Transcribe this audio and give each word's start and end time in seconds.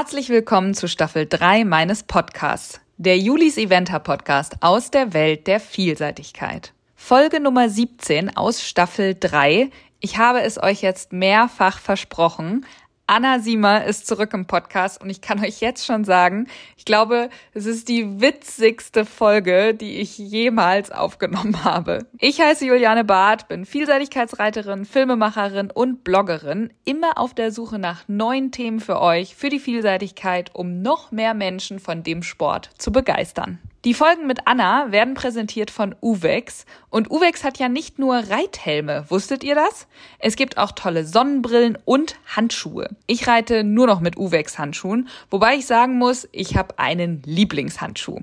Herzlich 0.00 0.30
willkommen 0.30 0.72
zu 0.72 0.88
Staffel 0.88 1.26
3 1.26 1.66
meines 1.66 2.04
Podcasts, 2.04 2.80
der 2.96 3.18
Julis 3.18 3.58
Eventer 3.58 3.98
Podcast 3.98 4.56
aus 4.62 4.90
der 4.90 5.12
Welt 5.12 5.46
der 5.46 5.60
Vielseitigkeit. 5.60 6.72
Folge 6.96 7.38
Nummer 7.38 7.68
17 7.68 8.34
aus 8.34 8.62
Staffel 8.62 9.14
3. 9.20 9.68
Ich 10.00 10.16
habe 10.16 10.40
es 10.40 10.56
euch 10.56 10.80
jetzt 10.80 11.12
mehrfach 11.12 11.78
versprochen, 11.78 12.64
Anna 13.12 13.40
Siemer 13.40 13.86
ist 13.86 14.06
zurück 14.06 14.32
im 14.34 14.46
Podcast 14.46 15.02
und 15.02 15.10
ich 15.10 15.20
kann 15.20 15.42
euch 15.44 15.60
jetzt 15.60 15.84
schon 15.84 16.04
sagen, 16.04 16.46
ich 16.76 16.84
glaube, 16.84 17.28
es 17.52 17.66
ist 17.66 17.88
die 17.88 18.20
witzigste 18.20 19.04
Folge, 19.04 19.74
die 19.74 19.96
ich 19.96 20.16
jemals 20.16 20.92
aufgenommen 20.92 21.64
habe. 21.64 22.06
Ich 22.20 22.40
heiße 22.40 22.64
Juliane 22.64 23.02
Barth, 23.02 23.48
bin 23.48 23.66
Vielseitigkeitsreiterin, 23.66 24.84
Filmemacherin 24.84 25.72
und 25.72 26.04
Bloggerin, 26.04 26.72
immer 26.84 27.18
auf 27.18 27.34
der 27.34 27.50
Suche 27.50 27.80
nach 27.80 28.04
neuen 28.06 28.52
Themen 28.52 28.78
für 28.78 29.00
euch, 29.00 29.34
für 29.34 29.48
die 29.48 29.58
Vielseitigkeit, 29.58 30.54
um 30.54 30.80
noch 30.80 31.10
mehr 31.10 31.34
Menschen 31.34 31.80
von 31.80 32.04
dem 32.04 32.22
Sport 32.22 32.70
zu 32.78 32.92
begeistern. 32.92 33.58
Die 33.86 33.94
Folgen 33.94 34.26
mit 34.26 34.40
Anna 34.46 34.92
werden 34.92 35.14
präsentiert 35.14 35.70
von 35.70 35.94
Uvex 36.02 36.66
und 36.90 37.10
Uvex 37.10 37.44
hat 37.44 37.58
ja 37.58 37.70
nicht 37.70 37.98
nur 37.98 38.14
Reithelme, 38.14 39.06
wusstet 39.08 39.42
ihr 39.42 39.54
das? 39.54 39.86
Es 40.18 40.36
gibt 40.36 40.58
auch 40.58 40.72
tolle 40.72 41.06
Sonnenbrillen 41.06 41.78
und 41.86 42.16
Handschuhe. 42.26 42.90
Ich 43.06 43.26
reite 43.26 43.64
nur 43.64 43.86
noch 43.86 44.00
mit 44.00 44.18
Uvex 44.18 44.58
Handschuhen, 44.58 45.08
wobei 45.30 45.54
ich 45.54 45.64
sagen 45.64 45.96
muss, 45.96 46.28
ich 46.30 46.58
habe 46.58 46.78
einen 46.78 47.22
Lieblingshandschuh, 47.24 48.20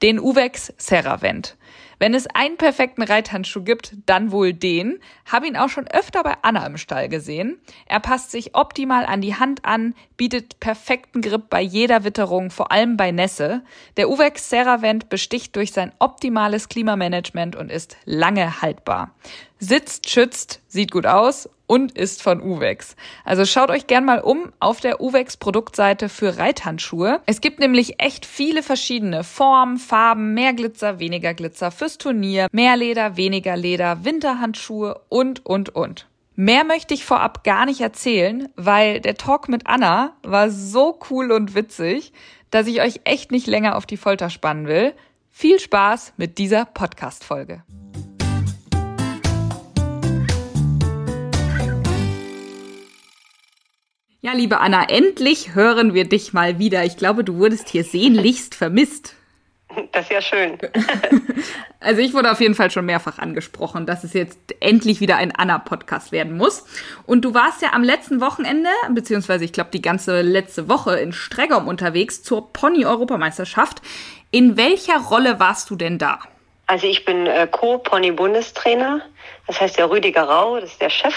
den 0.00 0.20
Uvex 0.20 0.72
Ceravent. 0.78 1.56
Wenn 2.00 2.14
es 2.14 2.26
einen 2.28 2.56
perfekten 2.56 3.02
Reithandschuh 3.02 3.62
gibt, 3.62 3.92
dann 4.06 4.32
wohl 4.32 4.54
den. 4.54 5.00
Hab 5.30 5.44
ihn 5.44 5.54
auch 5.54 5.68
schon 5.68 5.86
öfter 5.86 6.22
bei 6.22 6.32
Anna 6.40 6.64
im 6.66 6.78
Stall 6.78 7.10
gesehen. 7.10 7.60
Er 7.84 8.00
passt 8.00 8.30
sich 8.30 8.54
optimal 8.54 9.04
an 9.04 9.20
die 9.20 9.34
Hand 9.34 9.66
an, 9.66 9.94
bietet 10.16 10.60
perfekten 10.60 11.20
Grip 11.20 11.50
bei 11.50 11.60
jeder 11.60 12.02
Witterung, 12.02 12.50
vor 12.50 12.72
allem 12.72 12.96
bei 12.96 13.10
Nässe. 13.10 13.62
Der 13.98 14.08
Uvex 14.08 14.48
Ceravent 14.48 15.10
besticht 15.10 15.54
durch 15.56 15.72
sein 15.72 15.92
optimales 15.98 16.70
Klimamanagement 16.70 17.54
und 17.54 17.70
ist 17.70 17.98
lange 18.06 18.62
haltbar 18.62 19.14
sitzt, 19.60 20.10
schützt, 20.10 20.60
sieht 20.66 20.90
gut 20.90 21.06
aus 21.06 21.48
und 21.66 21.92
ist 21.92 22.22
von 22.22 22.42
Uvex. 22.42 22.96
Also 23.24 23.44
schaut 23.44 23.70
euch 23.70 23.86
gern 23.86 24.04
mal 24.04 24.20
um 24.20 24.52
auf 24.58 24.80
der 24.80 25.00
Uvex 25.00 25.36
Produktseite 25.36 26.08
für 26.08 26.36
Reithandschuhe. 26.36 27.20
Es 27.26 27.40
gibt 27.40 27.60
nämlich 27.60 28.02
echt 28.02 28.26
viele 28.26 28.64
verschiedene 28.64 29.22
Formen, 29.22 29.76
Farben, 29.76 30.34
mehr 30.34 30.52
Glitzer, 30.52 30.98
weniger 30.98 31.32
Glitzer 31.32 31.70
fürs 31.70 31.98
Turnier, 31.98 32.48
mehr 32.50 32.76
Leder, 32.76 33.16
weniger 33.16 33.56
Leder, 33.56 34.04
Winterhandschuhe 34.04 35.00
und, 35.08 35.46
und, 35.46 35.68
und. 35.76 36.08
Mehr 36.34 36.64
möchte 36.64 36.94
ich 36.94 37.04
vorab 37.04 37.44
gar 37.44 37.66
nicht 37.66 37.82
erzählen, 37.82 38.48
weil 38.56 39.00
der 39.00 39.14
Talk 39.14 39.48
mit 39.48 39.66
Anna 39.66 40.16
war 40.22 40.50
so 40.50 40.98
cool 41.10 41.30
und 41.30 41.54
witzig, 41.54 42.12
dass 42.50 42.66
ich 42.66 42.80
euch 42.80 43.02
echt 43.04 43.30
nicht 43.30 43.46
länger 43.46 43.76
auf 43.76 43.86
die 43.86 43.98
Folter 43.98 44.30
spannen 44.30 44.66
will. 44.66 44.94
Viel 45.30 45.60
Spaß 45.60 46.14
mit 46.16 46.38
dieser 46.38 46.64
Podcast-Folge. 46.64 47.62
Ja, 54.22 54.32
liebe 54.32 54.60
Anna, 54.60 54.84
endlich 54.90 55.54
hören 55.54 55.94
wir 55.94 56.06
dich 56.06 56.34
mal 56.34 56.58
wieder. 56.58 56.84
Ich 56.84 56.98
glaube, 56.98 57.24
du 57.24 57.38
wurdest 57.38 57.70
hier 57.70 57.84
sehnlichst 57.84 58.54
vermisst. 58.54 59.14
Das 59.92 60.02
ist 60.02 60.12
ja 60.12 60.20
schön. 60.22 60.58
Also 61.82 62.02
ich 62.02 62.12
wurde 62.12 62.30
auf 62.30 62.42
jeden 62.42 62.54
Fall 62.54 62.70
schon 62.70 62.84
mehrfach 62.84 63.18
angesprochen, 63.18 63.86
dass 63.86 64.04
es 64.04 64.12
jetzt 64.12 64.38
endlich 64.60 65.00
wieder 65.00 65.16
ein 65.16 65.34
Anna-Podcast 65.34 66.12
werden 66.12 66.36
muss. 66.36 66.66
Und 67.06 67.24
du 67.24 67.32
warst 67.32 67.62
ja 67.62 67.72
am 67.72 67.82
letzten 67.82 68.20
Wochenende, 68.20 68.68
beziehungsweise 68.90 69.46
ich 69.46 69.54
glaube 69.54 69.70
die 69.72 69.80
ganze 69.80 70.20
letzte 70.20 70.68
Woche 70.68 71.00
in 71.00 71.14
Streggom 71.14 71.68
unterwegs 71.68 72.22
zur 72.22 72.52
Pony-Europameisterschaft. 72.52 73.80
In 74.30 74.58
welcher 74.58 74.98
Rolle 74.98 75.40
warst 75.40 75.70
du 75.70 75.76
denn 75.76 75.96
da? 75.96 76.18
Also 76.66 76.86
ich 76.86 77.06
bin 77.06 77.26
äh, 77.26 77.48
Co-Pony-Bundestrainer. 77.50 79.00
Das 79.46 79.58
heißt, 79.58 79.78
der 79.78 79.90
Rüdiger 79.90 80.24
Rau, 80.24 80.60
das 80.60 80.72
ist 80.72 80.82
der 80.82 80.90
Chef 80.90 81.14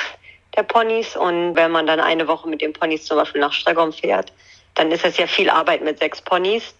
der 0.55 0.63
Ponys. 0.63 1.15
Und 1.15 1.55
wenn 1.55 1.71
man 1.71 1.87
dann 1.87 1.99
eine 1.99 2.27
Woche 2.27 2.47
mit 2.47 2.61
den 2.61 2.73
Ponys 2.73 3.05
zum 3.05 3.17
Beispiel 3.17 3.41
nach 3.41 3.53
Stregom 3.53 3.93
fährt, 3.93 4.31
dann 4.75 4.91
ist 4.91 5.05
das 5.05 5.17
ja 5.17 5.27
viel 5.27 5.49
Arbeit 5.49 5.83
mit 5.83 5.99
sechs 5.99 6.21
Ponys 6.21 6.73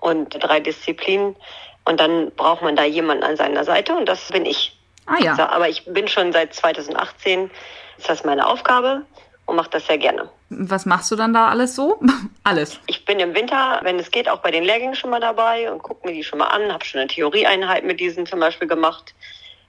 und 0.00 0.30
drei 0.42 0.60
Disziplinen. 0.60 1.36
Und 1.84 2.00
dann 2.00 2.30
braucht 2.32 2.62
man 2.62 2.76
da 2.76 2.84
jemanden 2.84 3.24
an 3.24 3.36
seiner 3.36 3.64
Seite 3.64 3.94
und 3.94 4.06
das 4.06 4.28
bin 4.30 4.44
ich. 4.44 4.76
Ah 5.06 5.16
ja. 5.22 5.30
Also, 5.30 5.42
aber 5.42 5.68
ich 5.68 5.84
bin 5.86 6.06
schon 6.06 6.32
seit 6.32 6.52
2018, 6.52 7.50
ist 7.96 8.08
das 8.08 8.24
meine 8.24 8.46
Aufgabe 8.46 9.02
und 9.46 9.56
mache 9.56 9.70
das 9.70 9.86
sehr 9.86 9.96
gerne. 9.96 10.28
Was 10.50 10.84
machst 10.84 11.10
du 11.10 11.16
dann 11.16 11.32
da 11.32 11.48
alles 11.48 11.74
so? 11.74 11.98
alles. 12.44 12.78
Ich 12.86 13.06
bin 13.06 13.18
im 13.20 13.34
Winter, 13.34 13.80
wenn 13.82 13.98
es 13.98 14.10
geht, 14.10 14.28
auch 14.28 14.40
bei 14.40 14.50
den 14.50 14.64
Lehrgängen 14.64 14.94
schon 14.94 15.10
mal 15.10 15.20
dabei 15.20 15.72
und 15.72 15.82
gucke 15.82 16.06
mir 16.06 16.12
die 16.12 16.24
schon 16.24 16.38
mal 16.38 16.48
an. 16.48 16.70
Habe 16.72 16.84
schon 16.84 17.00
eine 17.00 17.08
Theorieeinheit 17.08 17.84
mit 17.84 18.00
diesen 18.00 18.26
zum 18.26 18.40
Beispiel 18.40 18.68
gemacht 18.68 19.14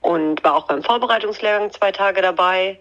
und 0.02 0.44
war 0.44 0.56
auch 0.56 0.66
beim 0.66 0.82
Vorbereitungslehrgang 0.82 1.72
zwei 1.72 1.92
Tage 1.92 2.20
dabei 2.20 2.78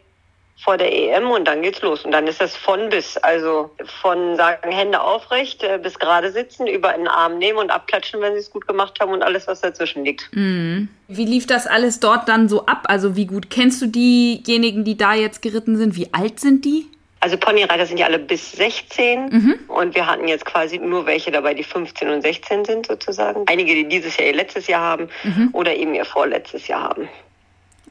vor 0.62 0.78
der 0.78 0.92
EM 0.92 1.32
und 1.32 1.48
dann 1.48 1.62
geht's 1.62 1.82
los. 1.82 2.04
Und 2.04 2.12
dann 2.12 2.28
ist 2.28 2.42
das 2.42 2.56
von 2.56 2.90
bis. 2.90 3.18
Also 3.18 3.72
von 4.02 4.36
sagen 4.36 4.72
Hände 4.72 5.02
aufrecht 5.02 5.64
äh, 5.64 5.80
bis 5.82 5.98
gerade 5.98 6.32
sitzen, 6.32 6.68
über 6.68 6.90
einen 6.90 7.08
Arm 7.08 7.38
nehmen 7.38 7.60
und 7.60 7.72
abklatschen, 7.72 8.22
wenn 8.22 8.34
sie 8.34 8.40
es 8.40 8.52
gut 8.52 8.68
gemacht 8.68 9.00
haben 9.00 9.12
und 9.12 9.24
alles, 9.24 9.48
was 9.48 9.62
dazwischen 9.62 10.04
liegt. 10.04 10.30
Mhm. 10.34 10.90
Wie 11.08 11.26
lief 11.26 11.48
das 11.48 11.66
alles 11.66 12.00
dort 12.00 12.28
dann 12.28 12.50
so 12.50 12.66
ab? 12.66 12.84
Also 12.86 13.16
wie 13.16 13.26
gut 13.26 13.50
kennst 13.50 13.82
du 13.82 13.88
diejenigen, 13.88 14.84
die 14.84 14.98
da 14.98 15.14
jetzt 15.14 15.42
geritten 15.42 15.78
sind? 15.78 15.96
Wie 15.96 16.14
alt 16.14 16.40
sind 16.40 16.66
die? 16.66 16.88
Also 17.22 17.38
Ponyreiter 17.38 17.86
sind 17.86 17.98
ja 17.98 18.06
alle 18.06 18.20
bis 18.20 18.54
16 18.54 19.30
mhm. 19.30 19.60
und 19.68 19.94
wir 19.96 20.08
hatten 20.08 20.28
jetzt 20.28 20.46
quasi 20.46 20.78
nur 20.78 21.06
welche 21.06 21.32
dabei, 21.32 21.54
die 21.54 21.64
15 21.64 22.10
und 22.10 22.22
16 22.22 22.66
sind 22.66 22.86
sozusagen. 22.86 23.46
Einige, 23.48 23.76
die 23.76 23.88
dieses 23.88 24.16
Jahr 24.18 24.28
ihr 24.28 24.36
letztes 24.36 24.68
Jahr 24.68 24.82
haben 24.82 25.10
mhm. 25.24 25.50
oder 25.52 25.76
eben 25.76 25.94
ihr 25.94 26.06
vorletztes 26.06 26.68
Jahr 26.68 26.84
haben. 26.84 27.10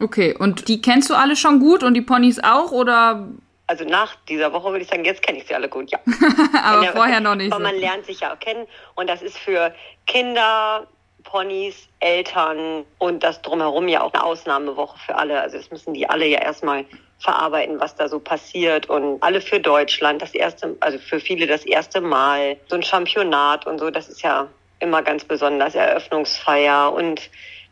Okay, 0.01 0.35
und 0.39 0.69
die 0.69 0.81
kennst 0.81 1.11
du 1.11 1.15
alle 1.15 1.37
schon 1.37 1.61
gut 1.61 1.83
und 1.83 1.95
die 1.95 2.03
Ponys 2.03 2.39
auch 2.43 2.73
oder? 2.73 3.29
Also 3.67 3.85
nach 3.85 4.15
dieser 4.29 4.53
Woche 4.53 4.71
würde 4.71 4.83
ich 4.83 4.89
sagen, 4.89 5.05
jetzt 5.05 5.23
kenne 5.23 5.39
ich 5.39 5.47
sie 5.47 5.55
alle 5.55 5.69
gut, 5.69 5.91
ja. 5.91 5.99
aber 6.63 6.85
ja, 6.85 6.93
vorher 6.93 7.21
noch 7.21 7.35
nicht. 7.35 7.53
Aber 7.53 7.63
man 7.63 7.77
lernt 7.77 8.07
sich 8.07 8.21
ja 8.21 8.33
auch 8.33 8.39
kennen 8.39 8.67
und 8.95 9.09
das 9.09 9.23
ist 9.23 9.37
für 9.37 9.75
Kinder, 10.07 10.87
Ponys, 11.25 11.89
Eltern 12.01 12.85
und 12.99 13.23
das 13.23 13.43
drumherum 13.43 13.89
ja 13.89 14.03
auch 14.03 14.13
eine 14.15 14.25
Ausnahmewoche 14.25 14.99
für 14.99 15.15
alle. 15.17 15.41
Also 15.41 15.59
das 15.59 15.71
müssen 15.71 15.93
die 15.93 16.09
alle 16.09 16.27
ja 16.27 16.41
erstmal 16.41 16.85
verarbeiten, 17.19 17.81
was 17.81 17.97
da 17.97 18.09
so 18.09 18.21
passiert 18.21 18.89
und 18.89 19.23
alle 19.23 19.41
für 19.41 19.61
Deutschland 19.61 20.23
das 20.23 20.35
erste, 20.35 20.77
also 20.81 20.99
für 20.99 21.21
viele 21.21 21.47
das 21.47 21.65
erste 21.67 22.01
Mal 22.01 22.57
so 22.69 22.77
ein 22.77 22.83
Championat 22.83 23.67
und 23.67 23.79
so, 23.79 23.91
das 23.91 24.09
ist 24.09 24.23
ja 24.23 24.47
immer 24.79 25.03
ganz 25.03 25.25
besonders 25.25 25.75
Eröffnungsfeier 25.75 26.93
und 26.93 27.29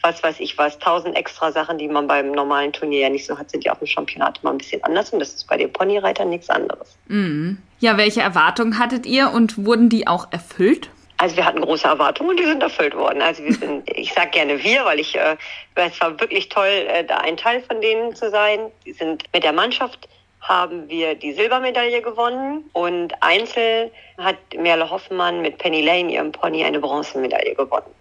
was 0.07 0.23
weiß 0.23 0.37
ich 0.39 0.57
was, 0.57 0.79
tausend 0.79 1.17
extra 1.17 1.51
Sachen, 1.51 1.79
die 1.79 1.89
man 1.89 2.07
beim 2.07 2.31
normalen 2.31 2.73
Turnier 2.73 3.01
ja 3.01 3.09
nicht 3.09 3.27
so 3.27 3.37
hat, 3.37 3.51
sind 3.51 3.65
ja 3.65 3.75
auch 3.75 3.81
im 3.81 3.87
Championat 3.89 4.39
immer 4.41 4.53
ein 4.53 4.59
bisschen 4.59 4.83
anders 4.85 5.11
und 5.11 5.19
das 5.19 5.35
ist 5.35 5.49
bei 5.49 5.57
den 5.57 5.73
Ponyreitern 5.73 6.31
nichts 6.31 6.49
anderes. 6.49 6.97
Mhm. 7.09 7.59
Ja, 7.81 7.97
welche 7.97 8.21
Erwartungen 8.21 8.79
hattet 8.79 9.05
ihr 9.05 9.33
und 9.33 9.65
wurden 9.67 9.89
die 9.89 10.07
auch 10.07 10.31
erfüllt? 10.31 10.91
Also 11.19 11.37
wir 11.37 11.45
hatten 11.45 11.61
große 11.61 11.89
Erwartungen 11.89 12.31
und 12.31 12.39
die 12.39 12.45
sind 12.45 12.63
erfüllt 12.63 12.95
worden. 12.95 13.21
Also 13.21 13.43
wir 13.43 13.55
sind, 13.55 13.91
ich 13.95 14.13
sage 14.13 14.31
gerne 14.31 14.63
wir, 14.63 14.85
weil 14.85 15.01
ich, 15.01 15.17
äh, 15.17 15.37
es 15.75 16.01
war 16.01 16.21
wirklich 16.21 16.49
toll, 16.49 16.69
äh, 16.69 17.05
da 17.05 17.19
ein 17.19 17.37
Teil 17.37 17.63
von 17.63 17.81
denen 17.81 18.15
zu 18.15 18.31
sein. 18.31 18.61
Die 18.85 18.93
sind 18.93 19.25
mit 19.33 19.43
der 19.43 19.53
Mannschaft 19.53 20.09
haben 20.41 20.89
wir 20.89 21.17
die 21.17 21.33
Silbermedaille 21.33 22.03
gewonnen 22.03 22.71
und 22.73 23.15
Einzel 23.21 23.91
hat 24.17 24.37
Merle 24.57 24.89
Hoffmann 24.89 25.43
mit 25.43 25.59
Penny 25.59 25.83
Lane, 25.83 26.13
ihrem 26.13 26.31
Pony, 26.31 26.63
eine 26.63 26.79
Bronzemedaille 26.79 27.57
gewonnen. 27.57 27.93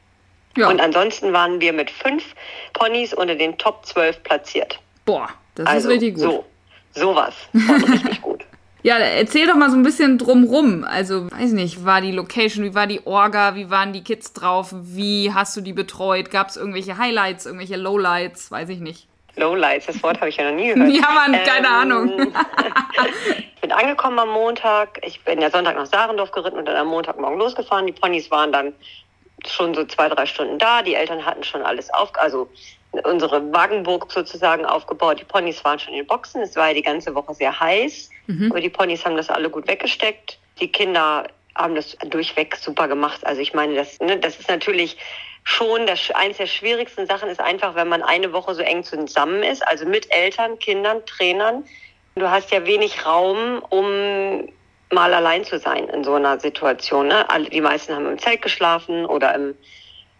Ja. 0.57 0.69
Und 0.69 0.79
ansonsten 0.79 1.33
waren 1.33 1.59
wir 1.59 1.73
mit 1.73 1.91
fünf 1.91 2.23
Ponys 2.73 3.13
unter 3.13 3.35
den 3.35 3.57
Top 3.57 3.85
12 3.85 4.23
platziert. 4.23 4.79
Boah, 5.05 5.29
das 5.55 5.67
also, 5.67 5.89
ist 5.89 5.95
richtig 5.95 6.15
gut. 6.15 6.23
So, 6.23 6.45
sowas. 6.93 7.33
richtig 7.53 8.21
gut. 8.21 8.45
Ja, 8.85 8.97
erzähl 8.97 9.47
doch 9.47 9.55
mal 9.55 9.71
so 9.71 9.77
ein 9.77 9.81
bisschen 9.81 10.19
drumrum. 10.19 10.83
Also, 10.83 11.31
weiß 11.31 11.53
nicht, 11.53 11.85
war 11.85 12.01
die 12.01 12.11
Location, 12.11 12.63
wie 12.63 12.75
war 12.75 12.85
die 12.85 13.01
Orga, 13.05 13.55
wie 13.55 13.71
waren 13.71 13.93
die 13.93 14.03
Kids 14.03 14.31
drauf, 14.31 14.69
wie 14.71 15.33
hast 15.33 15.57
du 15.57 15.61
die 15.61 15.73
betreut? 15.73 16.29
Gab 16.29 16.49
es 16.49 16.55
irgendwelche 16.55 16.99
Highlights, 16.99 17.47
irgendwelche 17.47 17.77
Lowlights? 17.77 18.51
Weiß 18.51 18.69
ich 18.69 18.79
nicht. 18.79 19.07
Lowlights, 19.37 19.87
das 19.87 20.03
Wort 20.03 20.19
habe 20.19 20.29
ich 20.29 20.37
ja 20.37 20.49
noch 20.49 20.55
nie 20.55 20.73
gehört. 20.73 20.93
Ja, 20.93 21.09
Mann, 21.13 21.33
keine 21.43 21.67
ähm, 21.67 21.73
Ahnung. 21.73 22.11
ich 23.55 23.61
bin 23.61 23.71
angekommen 23.71 24.19
am 24.19 24.29
Montag. 24.29 24.99
Ich 25.03 25.23
bin 25.23 25.41
ja 25.41 25.49
Sonntag 25.49 25.75
nach 25.75 25.87
Sarendorf 25.87 26.31
geritten 26.31 26.57
und 26.57 26.65
dann 26.65 26.75
am 26.75 26.87
Montagmorgen 26.87 27.39
losgefahren. 27.39 27.87
Die 27.87 27.93
Ponys 27.93 28.29
waren 28.29 28.51
dann 28.51 28.73
schon 29.49 29.73
so 29.73 29.85
zwei, 29.85 30.09
drei 30.09 30.25
Stunden 30.25 30.57
da. 30.59 30.81
Die 30.81 30.95
Eltern 30.95 31.25
hatten 31.25 31.43
schon 31.43 31.61
alles 31.61 31.93
auf, 31.93 32.09
also 32.15 32.49
unsere 33.03 33.51
Wagenburg 33.53 34.11
sozusagen 34.11 34.65
aufgebaut. 34.65 35.19
Die 35.19 35.25
Ponys 35.25 35.63
waren 35.65 35.79
schon 35.79 35.93
in 35.93 35.99
den 35.99 36.07
Boxen. 36.07 36.41
Es 36.41 36.55
war 36.55 36.69
ja 36.69 36.73
die 36.73 36.81
ganze 36.81 37.13
Woche 37.15 37.33
sehr 37.33 37.59
heiß, 37.59 38.09
mhm. 38.27 38.51
aber 38.51 38.61
die 38.61 38.69
Ponys 38.69 39.05
haben 39.05 39.17
das 39.17 39.29
alle 39.29 39.49
gut 39.49 39.67
weggesteckt. 39.67 40.39
Die 40.59 40.71
Kinder 40.71 41.27
haben 41.55 41.75
das 41.75 41.97
durchweg 42.07 42.55
super 42.55 42.87
gemacht. 42.87 43.25
Also 43.25 43.41
ich 43.41 43.53
meine, 43.53 43.75
das, 43.75 43.99
ne, 43.99 44.17
das 44.17 44.39
ist 44.39 44.49
natürlich 44.49 44.97
schon 45.43 45.85
das, 45.85 46.11
eines 46.11 46.37
der 46.37 46.47
schwierigsten 46.47 47.05
Sachen 47.05 47.29
ist 47.29 47.39
einfach, 47.39 47.75
wenn 47.75 47.87
man 47.87 48.01
eine 48.01 48.33
Woche 48.33 48.55
so 48.55 48.61
eng 48.61 48.83
zusammen 48.83 49.43
ist, 49.43 49.65
also 49.65 49.85
mit 49.85 50.11
Eltern, 50.11 50.57
Kindern, 50.59 51.05
Trainern. 51.05 51.63
Du 52.15 52.29
hast 52.29 52.51
ja 52.51 52.65
wenig 52.65 53.05
Raum, 53.05 53.61
um 53.69 54.49
mal 54.91 55.13
allein 55.13 55.43
zu 55.43 55.59
sein 55.59 55.87
in 55.89 56.03
so 56.03 56.13
einer 56.13 56.39
Situation. 56.39 57.07
Ne? 57.07 57.29
Alle, 57.29 57.49
die 57.49 57.61
meisten 57.61 57.93
haben 57.93 58.05
im 58.05 58.19
Zelt 58.19 58.41
geschlafen 58.41 59.05
oder 59.05 59.33
im, 59.35 59.55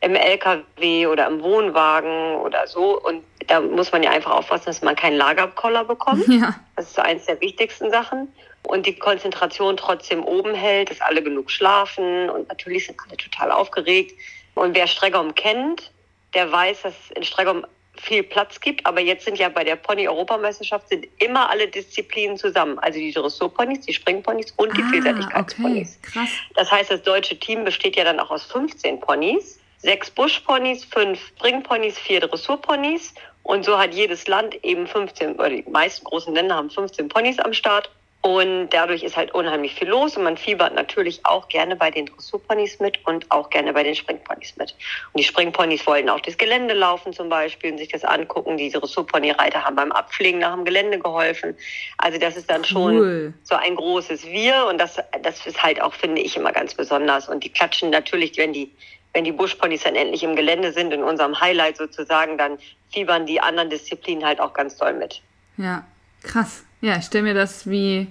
im 0.01 0.15
LKW 0.15 1.07
oder 1.07 1.27
im 1.27 1.41
Wohnwagen 1.41 2.35
oder 2.35 2.67
so. 2.67 2.99
Und 3.01 3.23
da 3.47 3.61
muss 3.61 3.91
man 3.91 4.03
ja 4.03 4.11
einfach 4.11 4.31
aufpassen, 4.31 4.65
dass 4.65 4.81
man 4.81 4.95
keinen 4.95 5.17
Lagerkoller 5.17 5.85
bekommt. 5.85 6.27
Ja. 6.27 6.55
Das 6.75 6.87
ist 6.87 6.95
so 6.95 7.01
eins 7.01 7.25
der 7.25 7.39
wichtigsten 7.41 7.91
Sachen. 7.91 8.33
Und 8.63 8.87
die 8.87 8.95
Konzentration 8.95 9.77
trotzdem 9.77 10.23
oben 10.23 10.55
hält, 10.55 10.89
dass 10.89 10.99
alle 10.99 11.21
genug 11.21 11.51
schlafen. 11.51 12.29
Und 12.29 12.49
natürlich 12.49 12.87
sind 12.87 12.99
alle 13.07 13.17
total 13.17 13.51
aufgeregt. 13.51 14.13
Und 14.55 14.75
wer 14.75 14.87
Stregom 14.87 15.35
kennt, 15.35 15.91
der 16.33 16.51
weiß, 16.51 16.81
dass 16.81 16.93
in 17.15 17.23
Stregom 17.23 17.65
viel 18.01 18.23
Platz 18.23 18.59
gibt. 18.59 18.85
Aber 18.85 19.01
jetzt 19.01 19.25
sind 19.25 19.37
ja 19.37 19.49
bei 19.49 19.63
der 19.63 19.75
Pony-Europameisterschaft 19.75 20.89
sind 20.89 21.07
immer 21.19 21.49
alle 21.49 21.67
Disziplinen 21.67 22.37
zusammen. 22.37 22.79
Also 22.79 22.99
die 22.99 23.11
Dressurponys, 23.11 23.81
die 23.81 23.93
Springponys 23.93 24.51
und 24.57 24.75
die 24.77 24.81
ah, 24.81 24.89
Vielseitigkeitsponys. 24.91 25.99
Okay, 26.07 26.27
das 26.55 26.71
heißt, 26.71 26.91
das 26.91 27.03
deutsche 27.03 27.37
Team 27.39 27.63
besteht 27.63 27.95
ja 27.95 28.03
dann 28.03 28.19
auch 28.19 28.31
aus 28.31 28.45
15 28.45 28.99
Ponys. 28.99 29.59
Sechs 29.77 30.09
Buschponys, 30.09 30.85
fünf 30.85 31.19
Springponys, 31.37 31.99
vier 31.99 32.21
Dressurponys. 32.21 33.13
Und 33.43 33.63
so 33.63 33.77
hat 33.77 33.93
jedes 33.93 34.27
Land 34.27 34.55
eben 34.63 34.87
15, 34.87 35.35
oder 35.35 35.49
die 35.51 35.63
meisten 35.69 36.03
großen 36.05 36.33
Länder 36.33 36.55
haben 36.55 36.71
15 36.71 37.09
Ponys 37.09 37.37
am 37.37 37.53
Start. 37.53 37.91
Und 38.25 38.69
dadurch 38.69 39.03
ist 39.03 39.17
halt 39.17 39.35
unheimlich 39.35 39.75
viel 39.75 39.87
los 39.87 40.17
und 40.17 40.23
man 40.23 40.35
fiebert 40.35 40.73
natürlich 40.73 41.23
auch 41.27 41.47
gerne 41.47 41.75
bei 41.75 41.91
den 41.91 42.07
Dressurponys 42.07 42.79
mit 42.79 42.97
und 43.05 43.29
auch 43.29 43.51
gerne 43.51 43.71
bei 43.71 43.83
den 43.83 43.93
Springponys 43.93 44.55
mit. 44.57 44.71
Und 45.13 45.19
die 45.19 45.23
Springponys 45.23 45.85
wollten 45.85 46.09
auch 46.09 46.19
das 46.21 46.35
Gelände 46.35 46.73
laufen 46.73 47.13
zum 47.13 47.29
Beispiel 47.29 47.73
und 47.73 47.77
sich 47.77 47.89
das 47.89 48.03
angucken. 48.03 48.57
Die 48.57 48.71
Dressurponyreiter 48.71 49.63
haben 49.63 49.75
beim 49.75 49.91
Abpflegen 49.91 50.39
nach 50.39 50.55
dem 50.55 50.65
Gelände 50.65 50.97
geholfen. 50.97 51.55
Also 51.99 52.17
das 52.17 52.35
ist 52.35 52.49
dann 52.49 52.61
cool. 52.61 52.65
schon 52.65 53.33
so 53.43 53.53
ein 53.57 53.75
großes 53.75 54.25
Wir 54.25 54.65
und 54.71 54.79
das, 54.79 54.97
das 55.21 55.45
ist 55.45 55.61
halt 55.61 55.79
auch, 55.79 55.93
finde 55.93 56.19
ich, 56.19 56.35
immer 56.35 56.51
ganz 56.51 56.73
besonders. 56.73 57.29
Und 57.29 57.43
die 57.43 57.49
klatschen 57.49 57.91
natürlich, 57.91 58.35
wenn 58.37 58.53
die 58.53 58.71
wenn 59.13 59.23
die 59.23 59.33
Buschponys 59.33 59.83
dann 59.83 59.95
endlich 59.95 60.23
im 60.23 60.35
Gelände 60.35 60.73
sind, 60.73 60.91
in 60.91 61.03
unserem 61.03 61.39
Highlight 61.39 61.77
sozusagen, 61.77 62.39
dann 62.39 62.57
fiebern 62.91 63.27
die 63.27 63.39
anderen 63.39 63.69
Disziplinen 63.69 64.25
halt 64.25 64.41
auch 64.41 64.53
ganz 64.53 64.77
doll 64.77 64.93
mit. 64.93 65.21
Ja, 65.57 65.85
krass. 66.23 66.65
Ja, 66.85 66.97
ich 66.97 67.05
stelle 67.05 67.23
mir 67.23 67.33
das 67.33 67.67
wie 67.67 68.05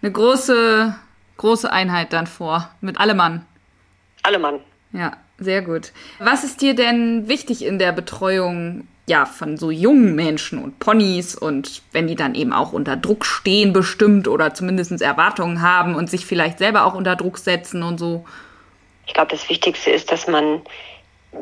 eine 0.00 0.10
große, 0.10 0.94
große 1.36 1.70
Einheit 1.70 2.14
dann 2.14 2.26
vor, 2.26 2.70
mit 2.80 2.98
Allemann. 2.98 3.44
Allemann. 4.22 4.60
Ja, 4.92 5.18
sehr 5.36 5.60
gut. 5.60 5.92
Was 6.18 6.42
ist 6.42 6.62
dir 6.62 6.74
denn 6.74 7.28
wichtig 7.28 7.62
in 7.62 7.78
der 7.78 7.92
Betreuung 7.92 8.88
ja, 9.06 9.26
von 9.26 9.58
so 9.58 9.70
jungen 9.70 10.14
Menschen 10.14 10.64
und 10.64 10.78
Ponys 10.78 11.34
und 11.34 11.82
wenn 11.92 12.06
die 12.06 12.14
dann 12.14 12.34
eben 12.34 12.54
auch 12.54 12.72
unter 12.72 12.96
Druck 12.96 13.26
stehen 13.26 13.74
bestimmt 13.74 14.28
oder 14.28 14.54
zumindest 14.54 15.02
Erwartungen 15.02 15.60
haben 15.60 15.94
und 15.94 16.08
sich 16.08 16.24
vielleicht 16.24 16.56
selber 16.56 16.86
auch 16.86 16.94
unter 16.94 17.16
Druck 17.16 17.36
setzen 17.36 17.82
und 17.82 17.98
so? 17.98 18.24
Ich 19.06 19.12
glaube, 19.12 19.32
das 19.32 19.46
Wichtigste 19.50 19.90
ist, 19.90 20.10
dass 20.10 20.26
man 20.26 20.62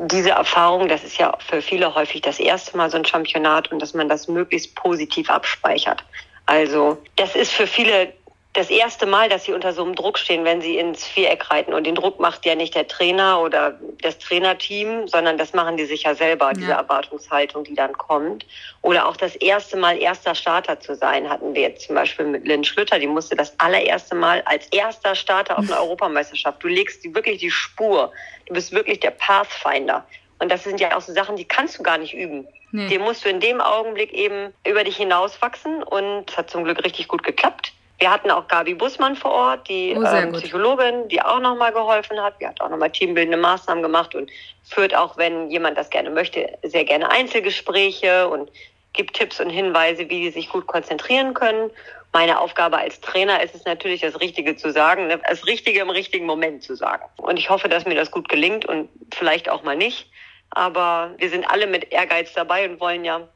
diese 0.09 0.31
Erfahrung, 0.31 0.89
das 0.89 1.05
ist 1.05 1.19
ja 1.19 1.37
für 1.39 1.61
viele 1.61 1.95
häufig 1.95 2.21
das 2.21 2.37
erste 2.37 2.75
Mal 2.75 2.91
so 2.91 2.97
ein 2.97 3.05
Championat 3.05 3.71
und 3.71 3.81
dass 3.81 3.93
man 3.93 4.09
das 4.09 4.27
möglichst 4.27 4.75
positiv 4.75 5.29
abspeichert. 5.29 6.03
Also 6.45 6.97
das 7.15 7.35
ist 7.35 7.51
für 7.51 7.67
viele 7.67 8.13
das 8.55 8.69
erste 8.69 9.05
Mal, 9.05 9.27
dass 9.27 9.43
sie 9.43 9.51
unter 9.51 9.73
so 9.73 9.83
einem 9.83 9.95
Druck 9.95 10.17
stehen, 10.17 10.45
wenn 10.45 10.61
sie 10.61 10.77
ins 10.77 11.03
Viereck 11.03 11.51
reiten. 11.51 11.73
Und 11.73 11.85
den 11.85 11.95
Druck 11.95 12.21
macht 12.21 12.45
ja 12.45 12.55
nicht 12.55 12.73
der 12.73 12.87
Trainer 12.87 13.41
oder 13.41 13.77
das 14.01 14.17
Trainerteam, 14.17 15.09
sondern 15.09 15.37
das 15.37 15.53
machen 15.53 15.75
die 15.75 15.83
sich 15.83 16.03
ja 16.03 16.15
selber, 16.15 16.53
diese 16.53 16.69
ja. 16.69 16.77
Erwartungshaltung, 16.77 17.65
die 17.65 17.75
dann 17.75 17.91
kommt. 17.91 18.45
Oder 18.81 19.07
auch 19.07 19.17
das 19.17 19.35
erste 19.35 19.75
Mal 19.75 19.97
erster 19.97 20.35
Starter 20.35 20.79
zu 20.79 20.95
sein, 20.95 21.29
hatten 21.29 21.53
wir 21.53 21.63
jetzt 21.63 21.85
zum 21.85 21.95
Beispiel 21.95 22.27
mit 22.27 22.47
Lynn 22.47 22.63
Schlüter, 22.63 22.97
die 22.97 23.07
musste 23.07 23.35
das 23.35 23.59
allererste 23.59 24.15
Mal 24.15 24.41
als 24.45 24.67
erster 24.67 25.15
Starter 25.15 25.59
auf 25.59 25.65
einer 25.65 25.81
Europameisterschaft. 25.81 26.63
Du 26.63 26.69
legst 26.69 27.03
wirklich 27.13 27.39
die 27.39 27.51
Spur. 27.51 28.13
Du 28.45 28.53
bist 28.53 28.71
wirklich 28.71 29.01
der 29.01 29.11
Pathfinder. 29.11 30.05
Und 30.39 30.51
das 30.51 30.63
sind 30.63 30.79
ja 30.79 30.95
auch 30.95 31.01
so 31.01 31.13
Sachen, 31.13 31.35
die 31.35 31.45
kannst 31.45 31.79
du 31.79 31.83
gar 31.83 31.97
nicht 31.97 32.13
üben. 32.13 32.47
Nee. 32.71 32.89
Den 32.89 33.01
musst 33.01 33.23
du 33.23 33.29
in 33.29 33.39
dem 33.39 33.61
Augenblick 33.61 34.11
eben 34.13 34.53
über 34.67 34.83
dich 34.83 34.97
hinauswachsen 34.97 35.81
und 35.83 36.29
es 36.29 36.37
hat 36.37 36.49
zum 36.49 36.65
Glück 36.65 36.83
richtig 36.83 37.07
gut 37.07 37.23
geklappt. 37.23 37.71
Wir 37.99 38.11
hatten 38.11 38.29
auch 38.29 38.47
Gabi 38.49 38.73
Bussmann 38.73 39.15
vor 39.15 39.31
Ort, 39.31 39.69
die 39.69 39.95
oh, 39.97 40.03
ähm, 40.03 40.33
Psychologin, 40.33 41.07
die 41.07 41.21
auch 41.21 41.39
nochmal 41.39 41.71
geholfen 41.71 42.21
hat. 42.21 42.33
Die 42.41 42.47
hat 42.47 42.59
auch 42.59 42.69
nochmal 42.69 42.91
teambildende 42.91 43.37
Maßnahmen 43.37 43.81
gemacht 43.81 44.13
und 44.15 44.29
führt 44.63 44.93
auch, 44.93 45.15
wenn 45.15 45.49
jemand 45.49 45.77
das 45.77 45.89
gerne 45.89 46.09
möchte, 46.09 46.57
sehr 46.63 46.83
gerne 46.83 47.09
Einzelgespräche 47.09 48.27
und 48.27 48.51
gibt 48.91 49.15
Tipps 49.15 49.39
und 49.39 49.49
Hinweise, 49.49 50.09
wie 50.09 50.21
die 50.21 50.29
sich 50.31 50.49
gut 50.49 50.67
konzentrieren 50.67 51.33
können. 51.33 51.71
Meine 52.11 52.39
Aufgabe 52.39 52.77
als 52.77 53.01
Trainer 53.01 53.43
ist 53.43 53.55
es 53.55 53.65
natürlich, 53.65 54.01
das 54.01 54.19
Richtige 54.19 54.55
zu 54.55 54.71
sagen, 54.71 55.07
ne? 55.07 55.19
das 55.27 55.45
Richtige 55.45 55.81
im 55.81 55.89
richtigen 55.89 56.25
Moment 56.25 56.63
zu 56.63 56.75
sagen. 56.75 57.03
Und 57.17 57.37
ich 57.37 57.49
hoffe, 57.49 57.69
dass 57.69 57.85
mir 57.85 57.95
das 57.95 58.11
gut 58.11 58.29
gelingt 58.29 58.65
und 58.65 58.89
vielleicht 59.13 59.49
auch 59.49 59.63
mal 59.63 59.75
nicht. 59.75 60.09
Aber 60.51 61.13
wir 61.17 61.29
sind 61.29 61.45
alle 61.45 61.67
mit 61.67 61.91
Ehrgeiz 61.91 62.33
dabei 62.33 62.69
und 62.69 62.79
wollen 62.79 63.03
ja 63.03 63.27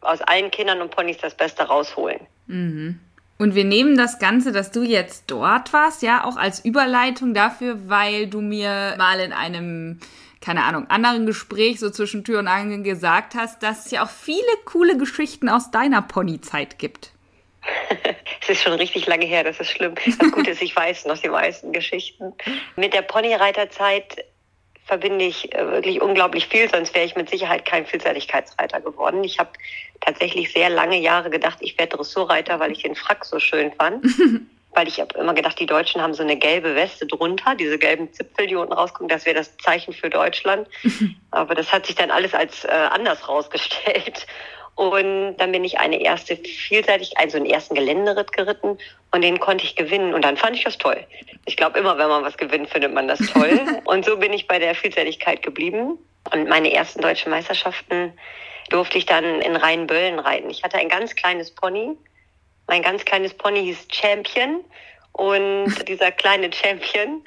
aus 0.00 0.20
allen 0.22 0.50
Kindern 0.50 0.80
und 0.80 0.90
Ponys 0.90 1.18
das 1.18 1.36
Beste 1.36 1.62
rausholen. 1.64 2.20
Mhm. 2.46 2.98
Und 3.38 3.54
wir 3.54 3.64
nehmen 3.64 3.96
das 3.96 4.18
Ganze, 4.18 4.52
dass 4.52 4.70
du 4.70 4.82
jetzt 4.82 5.24
dort 5.30 5.72
warst, 5.72 6.02
ja, 6.02 6.24
auch 6.24 6.36
als 6.36 6.62
Überleitung 6.62 7.32
dafür, 7.32 7.88
weil 7.88 8.26
du 8.26 8.42
mir 8.42 8.94
mal 8.98 9.18
in 9.18 9.32
einem, 9.32 9.98
keine 10.42 10.64
Ahnung, 10.64 10.90
anderen 10.90 11.24
Gespräch 11.24 11.80
so 11.80 11.88
zwischen 11.88 12.22
Tür 12.22 12.40
und 12.40 12.48
Angel 12.48 12.82
gesagt 12.82 13.34
hast, 13.34 13.62
dass 13.62 13.86
es 13.86 13.92
ja 13.92 14.04
auch 14.04 14.10
viele 14.10 14.42
coole 14.66 14.98
Geschichten 14.98 15.48
aus 15.48 15.70
deiner 15.70 16.02
Ponyzeit 16.02 16.78
gibt. 16.78 17.12
es 18.42 18.48
ist 18.50 18.62
schon 18.62 18.74
richtig 18.74 19.06
lange 19.06 19.24
her, 19.24 19.44
das 19.44 19.58
ist 19.58 19.70
schlimm. 19.70 19.94
Das 20.18 20.32
Gute 20.32 20.50
ist, 20.50 20.60
ich 20.60 20.76
weiß 20.76 21.06
noch 21.06 21.18
die 21.18 21.28
meisten 21.28 21.72
Geschichten. 21.72 22.34
Mit 22.76 22.92
der 22.92 23.02
Ponyreiterzeit 23.02 24.24
verbinde 24.90 25.24
ich 25.24 25.54
äh, 25.54 25.70
wirklich 25.70 26.02
unglaublich 26.02 26.48
viel, 26.48 26.68
sonst 26.68 26.96
wäre 26.96 27.06
ich 27.06 27.14
mit 27.14 27.30
Sicherheit 27.30 27.64
kein 27.64 27.86
Vielseitigkeitsreiter 27.86 28.80
geworden. 28.80 29.22
Ich 29.22 29.38
habe 29.38 29.50
tatsächlich 30.00 30.52
sehr 30.52 30.68
lange 30.68 30.98
Jahre 30.98 31.30
gedacht, 31.30 31.58
ich 31.60 31.78
werde 31.78 31.96
Dressurreiter, 31.96 32.58
weil 32.58 32.72
ich 32.72 32.82
den 32.82 32.96
Frack 32.96 33.24
so 33.24 33.38
schön 33.38 33.70
fand. 33.72 34.04
weil 34.74 34.88
ich 34.88 35.00
habe 35.00 35.16
immer 35.16 35.34
gedacht, 35.34 35.58
die 35.60 35.66
Deutschen 35.66 36.00
haben 36.00 36.14
so 36.14 36.24
eine 36.24 36.36
gelbe 36.36 36.74
Weste 36.74 37.06
drunter, 37.06 37.54
diese 37.54 37.78
gelben 37.78 38.12
Zipfel, 38.12 38.48
die 38.48 38.56
unten 38.56 38.72
rauskommen, 38.72 39.08
das 39.08 39.26
wäre 39.26 39.36
das 39.36 39.56
Zeichen 39.58 39.92
für 39.92 40.10
Deutschland. 40.10 40.66
Aber 41.30 41.54
das 41.54 41.72
hat 41.72 41.86
sich 41.86 41.94
dann 41.94 42.10
alles 42.10 42.34
als 42.34 42.64
äh, 42.64 42.68
anders 42.68 43.28
rausgestellt. 43.28 44.26
Und 44.80 45.36
dann 45.36 45.52
bin 45.52 45.62
ich 45.62 45.78
eine 45.78 46.00
erste 46.00 46.36
vielseitig, 46.36 47.18
also 47.18 47.36
einen 47.36 47.44
ersten 47.44 47.74
Geländeritt 47.74 48.32
geritten 48.32 48.78
und 49.10 49.20
den 49.20 49.38
konnte 49.38 49.62
ich 49.62 49.76
gewinnen. 49.76 50.14
Und 50.14 50.24
dann 50.24 50.38
fand 50.38 50.56
ich 50.56 50.64
das 50.64 50.78
toll. 50.78 50.96
Ich 51.44 51.58
glaube, 51.58 51.78
immer 51.78 51.98
wenn 51.98 52.08
man 52.08 52.24
was 52.24 52.38
gewinnt, 52.38 52.70
findet 52.70 52.94
man 52.94 53.06
das 53.06 53.18
toll. 53.18 53.60
und 53.84 54.06
so 54.06 54.16
bin 54.16 54.32
ich 54.32 54.48
bei 54.48 54.58
der 54.58 54.74
Vielseitigkeit 54.74 55.42
geblieben. 55.42 55.98
Und 56.32 56.48
meine 56.48 56.72
ersten 56.72 57.02
deutschen 57.02 57.28
Meisterschaften 57.28 58.14
durfte 58.70 58.96
ich 58.96 59.04
dann 59.04 59.42
in 59.42 59.54
Rheinböllen 59.54 60.18
reiten. 60.18 60.48
Ich 60.48 60.62
hatte 60.62 60.78
ein 60.78 60.88
ganz 60.88 61.14
kleines 61.14 61.50
Pony. 61.50 61.94
Mein 62.66 62.80
ganz 62.80 63.04
kleines 63.04 63.34
Pony 63.34 63.60
hieß 63.60 63.86
Champion. 63.92 64.64
Und 65.12 65.74
dieser 65.88 66.10
kleine 66.10 66.50
Champion, 66.54 67.22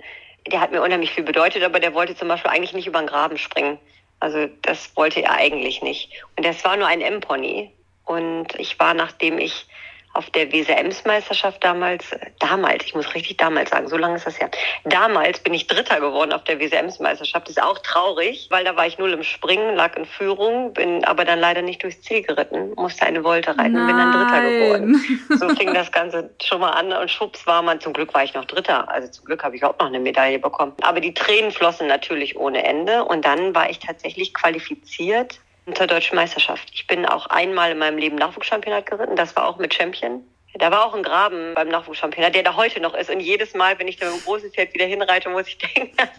der 0.48 0.60
hat 0.60 0.72
mir 0.72 0.82
unheimlich 0.82 1.12
viel 1.12 1.24
bedeutet, 1.24 1.62
aber 1.62 1.80
der 1.80 1.94
wollte 1.94 2.16
zum 2.16 2.30
Beispiel 2.30 2.50
eigentlich 2.50 2.74
nicht 2.74 2.88
über 2.88 2.98
den 2.98 3.06
Graben 3.06 3.38
springen. 3.38 3.78
Also 4.20 4.48
das 4.62 4.96
wollte 4.96 5.22
er 5.24 5.34
eigentlich 5.34 5.82
nicht. 5.82 6.10
Und 6.38 6.46
das 6.46 6.64
war 6.64 6.78
nur 6.78 6.88
ein 6.88 7.02
M-Pony. 7.02 7.72
Und 8.06 8.56
ich 8.60 8.80
war, 8.80 8.94
nachdem 8.94 9.38
ich 9.38 9.68
auf 10.14 10.30
der 10.30 10.52
WSMs-Meisterschaft 10.52 11.64
damals, 11.64 12.06
damals, 12.40 12.86
ich 12.86 12.94
muss 12.94 13.14
richtig 13.16 13.38
damals 13.38 13.72
sagen, 13.72 13.88
so 13.88 13.98
lange 13.98 14.16
ist 14.16 14.28
das 14.28 14.38
ja. 14.38 14.48
Damals 14.84 15.40
bin 15.40 15.56
ich 15.56 15.66
Dritter 15.66 16.00
geworden 16.00 16.32
auf 16.32 16.44
der 16.44 16.60
WSMs-Meisterschaft. 16.60 17.50
Ist 17.50 17.62
auch 17.62 17.80
traurig, 17.80 18.48
weil 18.52 18.64
da 18.64 18.76
war 18.76 18.86
ich 18.86 19.00
null 19.00 19.12
im 19.12 19.24
Springen, 19.24 19.76
lag 19.76 19.98
in 19.98 20.06
Führung, 20.06 20.74
bin 20.74 21.04
aber 21.04 21.26
dann 21.26 21.40
leider 21.40 21.64
nicht 21.64 21.82
durchs 21.82 22.02
Ziel 22.02 22.22
geritten, 22.22 22.74
musste 22.76 23.06
eine 23.06 23.24
Wolte 23.24 23.58
reiten 23.58 23.76
und 23.76 23.88
bin 23.88 23.98
dann 23.98 24.12
Dritter 24.12 24.42
geworden. 24.42 25.20
So 25.30 25.50
fing 25.56 25.74
das 25.74 25.92
Ganze 25.92 26.30
schon 26.44 26.62
mal 26.62 26.72
an 26.72 26.94
und 26.94 27.10
schwupps 27.10 27.48
war 27.48 27.64
man, 27.64 27.82
zum 27.82 27.94
Glück 27.94 28.14
war 28.14 28.24
ich 28.24 28.36
noch 28.36 28.46
Dritter. 28.46 28.88
Also 28.90 29.08
zum 29.10 29.26
Glück 29.26 29.44
habe 29.44 29.56
ich 29.56 29.64
auch 29.64 29.78
noch 29.80 29.88
eine 29.88 30.00
Medaille 30.00 30.38
bekommen. 30.38 30.74
Aber 30.82 31.00
die 31.00 31.14
Tränen 31.14 31.52
flossen 31.52 31.88
natürlich 31.88 32.38
ohne 32.38 32.64
Ende 32.64 33.04
und 33.04 33.26
dann 33.26 33.56
war 33.56 33.70
ich 33.70 33.80
tatsächlich 33.80 34.34
qualifiziert 34.34 35.40
zur 35.74 35.88
deutschen 35.88 36.16
Meisterschaft. 36.16 36.70
Ich 36.74 36.88
bin 36.88 37.06
auch 37.06 37.28
einmal 37.28 37.72
in 37.72 37.78
meinem 37.78 37.98
Leben 37.98 38.16
Nachwuchschampionat 38.16 38.86
geritten. 38.86 39.16
Das 39.16 39.36
war 39.36 39.48
auch 39.48 39.58
mit 39.58 39.74
Champion. 39.74 40.24
Da 40.56 40.70
war 40.70 40.86
auch 40.86 40.94
ein 40.94 41.02
Graben 41.02 41.56
beim 41.56 41.70
Nachwuchschampionat, 41.70 42.36
der 42.36 42.44
da 42.44 42.56
heute 42.56 42.80
noch 42.80 42.94
ist. 42.94 43.10
Und 43.10 43.22
jedes 43.22 43.56
Mal, 43.56 43.80
wenn 43.80 43.88
ich 43.88 43.98
da 43.98 44.06
mit 44.06 44.16
dem 44.16 44.24
großen 44.24 44.52
Pferd 44.52 44.74
wieder 44.74 44.86
hinreite, 44.86 45.30
muss 45.30 45.48
ich 45.48 45.58
denken, 45.76 45.96
dass 45.98 46.10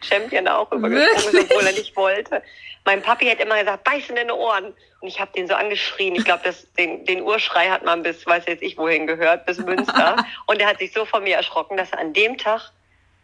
Champion 0.00 0.46
da 0.46 0.56
auch 0.56 0.72
übergesprungen 0.72 1.44
ist, 1.44 1.50
obwohl 1.50 1.66
er 1.66 1.72
nicht 1.72 1.94
wollte. 1.94 2.42
Mein 2.84 3.02
Papi 3.02 3.26
hat 3.26 3.38
immer 3.38 3.58
gesagt, 3.58 3.84
beiß 3.84 4.08
in 4.08 4.16
deine 4.16 4.34
Ohren. 4.34 4.72
Und 5.00 5.08
ich 5.08 5.20
habe 5.20 5.32
den 5.32 5.46
so 5.46 5.54
angeschrien. 5.54 6.14
Ich 6.14 6.24
glaube, 6.24 6.42
den, 6.78 7.04
den 7.04 7.22
Urschrei 7.22 7.68
hat 7.68 7.84
man 7.84 8.02
bis, 8.02 8.26
weiß 8.26 8.44
jetzt 8.46 8.62
ich 8.62 8.78
wohin 8.78 9.06
gehört, 9.06 9.44
bis 9.46 9.58
Münster. 9.58 10.16
Und 10.46 10.60
er 10.60 10.68
hat 10.68 10.78
sich 10.78 10.92
so 10.92 11.04
von 11.04 11.22
mir 11.22 11.36
erschrocken, 11.36 11.76
dass 11.76 11.90
er 11.92 11.98
an 11.98 12.12
dem 12.12 12.38
Tag 12.38 12.72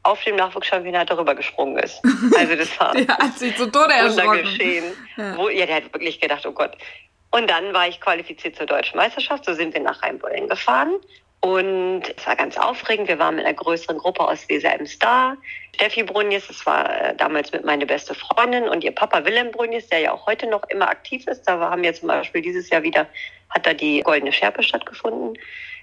auf 0.09 0.25
dem 0.25 0.37
Nachwuchschampionat 0.37 1.11
darüber 1.11 1.35
gesprungen 1.35 1.79
ist. 1.79 2.01
Also 2.37 2.55
das 2.57 2.81
war 2.81 2.95
der 2.95 3.17
hat 3.19 3.39
sich 3.39 3.55
zu 3.57 3.71
Tode 3.71 3.93
erschrocken. 3.93 4.43
geschehen. 4.43 4.85
Ja. 5.17 5.37
Wo, 5.37 5.49
ja, 5.49 5.67
der 5.67 5.77
hat 5.77 5.93
wirklich 5.93 6.21
gedacht, 6.21 6.47
oh 6.47 6.53
Gott. 6.53 6.77
Und 7.31 7.51
dann 7.51 7.75
war 7.75 7.87
ich 7.87 8.01
qualifiziert 8.01 8.57
zur 8.57 8.67
deutschen 8.67 8.97
Meisterschaft. 8.97 9.45
So 9.45 9.53
sind 9.53 9.75
wir 9.75 9.83
nach 9.83 10.03
Rheinbollen 10.03 10.49
gefahren. 10.49 10.95
Und 11.41 12.03
es 12.17 12.27
war 12.27 12.37
ganz 12.37 12.57
aufregend. 12.57 13.09
Wir 13.09 13.19
waren 13.19 13.37
mit 13.37 13.45
einer 13.45 13.55
größeren 13.55 13.99
Gruppe 13.99 14.27
aus 14.27 14.49
Weser-Ems 14.49 14.99
da. 14.99 15.37
Steffi 15.75 16.03
Brunjes, 16.03 16.49
das 16.49 16.65
war 16.67 16.91
äh, 16.91 17.15
damals 17.15 17.53
mit 17.53 17.65
meine 17.65 17.87
beste 17.87 18.15
Freundin 18.15 18.69
und 18.69 18.83
ihr 18.83 18.93
Papa 18.93 19.25
Willem 19.25 19.53
Brunjes, 19.53 19.89
der 19.89 20.01
ja 20.01 20.13
auch 20.13 20.27
heute 20.27 20.49
noch 20.49 20.65
immer 20.71 20.89
aktiv 20.89 21.27
ist. 21.29 21.43
Da 21.43 21.61
haben 21.61 21.83
wir 21.83 21.95
zum 21.95 22.09
Beispiel 22.09 22.43
dieses 22.43 22.71
Jahr 22.71 22.83
wieder, 22.83 23.07
hat 23.51 23.67
da 23.67 23.75
die 23.75 24.01
Goldene 24.01 24.33
Schärpe 24.33 24.63
stattgefunden. 24.63 25.39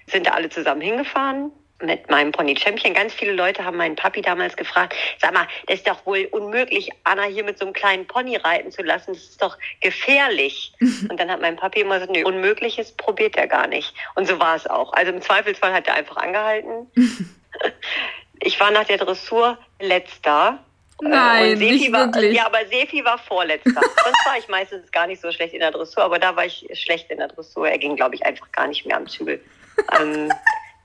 Sind 0.08 0.26
da 0.26 0.32
alle 0.32 0.50
zusammen 0.50 0.82
hingefahren 0.82 1.52
mit 1.82 2.10
meinem 2.10 2.32
Pony 2.32 2.56
Champion. 2.56 2.94
Ganz 2.94 3.12
viele 3.12 3.32
Leute 3.32 3.64
haben 3.64 3.76
meinen 3.76 3.96
Papi 3.96 4.22
damals 4.22 4.56
gefragt, 4.56 4.94
sag 5.20 5.34
mal, 5.34 5.46
das 5.66 5.78
ist 5.78 5.88
doch 5.88 6.06
wohl 6.06 6.26
unmöglich, 6.30 6.90
Anna 7.04 7.24
hier 7.24 7.44
mit 7.44 7.58
so 7.58 7.66
einem 7.66 7.74
kleinen 7.74 8.06
Pony 8.06 8.36
reiten 8.36 8.70
zu 8.70 8.82
lassen. 8.82 9.12
Das 9.12 9.22
ist 9.22 9.42
doch 9.42 9.58
gefährlich. 9.80 10.72
Und 10.80 11.18
dann 11.18 11.30
hat 11.30 11.40
mein 11.40 11.56
Papi 11.56 11.80
immer 11.80 11.94
gesagt, 11.94 12.12
nee, 12.12 12.24
Unmögliches 12.24 12.92
probiert 12.92 13.36
er 13.36 13.46
gar 13.46 13.66
nicht. 13.66 13.94
Und 14.14 14.26
so 14.26 14.38
war 14.38 14.56
es 14.56 14.66
auch. 14.66 14.92
Also 14.92 15.12
im 15.12 15.20
Zweifelsfall 15.20 15.72
hat 15.72 15.86
er 15.86 15.94
einfach 15.94 16.16
angehalten. 16.16 16.90
ich 18.40 18.58
war 18.58 18.70
nach 18.70 18.84
der 18.84 18.98
Dressur 18.98 19.58
letzter. 19.80 20.58
Nein, 21.02 21.52
und 21.52 21.58
Sefi 21.58 21.72
nicht 21.72 21.92
war, 21.92 22.06
wirklich. 22.06 22.34
Ja, 22.34 22.46
aber 22.46 22.64
Sefi 22.70 23.04
war 23.04 23.18
vorletzter. 23.18 23.70
Sonst 24.04 24.26
war 24.26 24.38
ich 24.38 24.48
meistens 24.48 24.90
gar 24.92 25.06
nicht 25.06 25.20
so 25.20 25.30
schlecht 25.30 25.52
in 25.52 25.60
der 25.60 25.72
Dressur, 25.72 26.02
aber 26.02 26.18
da 26.18 26.34
war 26.36 26.46
ich 26.46 26.66
schlecht 26.72 27.10
in 27.10 27.18
der 27.18 27.28
Dressur. 27.28 27.68
Er 27.68 27.76
ging, 27.76 27.96
glaube 27.96 28.14
ich, 28.14 28.24
einfach 28.24 28.50
gar 28.52 28.66
nicht 28.66 28.86
mehr 28.86 28.96
am 28.96 29.06
Zügel. 29.06 29.42
ähm, 30.00 30.32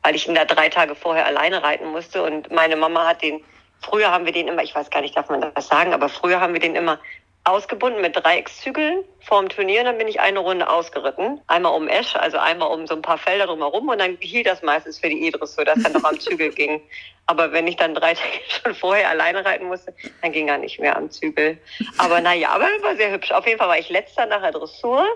weil 0.04 0.16
ich 0.16 0.28
ihn 0.28 0.36
da 0.36 0.46
drei 0.46 0.70
Tage 0.70 0.96
vorher 0.96 1.26
alleine 1.26 1.64
reiten 1.64 1.88
musste. 1.92 2.24
Und 2.24 2.52
meine 2.52 2.76
Mama 2.76 3.08
hat 3.08 3.22
den, 3.22 3.44
früher 3.82 4.12
haben 4.12 4.26
wir 4.26 4.34
den 4.34 4.48
immer, 4.48 4.64
ich 4.64 4.76
weiß 4.76 4.90
gar 4.90 5.02
nicht, 5.02 5.16
darf 5.16 5.30
man 5.30 5.52
das 5.54 5.68
sagen, 5.68 5.94
aber 5.94 6.10
früher 6.10 6.40
haben 6.40 6.54
wir 6.54 6.60
den 6.60 6.76
immer 6.76 7.00
ausgebunden 7.44 8.02
mit 8.02 8.16
Dreieckszügeln 8.16 9.04
vorm 9.20 9.50
Turnier 9.50 9.80
und 9.80 9.86
dann 9.88 9.98
bin 9.98 10.08
ich 10.08 10.20
eine 10.20 10.40
Runde 10.40 10.70
ausgeritten. 10.70 11.42
Einmal 11.48 11.74
um 11.74 11.88
Esch, 11.88 12.16
also 12.16 12.38
einmal 12.38 12.72
um 12.72 12.86
so 12.86 12.94
ein 12.94 13.02
paar 13.02 13.18
Felder 13.18 13.48
drumherum 13.48 13.90
und 13.90 14.00
dann 14.00 14.18
hielt 14.20 14.46
das 14.46 14.62
meistens 14.62 15.00
für 15.00 15.10
die 15.10 15.28
Edris, 15.28 15.56
so 15.56 15.64
dass 15.64 15.84
er 15.84 15.90
noch 15.90 16.04
am 16.04 16.20
Zügel 16.20 16.50
ging. 16.56 16.82
Aber 17.26 17.52
wenn 17.52 17.66
ich 17.66 17.78
dann 17.78 17.96
drei 17.96 18.14
Tage 18.16 18.40
schon 18.48 18.76
vorher 18.76 19.10
alleine 19.10 19.44
reiten 19.44 19.66
musste, 19.66 19.94
dann 20.22 20.32
ging 20.32 20.50
er 20.50 20.60
nicht 20.60 20.80
mehr 20.80 20.96
am 20.96 21.10
Zügel. 21.10 21.58
Aber 21.98 22.22
naja, 22.22 22.50
aber 22.50 22.68
war 22.82 22.96
sehr 22.96 23.12
hübsch. 23.12 23.32
Auf 23.32 23.48
jeden 23.48 23.58
Fall 23.58 23.70
war 23.70 23.80
ich 23.80 23.90
letzter 23.90 24.28
nach 24.28 24.42
der 24.42 24.52
Dressur 24.52 25.08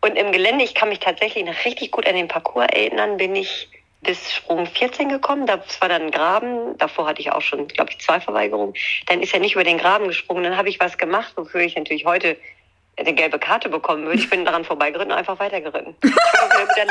und 0.00 0.16
im 0.16 0.32
Gelände, 0.32 0.64
ich 0.64 0.74
kann 0.74 0.88
mich 0.88 1.00
tatsächlich 1.00 1.44
noch 1.44 1.64
richtig 1.66 1.92
gut 1.92 2.08
an 2.08 2.16
den 2.16 2.28
Parcours 2.28 2.66
erinnern, 2.72 3.18
bin 3.18 3.36
ich 3.36 3.68
bis 4.02 4.32
Sprung 4.32 4.66
14 4.66 5.08
gekommen. 5.08 5.46
Das 5.46 5.80
war 5.80 5.88
dann 5.88 6.02
ein 6.02 6.10
Graben. 6.10 6.76
Davor 6.78 7.06
hatte 7.06 7.20
ich 7.20 7.32
auch 7.32 7.40
schon, 7.40 7.68
glaube 7.68 7.90
ich, 7.90 7.98
zwei 8.00 8.20
Verweigerungen. 8.20 8.74
Dann 9.06 9.22
ist 9.22 9.32
er 9.32 9.40
nicht 9.40 9.54
über 9.54 9.64
den 9.64 9.78
Graben 9.78 10.08
gesprungen. 10.08 10.44
Dann 10.44 10.56
habe 10.56 10.68
ich 10.68 10.80
was 10.80 10.98
gemacht, 10.98 11.32
wofür 11.36 11.60
ich 11.60 11.76
natürlich 11.76 12.04
heute 12.04 12.36
eine 13.06 13.14
gelbe 13.14 13.38
Karte 13.38 13.68
bekommen 13.68 14.04
würde. 14.04 14.18
Ich 14.18 14.30
bin 14.30 14.44
daran 14.44 14.64
vorbeigeritten 14.64 15.12
und 15.12 15.18
einfach 15.18 15.38
weitergeritten. 15.38 15.94
dann, 16.02 16.88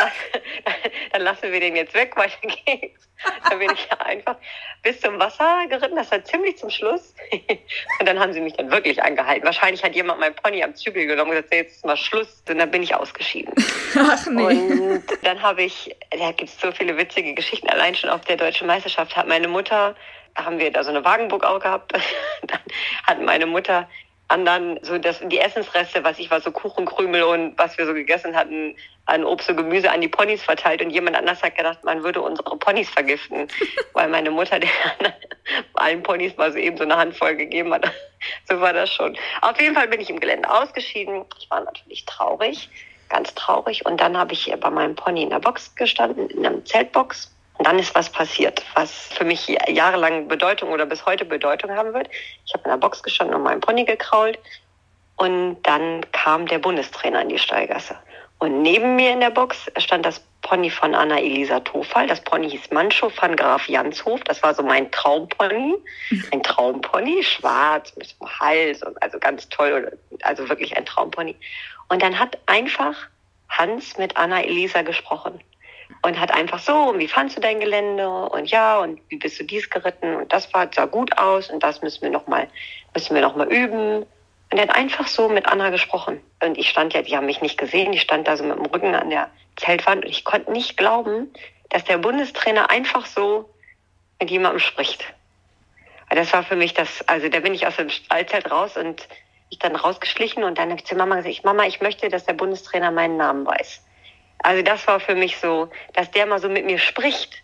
dann 1.11 1.21
lassen 1.21 1.51
wir 1.51 1.59
den 1.59 1.75
jetzt 1.75 1.93
weg, 1.93 2.15
weiter 2.15 2.37
geht's. 2.41 3.07
Dann 3.49 3.59
bin 3.59 3.71
ich 3.71 3.91
einfach 3.99 4.35
bis 4.81 4.99
zum 4.99 5.19
Wasser 5.19 5.67
geritten. 5.69 5.95
Das 5.95 6.11
war 6.11 6.23
ziemlich 6.23 6.57
zum 6.57 6.69
Schluss. 6.69 7.13
Und 7.99 8.07
dann 8.07 8.19
haben 8.19 8.33
sie 8.33 8.41
mich 8.41 8.53
dann 8.53 8.71
wirklich 8.71 9.01
angehalten. 9.03 9.45
Wahrscheinlich 9.45 9.83
hat 9.83 9.95
jemand 9.95 10.19
mein 10.19 10.33
Pony 10.35 10.63
am 10.63 10.75
Zügel 10.75 11.05
genommen 11.05 11.31
und 11.31 11.35
gesagt, 11.35 11.53
jetzt 11.53 11.75
ist 11.77 11.85
mal 11.85 11.97
Schluss. 11.97 12.43
Und 12.49 12.57
dann 12.57 12.71
bin 12.71 12.81
ich 12.81 12.95
ausgeschieden. 12.95 13.53
Ach 13.95 14.25
nee. 14.27 14.43
Und 14.43 15.03
dann 15.23 15.41
habe 15.41 15.63
ich, 15.63 15.95
da 16.09 16.31
gibt 16.31 16.49
es 16.49 16.59
so 16.59 16.71
viele 16.71 16.97
witzige 16.97 17.33
Geschichten. 17.33 17.69
Allein 17.69 17.93
schon 17.93 18.09
auf 18.09 18.21
der 18.21 18.37
deutschen 18.37 18.67
Meisterschaft 18.67 19.15
hat 19.15 19.27
meine 19.27 19.47
Mutter, 19.47 19.95
haben 20.35 20.59
wir 20.59 20.71
da 20.71 20.83
so 20.83 20.89
eine 20.89 21.03
Wagenburg 21.03 21.45
auch 21.45 21.59
gehabt. 21.59 21.93
Dann 22.47 22.59
hat 23.05 23.21
meine 23.21 23.45
Mutter 23.45 23.87
anderen 24.31 24.79
so 24.81 24.97
das, 24.97 25.19
die 25.23 25.39
Essensreste, 25.39 26.03
was 26.03 26.17
ich 26.17 26.31
war, 26.31 26.41
so 26.41 26.51
Kuchenkrümel 26.51 27.23
und 27.23 27.57
was 27.57 27.77
wir 27.77 27.85
so 27.85 27.93
gegessen 27.93 28.35
hatten, 28.35 28.75
an 29.05 29.25
Obst 29.25 29.49
und 29.49 29.57
Gemüse 29.57 29.91
an 29.91 30.01
die 30.01 30.07
Ponys 30.07 30.41
verteilt 30.41 30.81
und 30.81 30.89
jemand 30.89 31.17
anders 31.17 31.43
hat 31.43 31.55
gedacht, 31.55 31.83
man 31.83 32.03
würde 32.03 32.21
unsere 32.21 32.57
Ponys 32.57 32.89
vergiften, 32.89 33.47
weil 33.93 34.07
meine 34.07 34.31
Mutter 34.31 34.59
den 34.59 34.69
allen 35.73 36.01
Ponys 36.01 36.35
mal 36.37 36.51
so 36.51 36.57
eben 36.57 36.77
so 36.77 36.83
eine 36.83 36.95
Handvoll 36.95 37.35
gegeben 37.35 37.73
hat. 37.73 37.91
so 38.49 38.59
war 38.61 38.73
das 38.73 38.91
schon. 38.91 39.17
Auf 39.41 39.59
jeden 39.59 39.75
Fall 39.75 39.87
bin 39.87 39.99
ich 39.99 40.09
im 40.09 40.19
Gelände 40.19 40.49
ausgeschieden. 40.49 41.25
Ich 41.39 41.49
war 41.51 41.61
natürlich 41.61 42.05
traurig, 42.05 42.69
ganz 43.09 43.33
traurig 43.35 43.85
und 43.85 43.99
dann 43.99 44.17
habe 44.17 44.33
ich 44.33 44.53
bei 44.59 44.69
meinem 44.69 44.95
Pony 44.95 45.23
in 45.23 45.29
der 45.29 45.39
Box 45.39 45.75
gestanden, 45.75 46.29
in 46.29 46.45
einer 46.45 46.63
Zeltbox 46.63 47.31
dann 47.65 47.79
ist 47.79 47.93
was 47.95 48.09
passiert, 48.09 48.63
was 48.75 48.91
für 49.13 49.25
mich 49.25 49.47
jahrelang 49.67 50.27
Bedeutung 50.27 50.69
oder 50.69 50.85
bis 50.85 51.05
heute 51.05 51.25
Bedeutung 51.25 51.71
haben 51.71 51.93
wird. 51.93 52.09
Ich 52.45 52.53
habe 52.53 52.63
in 52.65 52.71
der 52.71 52.77
Box 52.77 53.03
gestanden 53.03 53.35
und 53.35 53.43
meinen 53.43 53.61
Pony 53.61 53.85
gekrault. 53.85 54.39
Und 55.17 55.61
dann 55.63 56.05
kam 56.13 56.47
der 56.47 56.59
Bundestrainer 56.59 57.21
in 57.21 57.29
die 57.29 57.37
Stallgasse. 57.37 57.95
Und 58.39 58.63
neben 58.63 58.95
mir 58.95 59.11
in 59.11 59.19
der 59.19 59.29
Box 59.29 59.69
stand 59.77 60.05
das 60.05 60.19
Pony 60.41 60.71
von 60.71 60.95
Anna 60.95 61.19
Elisa 61.19 61.59
Tofal. 61.59 62.07
Das 62.07 62.21
Pony 62.21 62.49
hieß 62.49 62.71
Mancho 62.71 63.11
van 63.15 63.35
Graf 63.35 63.67
Janshof. 63.67 64.21
Das 64.21 64.41
war 64.41 64.55
so 64.55 64.63
mein 64.63 64.89
Traumpony. 64.91 65.75
Ein 66.31 66.41
Traumpony, 66.41 67.21
schwarz, 67.21 67.95
mit 67.97 68.15
dem 68.19 68.27
Hals 68.39 68.81
und 68.81 69.01
also 69.03 69.19
ganz 69.19 69.47
toll. 69.49 69.95
Also 70.23 70.49
wirklich 70.49 70.75
ein 70.75 70.85
Traumpony. 70.85 71.35
Und 71.89 72.01
dann 72.01 72.17
hat 72.17 72.37
einfach 72.47 72.95
Hans 73.49 73.97
mit 73.97 74.17
Anna 74.17 74.41
Elisa 74.41 74.81
gesprochen 74.81 75.39
und 76.03 76.19
hat 76.19 76.31
einfach 76.31 76.59
so, 76.59 76.93
wie 76.97 77.07
fandst 77.07 77.37
du 77.37 77.41
dein 77.41 77.59
Gelände? 77.59 78.09
Und 78.09 78.49
ja 78.49 78.79
und 78.79 78.99
wie 79.09 79.17
bist 79.17 79.39
du 79.39 79.43
dies 79.43 79.69
geritten? 79.69 80.15
Und 80.15 80.33
das 80.33 80.53
war, 80.53 80.69
sah 80.73 80.85
gut 80.85 81.17
aus 81.17 81.49
und 81.49 81.61
das 81.63 81.81
müssen 81.81 82.01
wir 82.01 82.09
noch 82.09 82.27
mal 82.27 82.47
müssen 82.93 83.15
wir 83.15 83.21
noch 83.21 83.35
mal 83.35 83.51
üben. 83.51 84.05
Und 84.51 84.57
er 84.57 84.63
hat 84.63 84.75
einfach 84.75 85.07
so 85.07 85.29
mit 85.29 85.45
Anna 85.45 85.69
gesprochen. 85.69 86.21
Und 86.41 86.57
ich 86.57 86.69
stand 86.69 86.93
ja, 86.93 87.01
die 87.01 87.15
haben 87.15 87.25
mich 87.25 87.41
nicht 87.41 87.57
gesehen, 87.57 87.93
ich 87.93 88.01
stand 88.01 88.27
da 88.27 88.35
so 88.35 88.43
mit 88.43 88.57
dem 88.57 88.65
Rücken 88.65 88.93
an 88.95 89.09
der 89.09 89.29
Zeltwand 89.55 90.03
und 90.03 90.11
ich 90.11 90.25
konnte 90.25 90.51
nicht 90.51 90.77
glauben, 90.77 91.31
dass 91.69 91.85
der 91.85 91.97
Bundestrainer 91.97 92.69
einfach 92.69 93.05
so 93.05 93.49
mit 94.19 94.29
jemandem 94.29 94.59
spricht. 94.59 95.05
Das 96.09 96.33
war 96.33 96.43
für 96.43 96.57
mich 96.57 96.73
das, 96.73 97.07
also 97.07 97.29
da 97.29 97.39
bin 97.39 97.53
ich 97.53 97.65
aus 97.65 97.77
dem 97.77 97.89
Stallzelt 97.89 98.51
raus 98.51 98.75
und 98.75 99.07
ich 99.49 99.59
dann 99.59 99.75
rausgeschlichen 99.75 100.43
und 100.43 100.57
dann 100.57 100.69
habe 100.69 100.79
ich 100.79 100.85
zu 100.85 100.95
Mama 100.95 101.21
gesagt, 101.21 101.45
Mama, 101.45 101.65
ich 101.65 101.79
möchte, 101.79 102.09
dass 102.09 102.25
der 102.25 102.33
Bundestrainer 102.33 102.91
meinen 102.91 103.15
Namen 103.15 103.45
weiß. 103.45 103.81
Also 104.43 104.61
das 104.61 104.85
war 104.87 104.99
für 104.99 105.15
mich 105.15 105.37
so, 105.37 105.69
dass 105.93 106.09
der 106.11 106.25
mal 106.25 106.39
so 106.39 106.49
mit 106.49 106.65
mir 106.65 106.79
spricht. 106.79 107.41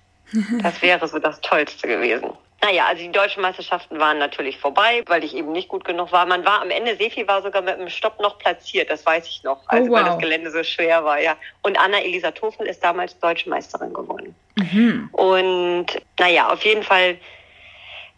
Das 0.62 0.82
wäre 0.82 1.08
so 1.08 1.20
das 1.20 1.40
Tollste 1.42 1.88
gewesen. 1.88 2.32
Naja, 2.62 2.86
also 2.88 3.04
die 3.04 3.12
deutschen 3.12 3.44
Meisterschaften 3.44 4.00
waren 4.00 4.18
natürlich 4.18 4.58
vorbei, 4.58 5.04
weil 5.06 5.24
ich 5.24 5.36
eben 5.36 5.52
nicht 5.52 5.68
gut 5.68 5.86
genug 5.86 6.12
war. 6.12 6.26
Man 6.26 6.44
war 6.44 6.62
am 6.62 6.72
Ende, 6.72 6.96
Sefi 6.96 7.28
war 7.28 7.44
sogar 7.44 7.62
mit 7.62 7.76
einem 7.76 7.90
Stopp 7.90 8.20
noch 8.20 8.40
platziert, 8.40 8.90
das 8.90 9.06
weiß 9.06 9.28
ich 9.28 9.44
noch, 9.44 9.62
also 9.68 9.86
oh, 9.86 9.90
wow. 9.90 9.98
weil 9.98 10.06
das 10.06 10.18
Gelände 10.18 10.50
so 10.50 10.64
schwer 10.64 11.06
war, 11.06 11.20
ja. 11.22 11.38
Und 11.62 11.78
Anna 11.80 12.00
Elisa 12.00 12.32
Tofel 12.32 12.66
ist 12.66 12.84
damals 12.84 13.18
deutsche 13.20 13.48
Meisterin 13.48 13.94
geworden. 13.94 14.36
Mhm. 14.56 15.10
Und 15.12 15.86
naja, 16.20 16.50
auf 16.52 16.64
jeden 16.64 16.82
Fall 16.82 17.18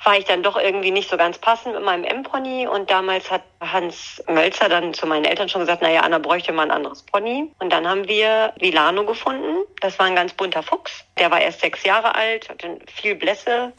war 0.04 0.18
ich 0.18 0.26
dann 0.26 0.44
doch 0.44 0.56
irgendwie 0.56 0.92
nicht 0.92 1.10
so 1.10 1.18
ganz 1.18 1.38
passend 1.38 1.76
mit 1.76 1.84
meinem 1.84 2.06
M-Pony. 2.06 2.68
Und 2.68 2.90
damals 2.90 3.30
hat 3.30 3.44
Hans 3.60 4.24
Mölzer 4.28 4.70
dann 4.70 4.94
zu 4.94 5.06
meinen 5.06 5.26
Eltern 5.26 5.50
schon 5.50 5.62
gesagt, 5.62 5.82
naja, 5.82 6.02
Anna 6.02 6.20
bräuchte 6.20 6.54
mal 6.54 6.64
ein 6.64 6.72
anderes 6.72 7.04
Pony. 7.04 7.52
Und 7.60 7.74
dann 7.74 7.88
haben 7.88 8.08
wir 8.08 8.54
Vilano 8.60 9.06
gefunden. 9.06 9.66
Das 9.82 10.00
war 10.00 10.06
ein 10.06 10.16
ganz 10.16 10.34
bunter 10.34 10.64
Fuchs. 10.64 11.04
Der 11.18 11.32
war 11.32 11.42
erst 11.42 11.60
sechs 11.60 11.84
Jahre 11.84 12.16
alt, 12.16 12.50
hatte 12.50 12.80
viel 12.88 13.16
Blässe, 13.16 13.74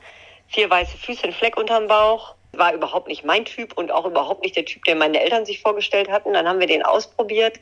vier 0.49 0.69
weiße 0.69 0.99
Füße, 0.99 1.25
ein 1.25 1.33
Fleck 1.33 1.57
unterm 1.57 1.87
Bauch. 1.87 2.35
War 2.53 2.75
überhaupt 2.75 3.09
nicht 3.09 3.25
mein 3.25 3.45
Typ 3.45 3.79
und 3.79 3.91
auch 3.91 4.05
überhaupt 4.05 4.43
nicht 4.43 4.57
der 4.57 4.65
Typ, 4.65 4.85
den 4.85 4.99
meine 4.99 5.21
Eltern 5.21 5.47
sich 5.47 5.61
vorgestellt 5.61 6.11
hatten. 6.11 6.33
Dann 6.35 6.49
haben 6.49 6.61
wir 6.61 6.67
den 6.67 6.83
ausprobiert. 6.83 7.61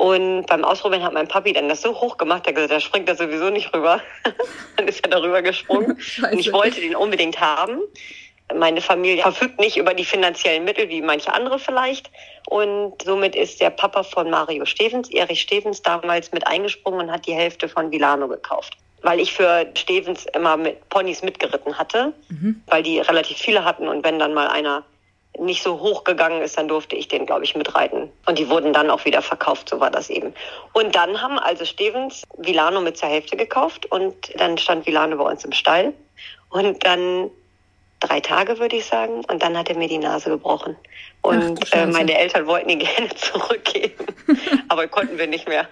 Und 0.00 0.46
beim 0.46 0.64
Ausprobieren 0.64 1.02
hat 1.02 1.12
mein 1.12 1.28
Papi 1.28 1.52
dann 1.52 1.68
das 1.68 1.82
so 1.82 2.00
hoch 2.00 2.16
gemacht, 2.16 2.46
der 2.46 2.54
gesagt, 2.54 2.72
der 2.72 2.80
springt 2.80 3.06
da 3.06 3.14
sowieso 3.14 3.50
nicht 3.50 3.74
rüber. 3.74 4.00
dann 4.78 4.88
ist 4.88 5.04
er 5.04 5.10
darüber 5.10 5.42
gesprungen. 5.42 5.98
und 6.32 6.38
ich 6.38 6.50
wollte 6.54 6.80
den 6.80 6.96
unbedingt 6.96 7.38
haben. 7.38 7.80
Meine 8.54 8.80
Familie 8.80 9.20
verfügt 9.20 9.60
nicht 9.60 9.76
über 9.76 9.92
die 9.92 10.06
finanziellen 10.06 10.64
Mittel 10.64 10.88
wie 10.88 11.02
manche 11.02 11.30
andere 11.34 11.58
vielleicht. 11.58 12.10
Und 12.48 12.94
somit 13.02 13.36
ist 13.36 13.60
der 13.60 13.68
Papa 13.68 14.02
von 14.02 14.30
Mario 14.30 14.64
Stevens, 14.64 15.10
Erich 15.10 15.42
Stevens, 15.42 15.82
damals 15.82 16.32
mit 16.32 16.46
eingesprungen 16.46 17.08
und 17.08 17.12
hat 17.12 17.26
die 17.26 17.34
Hälfte 17.34 17.68
von 17.68 17.90
Vilano 17.90 18.26
gekauft. 18.26 18.78
Weil 19.02 19.20
ich 19.20 19.34
für 19.34 19.66
Stevens 19.74 20.24
immer 20.34 20.56
mit 20.56 20.88
Ponys 20.88 21.22
mitgeritten 21.22 21.76
hatte, 21.76 22.14
mhm. 22.30 22.62
weil 22.68 22.82
die 22.82 23.00
relativ 23.00 23.36
viele 23.36 23.66
hatten 23.66 23.86
und 23.86 24.02
wenn 24.02 24.18
dann 24.18 24.32
mal 24.32 24.48
einer 24.48 24.82
nicht 25.38 25.62
so 25.62 25.80
hoch 25.80 26.04
gegangen 26.04 26.42
ist, 26.42 26.58
dann 26.58 26.68
durfte 26.68 26.96
ich 26.96 27.08
den, 27.08 27.26
glaube 27.26 27.44
ich, 27.44 27.54
mitreiten. 27.54 28.10
Und 28.26 28.38
die 28.38 28.48
wurden 28.48 28.72
dann 28.72 28.90
auch 28.90 29.04
wieder 29.04 29.22
verkauft, 29.22 29.68
so 29.68 29.80
war 29.80 29.90
das 29.90 30.10
eben. 30.10 30.34
Und 30.72 30.94
dann 30.94 31.20
haben 31.22 31.38
also 31.38 31.64
Stevens 31.64 32.24
Vilano 32.36 32.80
mit 32.80 32.96
zur 32.96 33.08
Hälfte 33.08 33.36
gekauft 33.36 33.86
und 33.86 34.14
dann 34.38 34.58
stand 34.58 34.86
Vilano 34.86 35.16
bei 35.16 35.30
uns 35.30 35.44
im 35.44 35.52
Stall. 35.52 35.92
Und 36.50 36.84
dann 36.84 37.30
drei 38.00 38.20
Tage, 38.20 38.58
würde 38.58 38.76
ich 38.76 38.86
sagen. 38.86 39.24
Und 39.26 39.42
dann 39.42 39.56
hat 39.56 39.68
er 39.68 39.76
mir 39.76 39.88
die 39.88 39.98
Nase 39.98 40.30
gebrochen. 40.30 40.76
Und 41.22 41.60
Ach, 41.66 41.72
äh, 41.72 41.86
meine 41.86 42.18
Eltern 42.18 42.46
wollten 42.46 42.68
ihn 42.70 42.78
gerne 42.80 43.14
zurückgeben, 43.14 44.06
aber 44.68 44.88
konnten 44.88 45.16
wir 45.18 45.26
nicht 45.26 45.48
mehr. 45.48 45.68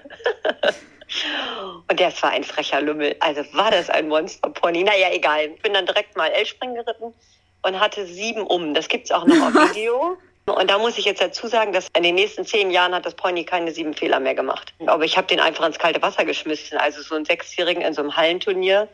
Und 1.90 1.98
das 1.98 2.22
war 2.22 2.30
ein 2.30 2.44
frecher 2.44 2.80
Lümmel. 2.82 3.16
Also 3.20 3.42
war 3.54 3.70
das 3.70 3.88
ein 3.88 4.08
Monsterpony. 4.08 4.84
Naja, 4.84 5.08
egal. 5.10 5.46
Ich 5.56 5.62
bin 5.62 5.72
dann 5.72 5.86
direkt 5.86 6.16
mal 6.16 6.28
L-Springen 6.28 6.74
geritten 6.74 7.14
und 7.62 7.80
hatte 7.80 8.06
sieben 8.06 8.42
um. 8.42 8.74
Das 8.74 8.88
gibt's 8.88 9.10
auch 9.10 9.26
noch 9.26 9.36
auf 9.36 9.74
Video. 9.74 10.16
Und 10.46 10.70
da 10.70 10.78
muss 10.78 10.96
ich 10.96 11.04
jetzt 11.04 11.20
dazu 11.20 11.46
sagen, 11.46 11.72
dass 11.72 11.88
in 11.94 12.02
den 12.02 12.14
nächsten 12.14 12.46
zehn 12.46 12.70
Jahren 12.70 12.94
hat 12.94 13.04
das 13.04 13.14
Pony 13.14 13.44
keine 13.44 13.70
sieben 13.70 13.92
Fehler 13.92 14.18
mehr 14.18 14.34
gemacht. 14.34 14.72
Aber 14.86 15.04
ich 15.04 15.16
habe 15.16 15.26
den 15.26 15.40
einfach 15.40 15.66
ins 15.66 15.78
kalte 15.78 16.00
Wasser 16.00 16.24
geschmissen. 16.24 16.78
Also 16.78 17.02
so 17.02 17.14
einen 17.14 17.26
Sechsjährigen 17.26 17.82
in 17.82 17.92
so 17.92 18.00
einem 18.00 18.16
Hallenturnier. 18.16 18.88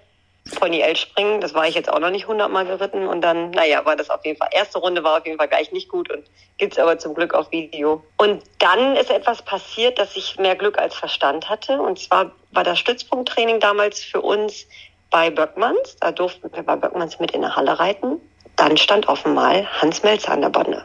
Pony 0.57 0.81
L 0.81 0.95
springen, 0.95 1.41
das 1.41 1.55
war 1.55 1.67
ich 1.67 1.75
jetzt 1.75 1.91
auch 1.91 1.99
noch 1.99 2.11
nicht 2.11 2.27
hundertmal 2.27 2.67
geritten 2.67 3.09
und 3.09 3.23
dann, 3.23 3.51
naja, 3.53 3.85
war 3.87 3.97
das 3.97 4.11
auf 4.11 4.25
jeden 4.27 4.39
Fall, 4.39 4.51
erste 4.53 4.79
Runde 4.79 5.03
war 5.03 5.19
auf 5.19 5.25
jeden 5.25 5.39
Fall 5.39 5.49
gleich 5.49 5.73
nicht 5.73 5.89
gut 5.89 6.11
und 6.13 6.25
gibt's 6.59 6.79
aber 6.79 6.99
zum 6.99 7.15
Glück 7.15 7.33
auf 7.33 7.51
Video. 7.51 8.05
Und 8.19 8.43
dann 8.59 8.95
ist 8.97 9.11
etwas 9.11 9.41
passiert, 9.41 9.99
dass 9.99 10.17
ich 10.17 10.39
mehr 10.39 10.55
Glück 10.55 10.79
als 10.79 10.95
Verstand 10.95 11.49
hatte 11.49 11.81
und 11.81 11.99
zwar 11.99 12.31
war 12.53 12.63
das 12.63 12.79
Stützpunkttraining 12.79 13.59
damals 13.59 14.03
für 14.03 14.21
uns 14.21 14.67
bei 15.11 15.31
Böckmanns, 15.31 15.97
da 16.01 16.13
durften 16.13 16.55
wir 16.55 16.63
bei 16.63 16.77
Böckmanns 16.77 17.19
mit 17.21 17.31
in 17.31 17.41
der 17.41 17.57
Halle 17.57 17.79
reiten. 17.79 18.21
Dann 18.57 18.77
stand 18.77 19.09
auf 19.09 19.25
einmal 19.27 19.67
Hans 19.81 20.03
Melzer 20.03 20.33
an 20.33 20.43
der 20.43 20.51
Bande. 20.51 20.85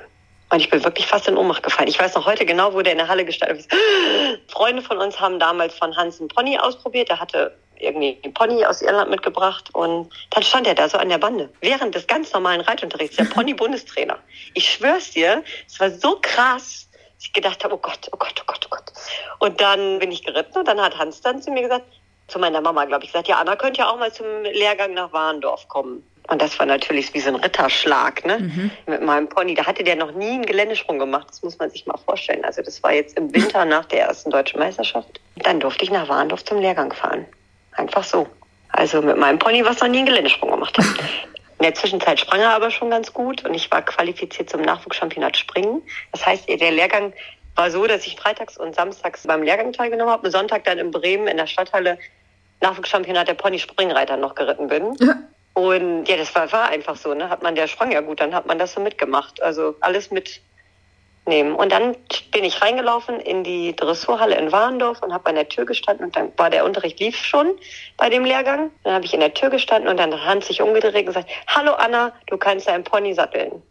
Und 0.51 0.59
ich 0.59 0.69
bin 0.69 0.83
wirklich 0.83 1.05
fast 1.05 1.27
in 1.27 1.38
Ohnmacht 1.38 1.61
gefallen. 1.61 1.88
Ich 1.88 1.99
weiß 1.99 2.15
noch 2.15 2.25
heute 2.25 2.45
genau, 2.45 2.73
wo 2.73 2.81
der 2.81 2.93
in 2.93 2.97
der 2.97 3.07
Halle 3.07 3.23
gestanden 3.23 3.59
ist. 3.59 3.71
Freunde 4.47 4.81
von 4.81 4.97
uns 4.97 5.19
haben 5.19 5.39
damals 5.39 5.75
von 5.75 5.95
Hans 5.95 6.19
einen 6.19 6.29
Pony 6.29 6.57
ausprobiert. 6.57 7.09
Der 7.09 7.19
hatte 7.19 7.55
irgendwie 7.79 8.17
einen 8.23 8.33
Pony 8.33 8.65
aus 8.65 8.81
Irland 8.81 9.09
mitgebracht 9.09 9.69
und 9.73 10.09
dann 10.31 10.43
stand 10.43 10.67
er 10.67 10.75
da 10.75 10.89
so 10.89 10.97
an 10.97 11.09
der 11.09 11.17
Bande. 11.17 11.49
Während 11.61 11.95
des 11.95 12.07
ganz 12.07 12.33
normalen 12.33 12.61
Reitunterrichts, 12.61 13.15
der 13.15 13.25
Pony-Bundestrainer. 13.25 14.17
Ich 14.53 14.69
schwör's 14.69 15.11
dir, 15.11 15.43
es 15.67 15.79
war 15.79 15.89
so 15.89 16.17
krass, 16.21 16.89
dass 16.91 17.25
ich 17.25 17.33
gedacht 17.33 17.63
habe, 17.63 17.75
oh 17.75 17.79
Gott, 17.79 18.09
oh 18.11 18.17
Gott, 18.17 18.35
oh 18.41 18.43
Gott, 18.45 18.65
oh 18.65 18.69
Gott. 18.69 18.91
Und 19.39 19.61
dann 19.61 19.99
bin 19.99 20.11
ich 20.11 20.23
geritten 20.23 20.57
und 20.57 20.67
dann 20.67 20.81
hat 20.81 20.97
Hans 20.97 21.21
dann 21.21 21.41
zu 21.41 21.51
mir 21.51 21.61
gesagt, 21.61 21.85
zu 22.27 22.39
meiner 22.39 22.61
Mama, 22.61 22.85
glaube 22.85 23.05
ich, 23.05 23.11
gesagt, 23.11 23.27
ja, 23.27 23.38
Anna 23.38 23.55
könnte 23.55 23.79
ja 23.79 23.89
auch 23.89 23.97
mal 23.97 24.13
zum 24.13 24.25
Lehrgang 24.43 24.93
nach 24.93 25.11
Warndorf 25.11 25.67
kommen. 25.67 26.03
Und 26.29 26.41
das 26.41 26.59
war 26.59 26.65
natürlich 26.67 27.13
wie 27.13 27.19
so 27.19 27.29
ein 27.29 27.36
Ritterschlag, 27.36 28.24
ne? 28.24 28.38
Mhm. 28.39 28.71
Mit 28.86 29.01
meinem 29.01 29.27
Pony. 29.27 29.55
Da 29.55 29.65
hatte 29.65 29.83
der 29.83 29.95
noch 29.95 30.12
nie 30.12 30.29
einen 30.29 30.45
Geländesprung 30.45 31.00
gemacht. 31.00 31.27
Das 31.29 31.41
muss 31.41 31.57
man 31.57 31.71
sich 31.71 31.88
mal 31.88 31.98
vorstellen. 31.98 32.45
Also 32.45 32.62
das 32.62 32.81
war 32.83 32.93
jetzt 32.93 33.17
im 33.17 33.33
Winter 33.33 33.65
nach 33.65 33.86
der 33.86 34.01
ersten 34.01 34.29
deutschen 34.29 34.59
Meisterschaft. 34.59 35.19
Dann 35.38 35.59
durfte 35.59 35.83
ich 35.83 35.91
nach 35.91 36.07
Warndorf 36.07 36.45
zum 36.45 36.59
Lehrgang 36.59 36.93
fahren. 36.93 37.25
Einfach 37.74 38.03
so. 38.03 38.27
Also 38.69 39.01
mit 39.01 39.17
meinem 39.17 39.39
Pony, 39.39 39.65
was 39.65 39.79
noch 39.79 39.88
nie 39.88 39.98
einen 39.98 40.05
Geländesprung 40.05 40.51
gemacht 40.51 40.77
hat. 40.77 40.86
In 41.57 41.63
der 41.63 41.74
Zwischenzeit 41.74 42.19
sprang 42.19 42.39
er 42.41 42.51
aber 42.51 42.69
schon 42.69 42.91
ganz 42.91 43.12
gut 43.12 43.43
und 43.43 43.53
ich 43.53 43.69
war 43.71 43.81
qualifiziert 43.81 44.50
zum 44.50 44.62
Nachwuchschampionat 44.62 45.36
Springen. 45.36 45.81
Das 46.12 46.25
heißt, 46.25 46.48
der 46.48 46.71
Lehrgang 46.71 47.12
war 47.55 47.71
so, 47.71 47.88
dass 47.88 48.05
ich 48.05 48.15
freitags 48.15 48.57
und 48.57 48.75
samstags 48.75 49.25
beim 49.25 49.43
Lehrgang 49.43 49.74
teilgenommen 49.74 50.13
habe 50.13 50.27
und 50.27 50.31
Sonntag 50.31 50.63
dann 50.63 50.77
in 50.77 50.91
Bremen 50.91 51.27
in 51.27 51.38
der 51.38 51.48
Stadthalle 51.48 51.98
Nachwuchschampionat 52.62 53.27
der 53.27 53.33
Pony-Springreiter 53.33 54.15
noch 54.15 54.36
geritten 54.36 54.67
bin. 54.67 54.95
Ja. 55.00 55.15
Und 55.60 56.08
ja, 56.08 56.16
das 56.16 56.34
war, 56.36 56.50
war 56.54 56.70
einfach 56.70 56.96
so, 56.96 57.13
ne? 57.13 57.30
Hat 57.30 57.44
man, 57.44 57.54
der 57.54 57.68
sprang 57.68 57.92
ja 57.92 58.00
gut, 58.00 58.22
dann 58.22 58.34
hat 58.34 58.46
man 58.46 58.58
das 58.58 58.72
so 58.72 58.80
mitgemacht. 58.80 59.44
Also 59.44 59.75
alles 59.82 60.10
mitnehmen. 60.10 61.54
Und 61.54 61.74
dann 61.74 61.98
bin 62.32 62.46
ich 62.46 62.62
reingelaufen 62.62 63.20
in 63.20 63.44
die 63.44 63.75
Dressurhalle 63.75 64.38
in 64.38 64.54
Warndorf 64.54 65.04
und 65.04 65.13
habe 65.13 65.28
an 65.28 65.36
der 65.36 65.50
Tür 65.50 65.66
gestanden 65.66 66.06
und 66.06 66.16
dann 66.16 66.32
war 66.38 66.50
der 66.50 66.63
Unterricht 66.63 67.01
lief 67.01 67.18
schon 67.18 67.50
bei 67.98 68.10
dem 68.10 68.24
Lehrgang. 68.24 68.72
Dann 68.86 68.94
habe 68.94 69.04
ich 69.04 69.13
in 69.13 69.20
der 69.20 69.34
Tür 69.34 69.50
gestanden 69.50 69.89
und 69.89 69.98
dann 69.98 70.13
hat 70.13 70.25
Hans 70.25 70.48
sich 70.48 70.62
umgedreht 70.62 70.96
und 70.96 71.08
gesagt, 71.08 71.30
hallo 71.48 71.74
Anna, 71.74 72.13
du 72.28 72.38
kannst 72.38 72.70
deinen 72.70 72.86
Pony 72.86 73.13
satteln. 73.13 73.62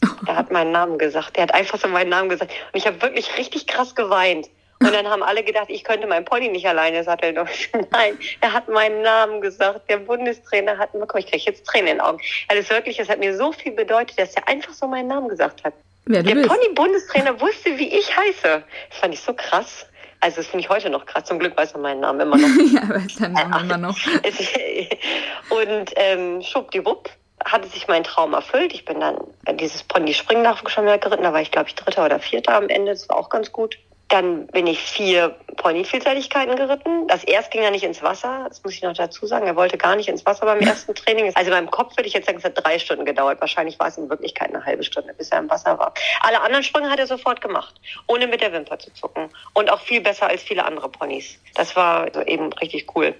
Er 0.26 0.36
hat 0.36 0.50
meinen 0.50 0.72
Namen 0.72 0.96
gesagt. 0.96 1.36
Der 1.36 1.42
hat 1.42 1.52
einfach 1.52 1.78
so 1.78 1.88
meinen 1.88 2.08
Namen 2.08 2.30
gesagt. 2.30 2.52
Und 2.72 2.78
ich 2.78 2.86
habe 2.86 3.02
wirklich 3.02 3.36
richtig 3.36 3.66
krass 3.66 3.94
geweint. 3.94 4.48
Und 4.82 4.94
dann 4.94 5.06
haben 5.08 5.22
alle 5.22 5.44
gedacht, 5.44 5.66
ich 5.68 5.84
könnte 5.84 6.06
meinen 6.06 6.24
Pony 6.24 6.48
nicht 6.48 6.66
alleine 6.66 7.04
satteln. 7.04 7.36
Und 7.38 7.48
nein, 7.92 8.18
er 8.40 8.52
hat 8.52 8.68
meinen 8.68 9.02
Namen 9.02 9.42
gesagt. 9.42 9.90
Der 9.90 9.98
Bundestrainer 9.98 10.78
hat 10.78 10.94
mir, 10.94 11.06
guck, 11.06 11.20
ich 11.20 11.26
kriege 11.26 11.44
jetzt 11.44 11.66
Tränen 11.66 11.88
in 11.88 11.96
den 11.96 12.00
Augen. 12.00 12.18
Also 12.48 12.70
wirklich, 12.70 12.98
es 12.98 13.08
hat 13.08 13.18
mir 13.18 13.36
so 13.36 13.52
viel 13.52 13.72
bedeutet, 13.72 14.18
dass 14.18 14.34
er 14.34 14.48
einfach 14.48 14.72
so 14.72 14.86
meinen 14.86 15.08
Namen 15.08 15.28
gesagt 15.28 15.64
hat. 15.64 15.74
Ja, 16.08 16.22
der 16.22 16.46
Pony-Bundestrainer 16.46 17.38
wusste, 17.40 17.78
wie 17.78 17.88
ich 17.88 18.16
heiße. 18.16 18.64
Das 18.88 18.98
fand 18.98 19.14
ich 19.14 19.20
so 19.20 19.34
krass. 19.34 19.86
Also 20.20 20.36
das 20.36 20.46
finde 20.46 20.64
ich 20.64 20.70
heute 20.70 20.88
noch 20.88 21.04
krass. 21.04 21.24
Zum 21.24 21.38
Glück 21.38 21.56
weiß 21.56 21.72
er 21.72 21.78
meinen 21.78 22.00
Namen 22.00 22.20
immer 22.20 22.36
noch. 22.38 22.48
ja, 22.72 22.88
weiß 22.88 23.16
deinen 23.16 23.34
Namen 23.34 23.64
immer 23.64 23.78
noch. 23.78 23.96
und 25.50 25.92
ähm, 25.96 26.42
schwuppdiwupp 26.42 27.10
hatte 27.44 27.68
sich 27.68 27.86
mein 27.86 28.04
Traum 28.04 28.32
erfüllt. 28.32 28.72
Ich 28.72 28.84
bin 28.84 29.00
dann 29.00 29.16
dieses 29.58 29.82
Pony 29.82 30.14
Springen 30.14 30.42
Nachwuchsschuljahr 30.42 30.98
geritten. 30.98 31.24
Da 31.24 31.32
war 31.32 31.40
ich, 31.40 31.50
glaube 31.50 31.68
ich, 31.68 31.74
Dritter 31.74 32.04
oder 32.04 32.18
Vierter 32.18 32.54
am 32.54 32.68
Ende. 32.68 32.92
Das 32.92 33.08
war 33.08 33.16
auch 33.16 33.28
ganz 33.28 33.52
gut. 33.52 33.78
Dann 34.10 34.46
bin 34.48 34.66
ich 34.66 34.80
vier 34.80 35.36
Pony-Vielseitigkeiten 35.56 36.56
geritten. 36.56 37.06
Das 37.06 37.24
erst 37.24 37.50
ging 37.50 37.62
ja 37.62 37.70
nicht 37.70 37.84
ins 37.84 38.02
Wasser, 38.02 38.46
das 38.48 38.62
muss 38.64 38.74
ich 38.74 38.82
noch 38.82 38.92
dazu 38.92 39.24
sagen. 39.26 39.46
Er 39.46 39.56
wollte 39.56 39.78
gar 39.78 39.94
nicht 39.96 40.08
ins 40.08 40.26
Wasser 40.26 40.46
beim 40.46 40.60
ersten 40.60 40.94
Training. 40.94 41.32
Also 41.34 41.50
beim 41.50 41.70
Kopf 41.70 41.96
würde 41.96 42.08
ich 42.08 42.14
jetzt 42.14 42.26
sagen, 42.26 42.38
es 42.38 42.44
hat 42.44 42.62
drei 42.62 42.78
Stunden 42.78 43.04
gedauert. 43.04 43.40
Wahrscheinlich 43.40 43.78
war 43.78 43.88
es 43.88 43.96
in 43.96 44.10
Wirklichkeit 44.10 44.52
eine 44.52 44.64
halbe 44.64 44.82
Stunde, 44.82 45.14
bis 45.14 45.30
er 45.30 45.38
im 45.38 45.48
Wasser 45.48 45.78
war. 45.78 45.94
Alle 46.20 46.40
anderen 46.40 46.64
Sprünge 46.64 46.90
hat 46.90 46.98
er 46.98 47.06
sofort 47.06 47.40
gemacht, 47.40 47.74
ohne 48.08 48.26
mit 48.26 48.40
der 48.40 48.52
Wimper 48.52 48.78
zu 48.78 48.92
zucken. 48.92 49.30
Und 49.54 49.70
auch 49.70 49.80
viel 49.80 50.00
besser 50.00 50.26
als 50.26 50.42
viele 50.42 50.64
andere 50.64 50.88
Ponys. 50.88 51.38
Das 51.54 51.76
war 51.76 52.02
also 52.02 52.22
eben 52.22 52.52
richtig 52.54 52.86
cool. 52.96 53.14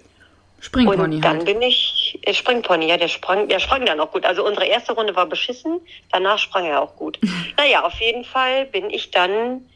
Springpony. 0.61 1.17
Und 1.17 1.21
dann 1.25 1.37
halt. 1.39 1.47
bin 1.47 1.63
ich 1.63 2.19
äh, 2.23 2.35
Springpony, 2.35 2.87
ja, 2.89 2.97
der 2.97 3.09
sprang, 3.09 3.49
der 3.49 3.61
sprang 3.61 3.87
dann 3.87 3.99
auch 4.01 4.13
gut. 4.13 4.25
Also 4.25 4.45
unsere 4.45 4.67
erste 4.67 4.93
Runde 4.93 5.17
war 5.17 5.27
beschissen, 5.27 5.81
danach 6.13 6.39
sprang 6.39 6.67
er 6.67 6.83
auch 6.83 6.97
gut. 6.97 7.19
naja, 7.57 7.85
auf 7.85 7.99
jeden 8.01 8.25
Fall 8.25 8.67
bin 8.67 8.91
ich 8.91 9.11
dann 9.11 9.67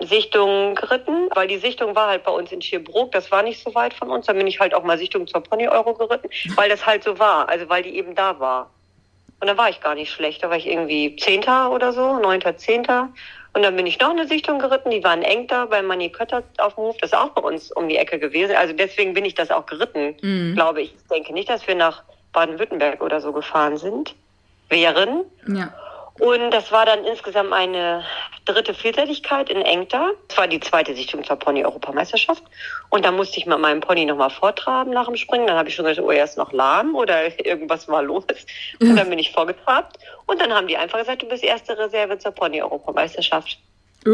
Sichtung 0.00 0.74
geritten, 0.74 1.28
weil 1.34 1.48
die 1.48 1.58
Sichtung 1.58 1.94
war 1.94 2.08
halt 2.08 2.24
bei 2.24 2.30
uns 2.30 2.52
in 2.52 2.60
Schierbrook, 2.60 3.12
das 3.12 3.30
war 3.30 3.42
nicht 3.42 3.62
so 3.62 3.74
weit 3.74 3.94
von 3.94 4.10
uns. 4.10 4.26
Dann 4.26 4.36
bin 4.36 4.46
ich 4.46 4.60
halt 4.60 4.74
auch 4.74 4.82
mal 4.82 4.98
Sichtung 4.98 5.26
zur 5.26 5.42
Pony 5.42 5.68
Euro 5.68 5.94
geritten, 5.94 6.28
weil 6.54 6.68
das 6.68 6.84
halt 6.84 7.02
so 7.02 7.18
war, 7.18 7.48
also 7.48 7.68
weil 7.68 7.82
die 7.82 7.96
eben 7.96 8.14
da 8.14 8.38
war. 8.38 8.70
Und 9.40 9.48
dann 9.48 9.56
war 9.56 9.68
ich 9.68 9.80
gar 9.80 9.94
nicht 9.94 10.12
schlecht, 10.12 10.42
da 10.42 10.50
war 10.50 10.56
ich 10.56 10.66
irgendwie 10.66 11.16
Zehnter 11.16 11.70
oder 11.70 11.92
so, 11.92 12.18
Neunter, 12.18 12.56
Zehnter. 12.56 13.08
Und 13.52 13.62
dann 13.62 13.74
bin 13.74 13.86
ich 13.86 13.98
noch 13.98 14.10
eine 14.10 14.26
Sichtung 14.26 14.58
geritten, 14.58 14.90
die 14.90 15.02
waren 15.02 15.22
eng 15.22 15.46
da 15.46 15.64
bei 15.64 15.80
Manni 15.80 16.10
Kötter 16.10 16.42
auf 16.58 16.74
dem 16.74 16.84
Hof, 16.84 16.96
das 16.98 17.12
ist 17.12 17.18
auch 17.18 17.30
bei 17.30 17.40
uns 17.40 17.72
um 17.72 17.88
die 17.88 17.96
Ecke 17.96 18.18
gewesen. 18.18 18.54
Also 18.54 18.74
deswegen 18.74 19.14
bin 19.14 19.24
ich 19.24 19.34
das 19.34 19.50
auch 19.50 19.64
geritten, 19.64 20.14
mhm. 20.20 20.54
glaube 20.54 20.82
ich. 20.82 20.94
Ich 20.94 21.08
denke 21.08 21.32
nicht, 21.32 21.48
dass 21.48 21.66
wir 21.66 21.74
nach 21.74 22.02
Baden-Württemberg 22.34 23.02
oder 23.02 23.20
so 23.22 23.32
gefahren 23.32 23.78
sind, 23.78 24.14
wären. 24.68 25.24
Ja. 25.48 25.72
Und 26.18 26.50
das 26.50 26.72
war 26.72 26.86
dann 26.86 27.04
insgesamt 27.04 27.52
eine 27.52 28.04
dritte 28.46 28.72
Vielseitigkeit 28.72 29.50
in 29.50 29.60
Engter. 29.60 30.12
Das 30.28 30.38
war 30.38 30.46
die 30.46 30.60
zweite 30.60 30.94
Sichtung 30.94 31.22
zur 31.24 31.36
Pony-Europameisterschaft. 31.36 32.42
Und 32.88 33.04
da 33.04 33.10
musste 33.10 33.38
ich 33.38 33.46
mit 33.46 33.58
meinem 33.58 33.80
Pony 33.80 34.06
nochmal 34.06 34.30
vortraben 34.30 34.92
nach 34.92 35.06
dem 35.06 35.16
Springen. 35.16 35.46
Dann 35.46 35.56
habe 35.56 35.68
ich 35.68 35.74
schon 35.74 35.84
gesagt, 35.84 36.06
oh, 36.06 36.10
er 36.10 36.24
ist 36.24 36.38
noch 36.38 36.52
lahm 36.52 36.94
oder 36.94 37.38
irgendwas 37.44 37.86
war 37.88 38.02
los. 38.02 38.24
Und 38.80 38.96
dann 38.96 39.10
bin 39.10 39.18
ich 39.18 39.32
vorgetrabt. 39.32 39.98
Und 40.26 40.40
dann 40.40 40.52
haben 40.52 40.68
die 40.68 40.76
einfach 40.76 40.98
gesagt, 40.98 41.22
du 41.22 41.26
bist 41.26 41.44
erste 41.44 41.76
Reserve 41.76 42.18
zur 42.18 42.32
Pony-Europameisterschaft. 42.32 43.58
Äh. 44.06 44.10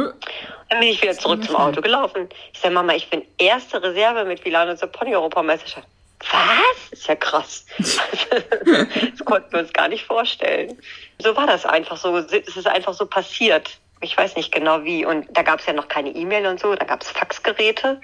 Dann 0.71 0.81
bin 0.81 0.89
ich 0.89 1.03
wieder 1.03 1.13
zurück 1.13 1.45
zum 1.45 1.57
Auto 1.57 1.81
gelaufen. 1.81 2.29
Ich 2.53 2.61
sage, 2.61 2.75
Mama, 2.75 2.95
ich 2.95 3.09
bin 3.11 3.23
erste 3.39 3.81
Reserve 3.83 4.25
mit 4.25 4.45
Vilano 4.45 4.75
zur 4.75 4.89
Pony-Europameisterschaft. 4.89 5.87
Was? 6.31 6.93
Ist 6.93 7.07
ja 7.09 7.17
krass. 7.17 7.67
das 7.79 9.25
konnten 9.25 9.53
wir 9.53 9.61
uns 9.61 9.73
gar 9.73 9.89
nicht 9.89 10.05
vorstellen. 10.07 10.79
So 11.19 11.37
war 11.37 11.47
das 11.47 11.67
einfach 11.67 11.97
so. 11.97 12.17
Es 12.17 12.57
ist 12.57 12.67
einfach 12.67 12.95
so 12.95 13.07
passiert. 13.07 13.79
Ich 14.01 14.17
weiß 14.17 14.37
nicht 14.37 14.53
genau 14.53 14.85
wie. 14.85 15.05
Und 15.05 15.27
da 15.37 15.43
gab 15.43 15.61
es 15.61 15.67
ja 15.67 15.73
noch 15.73 15.89
keine 15.89 16.11
E-Mail 16.11 16.47
und 16.47 16.61
so. 16.61 16.75
Da 16.75 16.85
gab 16.85 17.03
es 17.03 17.11
Faxgeräte. 17.11 18.01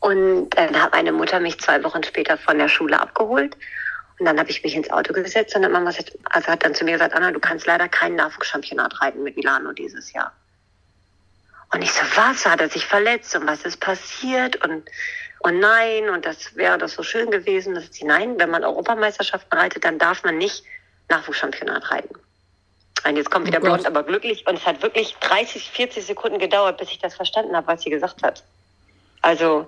Und 0.00 0.50
dann 0.50 0.80
hat 0.80 0.92
meine 0.92 1.12
Mutter 1.12 1.40
mich 1.40 1.58
zwei 1.60 1.82
Wochen 1.84 2.02
später 2.02 2.38
von 2.38 2.58
der 2.58 2.68
Schule 2.68 2.98
abgeholt. 2.98 3.56
Und 4.18 4.26
dann 4.26 4.38
habe 4.38 4.50
ich 4.50 4.62
mich 4.62 4.74
ins 4.74 4.90
Auto 4.90 5.14
gesetzt 5.14 5.56
und 5.56 5.62
dann 5.62 5.72
Mama 5.72 5.92
also 6.24 6.48
hat 6.48 6.64
dann 6.64 6.74
zu 6.74 6.84
mir 6.84 6.92
gesagt, 6.92 7.14
Anna, 7.14 7.30
du 7.30 7.40
kannst 7.40 7.66
leider 7.66 7.88
keinen 7.88 8.16
Nachwuchschampionat 8.16 9.00
reiten 9.00 9.22
mit 9.22 9.36
Milano 9.36 9.72
dieses 9.72 10.12
Jahr. 10.12 10.32
Und 11.72 11.82
ich 11.82 11.92
so, 11.92 12.02
was? 12.16 12.44
Hat 12.44 12.60
er 12.60 12.68
sich 12.68 12.84
verletzt 12.84 13.34
und 13.36 13.46
was 13.46 13.62
ist 13.62 13.78
passiert? 13.78 14.56
Und 14.64 14.84
und 15.40 15.58
nein, 15.58 16.10
und 16.10 16.26
das 16.26 16.54
wäre 16.54 16.76
das 16.76 16.92
so 16.92 17.02
schön 17.02 17.30
gewesen, 17.30 17.74
dass 17.74 17.92
sie, 17.92 18.04
nein, 18.04 18.38
wenn 18.38 18.50
man 18.50 18.62
Europameisterschaften 18.62 19.56
reitet, 19.58 19.84
dann 19.84 19.98
darf 19.98 20.22
man 20.22 20.36
nicht 20.36 20.64
Nachwuchschampionat 21.08 21.90
reiten. 21.90 22.14
Und 23.06 23.16
jetzt 23.16 23.30
kommt 23.30 23.46
oh 23.46 23.48
wieder 23.48 23.58
oh 23.58 23.64
blond, 23.64 23.86
aber 23.86 24.02
glücklich. 24.02 24.46
Und 24.46 24.58
es 24.58 24.66
hat 24.66 24.82
wirklich 24.82 25.16
30, 25.20 25.70
40 25.70 26.04
Sekunden 26.04 26.38
gedauert, 26.38 26.76
bis 26.76 26.90
ich 26.90 26.98
das 26.98 27.14
verstanden 27.14 27.56
habe, 27.56 27.66
was 27.66 27.82
sie 27.82 27.90
gesagt 27.90 28.22
hat. 28.22 28.44
Also, 29.22 29.66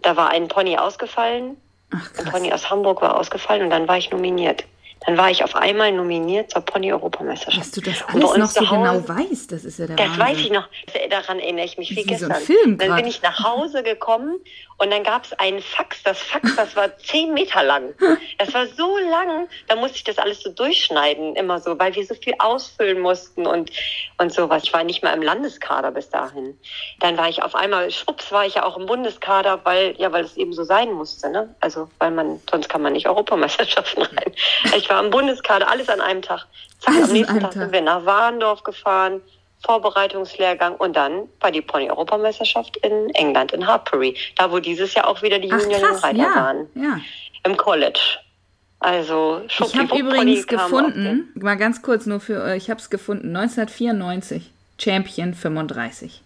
da 0.00 0.16
war 0.16 0.30
ein 0.30 0.48
Pony 0.48 0.78
ausgefallen. 0.78 1.58
Ach, 1.90 2.10
ein 2.18 2.24
Pony 2.24 2.52
aus 2.52 2.70
Hamburg 2.70 3.02
war 3.02 3.18
ausgefallen 3.18 3.64
und 3.64 3.70
dann 3.70 3.86
war 3.88 3.98
ich 3.98 4.10
nominiert. 4.10 4.64
Dann 5.06 5.16
war 5.16 5.30
ich 5.30 5.42
auf 5.42 5.54
einmal 5.56 5.92
nominiert 5.92 6.52
zur 6.52 6.62
Pony-Europameisterschaft. 6.62 7.58
Dass 7.58 7.70
du 7.72 7.80
das 7.80 8.02
alles 8.06 8.36
noch 8.36 8.50
so 8.50 8.60
genau 8.60 9.08
weißt, 9.08 9.50
das 9.50 9.64
ist 9.64 9.78
ja 9.78 9.86
der 9.86 9.96
Das 9.96 10.06
Wahnsinn. 10.06 10.20
weiß 10.26 10.38
ich 10.38 10.50
noch. 10.50 10.68
Daran 11.10 11.40
erinnere 11.40 11.64
ich 11.64 11.78
mich 11.78 11.90
wie, 11.90 11.96
wie 11.96 12.04
gestern. 12.04 12.30
So 12.30 12.34
ein 12.36 12.42
Film 12.42 12.78
dann 12.78 12.96
bin 12.96 13.06
ich 13.06 13.22
nach 13.22 13.42
Hause 13.42 13.82
gekommen 13.82 14.38
und 14.78 14.90
dann 14.90 15.02
gab 15.04 15.24
es 15.24 15.32
einen 15.34 15.60
Fax. 15.60 16.02
Das 16.02 16.18
Fax, 16.20 16.56
das 16.56 16.76
war 16.76 16.96
zehn 16.98 17.34
Meter 17.34 17.62
lang. 17.62 17.94
Das 18.38 18.52
war 18.54 18.66
so 18.66 18.96
lang, 18.98 19.48
da 19.68 19.76
musste 19.76 19.98
ich 19.98 20.04
das 20.04 20.18
alles 20.18 20.42
so 20.42 20.50
durchschneiden, 20.50 21.36
immer 21.36 21.58
so, 21.60 21.78
weil 21.78 21.94
wir 21.94 22.04
so 22.06 22.14
viel 22.14 22.34
ausfüllen 22.38 23.00
mussten 23.00 23.46
und, 23.46 23.70
und 24.18 24.32
sowas. 24.32 24.62
Ich 24.64 24.72
war 24.72 24.84
nicht 24.84 25.02
mal 25.02 25.12
im 25.12 25.22
Landeskader 25.22 25.90
bis 25.90 26.10
dahin. 26.10 26.58
Dann 27.00 27.16
war 27.16 27.28
ich 27.28 27.42
auf 27.42 27.54
einmal, 27.54 27.90
schwupps, 27.90 28.30
war 28.32 28.46
ich 28.46 28.54
ja 28.54 28.64
auch 28.64 28.76
im 28.76 28.86
Bundeskader, 28.86 29.60
weil, 29.64 29.94
ja, 29.98 30.12
weil 30.12 30.24
es 30.24 30.36
eben 30.36 30.52
so 30.52 30.64
sein 30.64 30.92
musste, 30.92 31.30
ne? 31.30 31.54
Also, 31.60 31.88
weil 31.98 32.10
man, 32.10 32.40
sonst 32.50 32.68
kann 32.68 32.82
man 32.82 32.92
nicht 32.92 33.08
Europameisterschaften 33.08 34.02
rein. 34.02 34.32
Ich 34.76 34.88
im 35.00 35.10
Bundeskader, 35.10 35.68
alles 35.68 35.88
an 35.88 36.00
einem 36.00 36.22
Tag. 36.22 36.46
Zack, 36.80 36.94
Also 36.94 37.06
am 37.08 37.12
nächsten 37.12 37.34
Tag 37.40 37.50
Tag. 37.50 37.52
sind 37.54 37.72
wir 37.72 37.80
nach 37.82 38.04
Warndorf 38.04 38.62
gefahren, 38.64 39.20
Vorbereitungslehrgang 39.64 40.74
und 40.76 40.96
dann 40.96 41.28
war 41.40 41.50
die 41.50 41.60
Pony-Europameisterschaft 41.62 42.76
in 42.78 43.10
England, 43.14 43.52
in 43.52 43.66
Hartbury. 43.66 44.16
Da, 44.36 44.50
wo 44.50 44.58
dieses 44.58 44.94
Jahr 44.94 45.06
auch 45.08 45.22
wieder 45.22 45.38
die 45.38 45.52
Ach 45.52 45.60
Junioren 45.60 45.82
krass, 45.82 46.02
Reiter 46.02 46.18
ja, 46.18 46.34
waren. 46.34 46.66
ja. 46.74 46.98
Im 47.44 47.56
College. 47.56 48.00
Also, 48.80 49.42
Ich 49.46 49.76
habe 49.78 49.96
übrigens 49.96 50.46
gefunden, 50.48 51.30
mal 51.34 51.56
ganz 51.56 51.82
kurz 51.82 52.06
nur 52.06 52.18
für, 52.18 52.44
äh, 52.44 52.56
ich 52.56 52.68
habe 52.68 52.80
es 52.80 52.90
gefunden, 52.90 53.28
1994, 53.36 54.50
Champion 54.78 55.34
35. 55.34 56.20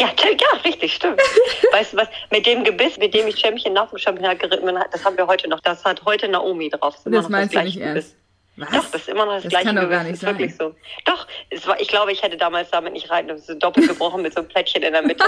Ja, 0.00 0.08
ja, 0.22 0.58
richtig, 0.64 0.94
stimmt. 0.94 1.20
weißt 1.72 1.92
du 1.92 1.96
was, 1.98 2.08
mit 2.30 2.46
dem 2.46 2.64
Gebiss, 2.64 2.96
mit 2.98 3.14
dem 3.14 3.26
ich 3.28 3.38
Champion 3.38 3.72
nach 3.74 3.88
dem 3.90 3.98
Championat 3.98 4.38
geritten 4.40 4.66
bin, 4.66 4.76
das 4.90 5.04
haben 5.04 5.16
wir 5.16 5.26
heute 5.26 5.48
noch. 5.48 5.60
Das 5.60 5.84
hat 5.84 6.04
heute 6.04 6.28
Naomi 6.28 6.68
drauf. 6.70 6.96
Das 7.04 7.04
noch 7.06 7.28
meinst 7.28 7.54
du 7.54 7.60
nicht 7.62 7.78
Gebiss. 7.78 7.94
ernst? 7.94 8.16
Was? 8.56 8.70
Doch, 8.70 8.90
das 8.92 9.00
ist 9.02 9.08
immer 9.08 9.26
noch 9.26 9.34
das, 9.34 9.42
Das 9.44 9.50
gleiche 9.50 9.66
kann 9.66 9.76
doch 9.76 9.82
Gewiss. 9.82 9.96
gar 9.96 10.02
nicht 10.04 10.12
das 10.14 10.22
ist 10.22 10.28
wirklich 10.38 10.56
so. 10.56 10.74
Doch, 11.04 11.26
es 11.50 11.66
war, 11.66 11.80
ich 11.80 11.88
glaube, 11.88 12.12
ich 12.12 12.22
hätte 12.22 12.36
damals 12.36 12.70
damit 12.70 12.92
nicht 12.92 13.10
reiten. 13.10 13.28
Das 13.28 13.40
ist 13.40 13.46
so 13.48 13.54
doppelt 13.54 13.88
gebrochen 13.88 14.22
mit 14.22 14.32
so 14.32 14.40
einem 14.40 14.48
Plättchen 14.48 14.82
in 14.82 14.92
der 14.92 15.02
Mitte. 15.06 15.24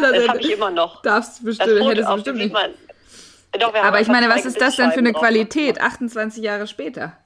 das 0.00 0.12
Das 0.12 0.28
habe 0.28 0.40
ich 0.40 0.50
immer 0.52 0.70
noch. 0.70 1.02
darfst 1.02 1.38
Das 1.38 1.44
bestimmt, 1.44 1.78
Foto 1.78 1.90
hättest 1.90 2.08
du 2.08 2.14
bestimmt 2.14 2.38
nicht. 2.38 2.52
man. 2.52 2.70
Doch, 3.58 3.72
wir 3.74 3.80
haben 3.80 3.88
Aber 3.88 4.00
ich 4.00 4.08
meine, 4.08 4.28
was 4.30 4.46
ist 4.46 4.60
das 4.60 4.76
denn 4.76 4.92
für 4.92 5.00
eine. 5.00 5.12
Qualität? 5.12 5.80
28 5.80 6.42
Jahre 6.42 6.66
später. 6.66 7.16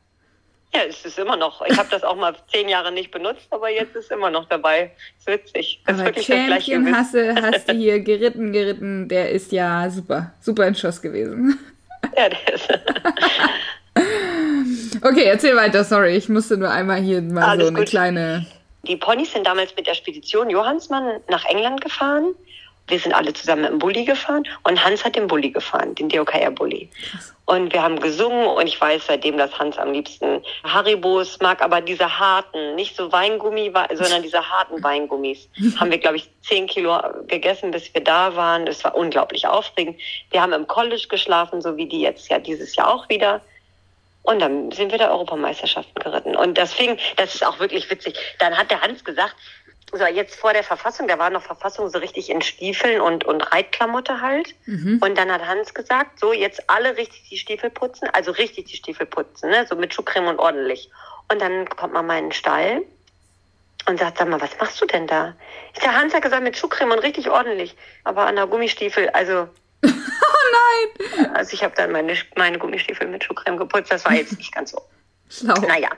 Ja, 0.74 0.80
es 0.88 1.04
ist 1.04 1.18
immer 1.18 1.36
noch. 1.36 1.62
Ich 1.66 1.78
habe 1.78 1.88
das 1.90 2.02
auch 2.02 2.16
mal 2.16 2.34
zehn 2.52 2.68
Jahre 2.68 2.90
nicht 2.90 3.10
benutzt, 3.12 3.46
aber 3.50 3.70
jetzt 3.70 3.94
ist 3.94 4.10
immer 4.10 4.28
noch 4.30 4.48
dabei. 4.48 4.90
Ist 5.18 5.26
witzig. 5.28 5.80
Das 5.86 5.96
ist 5.96 6.02
Aber 6.02 6.10
gleiche 6.12 6.72
Champion 6.72 6.84
du, 6.84 6.92
hast 7.42 7.68
du 7.68 7.72
hier 7.74 8.00
geritten, 8.00 8.52
geritten. 8.52 9.08
Der 9.08 9.30
ist 9.30 9.52
ja 9.52 9.88
super, 9.88 10.32
super 10.40 10.66
in 10.66 10.74
Schuss 10.74 11.00
gewesen. 11.00 11.58
Ja, 12.16 12.28
der 12.28 12.54
ist, 12.54 12.68
Okay, 15.02 15.24
erzähl 15.24 15.54
weiter, 15.54 15.84
sorry. 15.84 16.16
Ich 16.16 16.28
musste 16.28 16.56
nur 16.56 16.70
einmal 16.70 17.00
hier 17.00 17.22
mal 17.22 17.44
Alles 17.44 17.64
so 17.64 17.68
eine 17.68 17.78
gut. 17.80 17.88
kleine. 17.88 18.46
Die 18.86 18.96
Ponys 18.96 19.32
sind 19.32 19.46
damals 19.46 19.74
mit 19.76 19.86
der 19.86 19.94
Spedition 19.94 20.50
Johannsmann 20.50 21.20
nach 21.28 21.44
England 21.46 21.80
gefahren. 21.82 22.34
Wir 22.86 22.98
sind 22.98 23.14
alle 23.14 23.32
zusammen 23.32 23.64
dem 23.64 23.78
Bulli 23.78 24.04
gefahren 24.04 24.44
und 24.64 24.84
Hans 24.84 25.04
hat 25.04 25.16
den 25.16 25.26
Bulli 25.26 25.50
gefahren, 25.50 25.94
den 25.94 26.08
DOKR-Bulli. 26.08 26.90
Und 27.46 27.72
wir 27.72 27.82
haben 27.82 28.00
gesungen 28.00 28.46
und 28.46 28.66
ich 28.66 28.80
weiß 28.80 29.06
seitdem, 29.06 29.38
dass 29.38 29.58
Hans 29.58 29.78
am 29.78 29.92
liebsten 29.92 30.42
Haribos 30.64 31.38
mag, 31.40 31.62
aber 31.62 31.80
diese 31.80 32.18
harten, 32.18 32.74
nicht 32.74 32.96
so 32.96 33.12
Weingummi, 33.12 33.72
sondern 33.92 34.22
diese 34.22 34.48
harten 34.50 34.82
Weingummis. 34.82 35.48
haben 35.78 35.90
wir, 35.90 35.98
glaube 35.98 36.16
ich, 36.16 36.28
zehn 36.42 36.66
Kilo 36.66 36.98
gegessen, 37.26 37.70
bis 37.70 37.92
wir 37.92 38.02
da 38.02 38.34
waren. 38.36 38.66
Das 38.66 38.82
war 38.84 38.94
unglaublich 38.94 39.46
aufregend. 39.46 40.00
Wir 40.30 40.42
haben 40.42 40.52
im 40.52 40.66
College 40.66 41.06
geschlafen, 41.08 41.60
so 41.60 41.76
wie 41.76 41.86
die 41.86 42.00
jetzt 42.00 42.30
ja 42.30 42.38
dieses 42.38 42.76
Jahr 42.76 42.92
auch 42.92 43.08
wieder. 43.08 43.40
Und 44.24 44.40
dann 44.40 44.72
sind 44.72 44.90
wir 44.90 44.96
der 44.96 45.10
Europameisterschaften 45.10 46.02
geritten. 46.02 46.34
Und 46.34 46.56
das 46.56 46.72
fing, 46.72 46.98
das 47.16 47.34
ist 47.34 47.46
auch 47.46 47.60
wirklich 47.60 47.90
witzig. 47.90 48.16
Dann 48.38 48.56
hat 48.56 48.70
der 48.70 48.80
Hans 48.80 49.04
gesagt, 49.04 49.36
so 49.92 50.04
jetzt 50.04 50.36
vor 50.36 50.52
der 50.52 50.64
Verfassung, 50.64 51.08
da 51.08 51.18
war 51.18 51.30
noch 51.30 51.42
Verfassung 51.42 51.88
so 51.88 51.98
richtig 51.98 52.30
in 52.30 52.42
Stiefeln 52.42 53.00
und, 53.00 53.24
und 53.24 53.40
Reitklamotte 53.40 54.20
halt. 54.20 54.54
Und 55.00 55.16
dann 55.16 55.30
hat 55.30 55.46
Hans 55.46 55.74
gesagt, 55.74 56.18
so 56.18 56.32
jetzt 56.32 56.68
alle 56.68 56.96
richtig 56.96 57.28
die 57.30 57.38
Stiefel 57.38 57.70
putzen, 57.70 58.08
also 58.12 58.32
richtig 58.32 58.66
die 58.66 58.76
Stiefel 58.76 59.06
putzen, 59.06 59.50
ne? 59.50 59.66
so 59.68 59.76
mit 59.76 59.94
Schuhcreme 59.94 60.28
und 60.28 60.38
ordentlich. 60.38 60.90
Und 61.30 61.40
dann 61.40 61.68
kommt 61.68 61.92
man 61.92 62.06
mal 62.06 62.18
in 62.18 62.26
den 62.26 62.32
Stall 62.32 62.82
und 63.86 63.98
sagt, 63.98 64.18
sag 64.18 64.28
mal, 64.28 64.40
was 64.40 64.58
machst 64.58 64.80
du 64.80 64.86
denn 64.86 65.06
da? 65.06 65.34
Ich 65.74 65.82
sag, 65.82 65.94
Hans 65.94 66.14
hat 66.14 66.22
gesagt, 66.22 66.42
mit 66.42 66.56
Schuhcreme 66.56 66.92
und 66.92 66.98
richtig 67.00 67.30
ordentlich. 67.30 67.76
Aber 68.04 68.26
an 68.26 68.36
der 68.36 68.46
Gummistiefel, 68.46 69.10
also 69.10 69.48
Oh 69.84 71.18
nein! 71.18 71.34
also 71.34 71.52
ich 71.52 71.62
habe 71.62 71.74
dann 71.76 71.92
meine, 71.92 72.16
meine 72.36 72.58
Gummistiefel 72.58 73.06
mit 73.06 73.24
Schuhcreme 73.24 73.58
geputzt. 73.58 73.92
Das 73.92 74.04
war 74.04 74.14
jetzt 74.14 74.36
nicht 74.38 74.52
ganz 74.54 74.70
so. 74.70 74.82
Schlau. 75.28 75.54
Naja. 75.54 75.90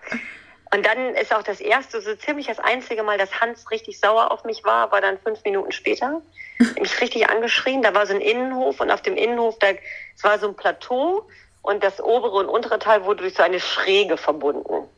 Und 0.75 0.85
dann 0.85 1.15
ist 1.15 1.33
auch 1.33 1.43
das 1.43 1.61
erste, 1.61 2.01
so 2.01 2.15
ziemlich 2.17 2.47
das 2.47 2.59
einzige 2.59 3.03
Mal, 3.03 3.19
dass 3.19 3.41
Hans 3.41 3.71
richtig 3.71 4.01
sauer 4.01 4.31
auf 4.33 4.45
mich 4.45 4.65
war, 4.65 4.91
war 4.91 5.01
dann 5.01 5.19
fünf 5.19 5.45
Minuten 5.45 5.73
später. 5.73 6.23
Mich 6.81 7.01
richtig 7.01 7.29
angeschrien. 7.29 7.83
Da 7.83 7.95
war 7.95 8.07
so 8.07 8.15
ein 8.15 8.21
Innenhof 8.21 8.81
und 8.81 8.91
auf 8.91 9.03
dem 9.03 9.17
Innenhof, 9.17 9.59
da, 9.59 9.69
es 10.15 10.25
war 10.25 10.39
so 10.39 10.49
ein 10.49 10.55
Plateau 10.55 11.27
und 11.63 11.85
das 11.85 12.01
obere 12.01 12.37
und 12.37 12.49
untere 12.49 12.79
Teil 12.79 13.05
wurde 13.05 13.23
durch 13.23 13.35
so 13.35 13.43
eine 13.43 13.61
Schräge 13.61 14.17
verbunden. 14.17 14.89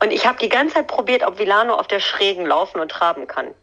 Und 0.00 0.10
ich 0.10 0.26
habe 0.26 0.38
die 0.38 0.48
ganze 0.48 0.74
Zeit 0.74 0.88
probiert, 0.88 1.22
ob 1.22 1.38
Vilano 1.38 1.74
auf 1.74 1.86
der 1.86 2.00
Schrägen 2.00 2.46
laufen 2.46 2.80
und 2.80 2.90
traben 2.90 3.26
kann. 3.26 3.54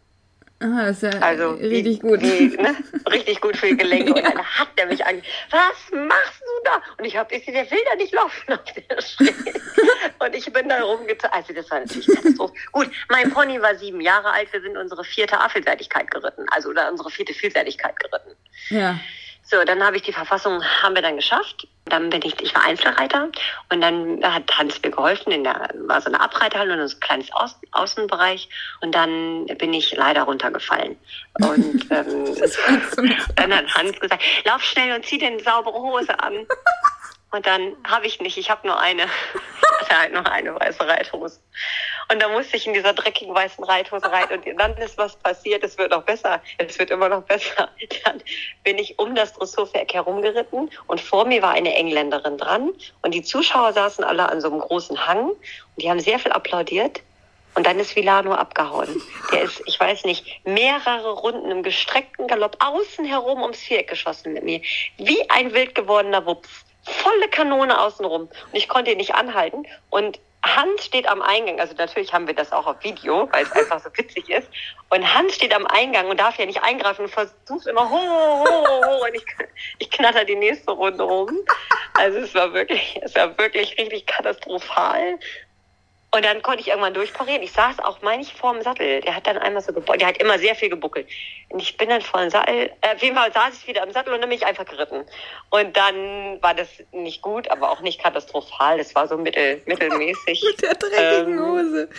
Ah, 0.62 0.86
das 0.88 1.02
ist 1.02 1.14
ja 1.14 1.20
Also 1.22 1.52
richtig 1.52 1.86
wie, 1.86 2.00
gut. 2.00 2.22
Wie, 2.22 2.48
ne? 2.58 2.76
Richtig 3.10 3.40
gut 3.40 3.56
für 3.56 3.68
die 3.68 3.78
Gelenke. 3.78 4.14
Und 4.14 4.18
Ja. 4.24 4.32
dann 4.32 4.44
hat 4.46 4.68
der 4.78 4.88
mich 4.88 5.06
an. 5.06 5.22
Was 5.52 5.98
machst 6.06 6.42
du 6.42 6.64
da? 6.66 6.82
Und 6.98 7.06
ich 7.06 7.16
habe, 7.16 7.34
ich 7.34 7.46
sehe, 7.46 7.54
der 7.54 7.70
will 7.72 7.80
da 7.90 7.96
nicht 7.96 8.14
laufen 8.14 8.54
auf 8.54 8.60
der 8.74 9.02
Schräge. 9.02 9.54
Und 10.20 10.36
ich 10.36 10.52
bin 10.52 10.68
da 10.68 10.82
rumgezogen. 10.84 11.32
Also 11.34 11.54
das 11.54 11.72
war 11.72 11.80
natürlich 11.80 12.08
Katastrophe. 12.08 12.54
Gut, 12.74 12.90
mein 13.10 13.32
Pony 13.32 13.62
war 13.62 13.76
sieben 13.76 14.02
Jahre 14.02 14.32
alt. 14.34 14.52
Wir 14.52 14.62
sind 14.62 14.76
unsere 14.76 15.04
vierte 15.06 15.40
A-Vielseitigkeit 15.40 16.12
geritten. 16.12 16.46
Also 16.52 16.70
oder 16.70 16.92
unsere 16.92 17.10
vierte 17.10 17.34
Vielseitigkeit 17.34 17.98
geritten. 17.98 18.36
Ja. 18.70 19.00
So, 19.52 19.64
dann 19.64 19.84
habe 19.84 19.96
ich 19.96 20.04
die 20.04 20.14
Verfassung, 20.14 20.64
haben 20.64 20.94
wir 20.94 21.02
dann 21.02 21.16
geschafft. 21.16 21.68
Dann 21.86 22.12
bin 22.12 22.22
ich, 22.24 22.40
ich 22.40 22.54
war 22.54 22.66
Einzelreiter 22.66 23.30
und 23.70 23.82
dann 23.82 24.24
hat 24.24 24.44
Hans 24.56 24.80
mir 24.84 24.92
geholfen. 24.92 25.32
In 25.32 25.44
der 25.44 25.70
war 25.88 26.00
so 26.02 26.08
eine 26.08 26.22
Abreiterhalle 26.22 26.80
und 26.80 26.88
so 26.88 26.96
ein 26.96 27.00
kleines 27.00 27.34
Außen, 27.34 27.58
Außenbereich. 27.72 28.48
Und 28.82 28.94
dann 28.94 29.48
bin 29.58 29.74
ich 29.74 29.96
leider 29.96 30.24
runtergefallen. 30.24 30.98
Und 31.40 31.88
ähm, 31.90 32.36
dann 33.36 33.56
hat 33.56 33.74
Hans 33.74 34.00
gesagt, 34.00 34.24
lauf 34.46 34.64
schnell 34.64 34.96
und 34.96 35.04
zieh 35.06 35.18
dir 35.18 35.28
eine 35.28 35.40
saubere 35.40 35.80
Hose 35.80 36.20
an. 36.20 36.46
Und 37.32 37.46
dann 37.46 37.76
habe 37.88 38.08
ich 38.08 38.20
nicht, 38.20 38.40
ich 38.40 38.50
habe 38.50 38.66
nur 38.66 38.80
eine, 38.80 39.04
hatte 39.82 40.00
halt 40.00 40.14
nur 40.14 40.26
eine 40.32 40.56
weiße 40.56 40.88
Reithose. 40.88 41.40
Und 42.12 42.20
dann 42.22 42.32
musste 42.32 42.58
ich 42.58 42.66
in 42.66 42.74
dieser 42.74 42.94
dreckigen 42.94 43.36
weißen 43.36 43.64
Reithose 43.64 44.12
rein 44.12 44.28
und 44.32 44.60
dann 44.60 44.76
ist 44.78 44.98
was 44.98 45.16
passiert, 45.18 45.64
es 45.64 45.78
wird 45.78 45.92
noch 45.92 46.04
besser, 46.04 46.42
es 46.58 46.80
wird 46.80 46.90
immer 46.90 47.08
noch 47.08 47.22
besser. 47.24 47.70
Dann 48.04 48.22
bin 48.64 48.80
ich 48.80 48.98
um 48.98 49.14
das 49.14 49.34
Dressurwerk 49.34 49.94
herumgeritten 49.94 50.72
und 50.88 51.02
vor 51.02 51.26
mir 51.26 51.42
war 51.42 51.52
eine 51.52 51.76
Engländerin 51.76 52.38
dran 52.38 52.72
und 53.04 53.14
die 53.14 53.22
Zuschauer 53.22 53.74
saßen 53.74 54.04
alle 54.04 54.28
an 54.28 54.42
so 54.42 54.50
einem 54.50 54.60
großen 54.60 55.08
Hang 55.08 55.30
und 55.30 55.38
die 55.78 55.90
haben 55.90 56.00
sehr 56.00 56.18
viel 56.18 56.32
applaudiert. 56.32 57.02
Und 57.56 57.66
dann 57.66 57.80
ist 57.80 57.96
Vilano 57.96 58.34
abgehauen. 58.34 59.02
Der 59.32 59.42
ist, 59.42 59.62
ich 59.66 59.80
weiß 59.80 60.06
nicht, 60.06 60.26
mehrere 60.46 61.12
Runden 61.12 61.50
im 61.52 61.64
gestreckten 61.64 62.28
Galopp 62.28 62.56
außen 62.60 63.06
herum 63.06 63.42
ums 63.42 63.60
Viereck 63.60 63.90
geschossen 63.90 64.34
mit 64.34 64.44
mir. 64.44 64.62
Wie 64.98 65.30
ein 65.30 65.52
wild 65.54 65.76
gewordener 65.76 66.26
Wups. 66.26 66.48
Volle 66.84 67.28
Kanone 67.28 67.82
außenrum. 67.82 68.22
Und 68.22 68.54
ich 68.54 68.70
konnte 68.70 68.92
ihn 68.92 68.98
nicht 68.98 69.16
anhalten. 69.16 69.66
Und 69.90 70.20
Hans 70.46 70.86
steht 70.86 71.08
am 71.08 71.22
Eingang. 71.22 71.60
Also 71.60 71.76
natürlich 71.76 72.14
haben 72.14 72.28
wir 72.28 72.34
das 72.34 72.52
auch 72.52 72.66
auf 72.66 72.84
Video, 72.84 73.28
weil 73.32 73.44
es 73.44 73.52
einfach 73.52 73.80
so 73.80 73.90
witzig 73.96 74.30
ist. 74.30 74.48
Und 74.90 75.14
Hans 75.14 75.36
steht 75.36 75.54
am 75.54 75.68
Eingang 75.68 76.08
und 76.08 76.20
darf 76.20 76.38
ja 76.38 76.46
nicht 76.46 76.64
eingreifen 76.64 77.06
und 77.06 77.12
versucht 77.12 77.68
immer 77.68 77.90
ho, 77.90 77.98
ho, 77.98 78.46
ho. 78.46 79.06
Und 79.06 79.16
ich, 79.16 79.26
ich 79.80 79.92
knatter 79.92 80.24
die 80.26 80.36
nächste 80.36 80.72
Runde 80.72 81.04
rum. 81.04 81.30
Also 81.94 82.20
es 82.20 82.34
war 82.34 82.54
wirklich, 82.54 83.00
es 83.02 83.16
war 83.16 83.38
wirklich 83.38 83.78
richtig 83.78 84.08
katastrophal. 84.08 85.20
Und 86.12 86.26
dann 86.26 86.42
konnte 86.42 86.62
ich 86.62 86.70
irgendwann 86.70 86.96
durchparieren. 86.96 87.44
Ich 87.44 87.52
saß 87.52 87.80
auch, 87.80 88.02
meine 88.02 88.24
ich, 88.24 88.34
vorm 88.34 88.64
Sattel. 88.64 89.02
Der 89.02 89.16
hat 89.16 89.28
dann 89.28 89.38
einmal 89.38 89.62
so 89.62 89.72
gebuckelt. 89.72 90.02
Der 90.02 90.08
hat 90.08 90.18
immer 90.18 90.40
sehr 90.40 90.56
viel 90.56 90.70
gebuckelt. 90.70 91.08
Und 91.50 91.62
ich 91.62 91.78
bin 91.78 91.90
dann 91.90 92.02
vor 92.02 92.20
dem 92.22 92.32
Sattel. 92.32 92.72
Äh, 92.82 92.96
auf 92.96 93.02
jeden 93.04 93.16
Fall 93.16 93.32
saß 93.32 93.54
ich 93.62 93.68
wieder 93.68 93.84
am 93.84 93.92
Sattel 93.92 94.14
und 94.14 94.22
dann 94.22 94.30
bin 94.30 94.38
ich 94.40 94.46
einfach 94.46 94.66
geritten. 94.66 95.06
Und 95.52 95.78
dann 95.78 96.42
war 96.42 96.56
das 96.56 96.68
nicht 96.92 97.22
gut, 97.22 97.50
aber 97.52 97.70
auch 97.70 97.82
nicht 97.82 98.02
katastrophal. 98.02 98.80
Das 98.80 98.96
war 98.96 99.08
so 99.08 99.18
mittel, 99.18 99.62
mittelmäßig. 99.68 100.44
Mit 100.50 100.62
der 100.64 100.74
dreckigen 100.74 101.38
Ähm, 101.38 101.46
Hose. 101.46 101.90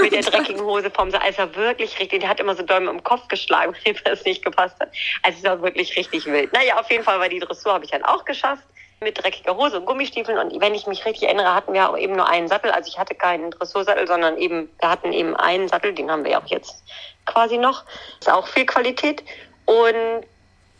Mit 0.00 0.12
der 0.12 0.22
dreckigen 0.22 0.64
Hose 0.64 0.90
vom 0.90 1.10
Sattel. 1.10 1.36
War 1.36 1.54
wirklich 1.54 1.98
richtig. 2.00 2.20
Der 2.20 2.30
hat 2.30 2.40
immer 2.40 2.54
so 2.54 2.62
Däume 2.62 2.90
im 2.90 3.04
Kopf 3.04 3.28
geschlagen, 3.28 3.76
wenn 3.84 3.94
ihm 3.94 4.00
das 4.04 4.24
nicht 4.24 4.42
gepasst 4.42 4.80
hat. 4.80 4.88
Also 5.22 5.38
es 5.38 5.44
war 5.44 5.60
wirklich 5.60 5.94
richtig 5.94 6.24
wild. 6.24 6.54
Naja, 6.54 6.80
auf 6.80 6.90
jeden 6.90 7.04
Fall 7.04 7.20
war 7.20 7.28
die 7.28 7.40
Dressur, 7.40 7.74
habe 7.74 7.84
ich 7.84 7.90
dann 7.90 8.04
auch 8.04 8.24
geschafft 8.24 8.64
mit 9.00 9.22
dreckiger 9.22 9.56
Hose 9.56 9.78
und 9.78 9.86
Gummistiefeln. 9.86 10.38
Und 10.38 10.60
wenn 10.60 10.74
ich 10.74 10.86
mich 10.86 11.04
richtig 11.04 11.24
erinnere, 11.28 11.54
hatten 11.54 11.72
wir 11.72 11.88
auch 11.88 11.96
eben 11.96 12.16
nur 12.16 12.28
einen 12.28 12.48
Sattel. 12.48 12.70
Also 12.70 12.88
ich 12.88 12.98
hatte 12.98 13.14
keinen 13.14 13.50
Dressursattel, 13.50 14.06
sondern 14.06 14.36
eben, 14.38 14.68
wir 14.80 14.90
hatten 14.90 15.12
eben 15.12 15.36
einen 15.36 15.68
Sattel, 15.68 15.94
den 15.94 16.10
haben 16.10 16.24
wir 16.24 16.32
ja 16.32 16.40
auch 16.40 16.46
jetzt 16.46 16.82
quasi 17.26 17.58
noch. 17.58 17.84
Ist 18.20 18.30
auch 18.30 18.48
viel 18.48 18.66
Qualität. 18.66 19.22
Und 19.66 20.24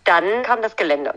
dann 0.05 0.43
kam 0.43 0.63
das 0.63 0.77
Gelände. 0.77 1.15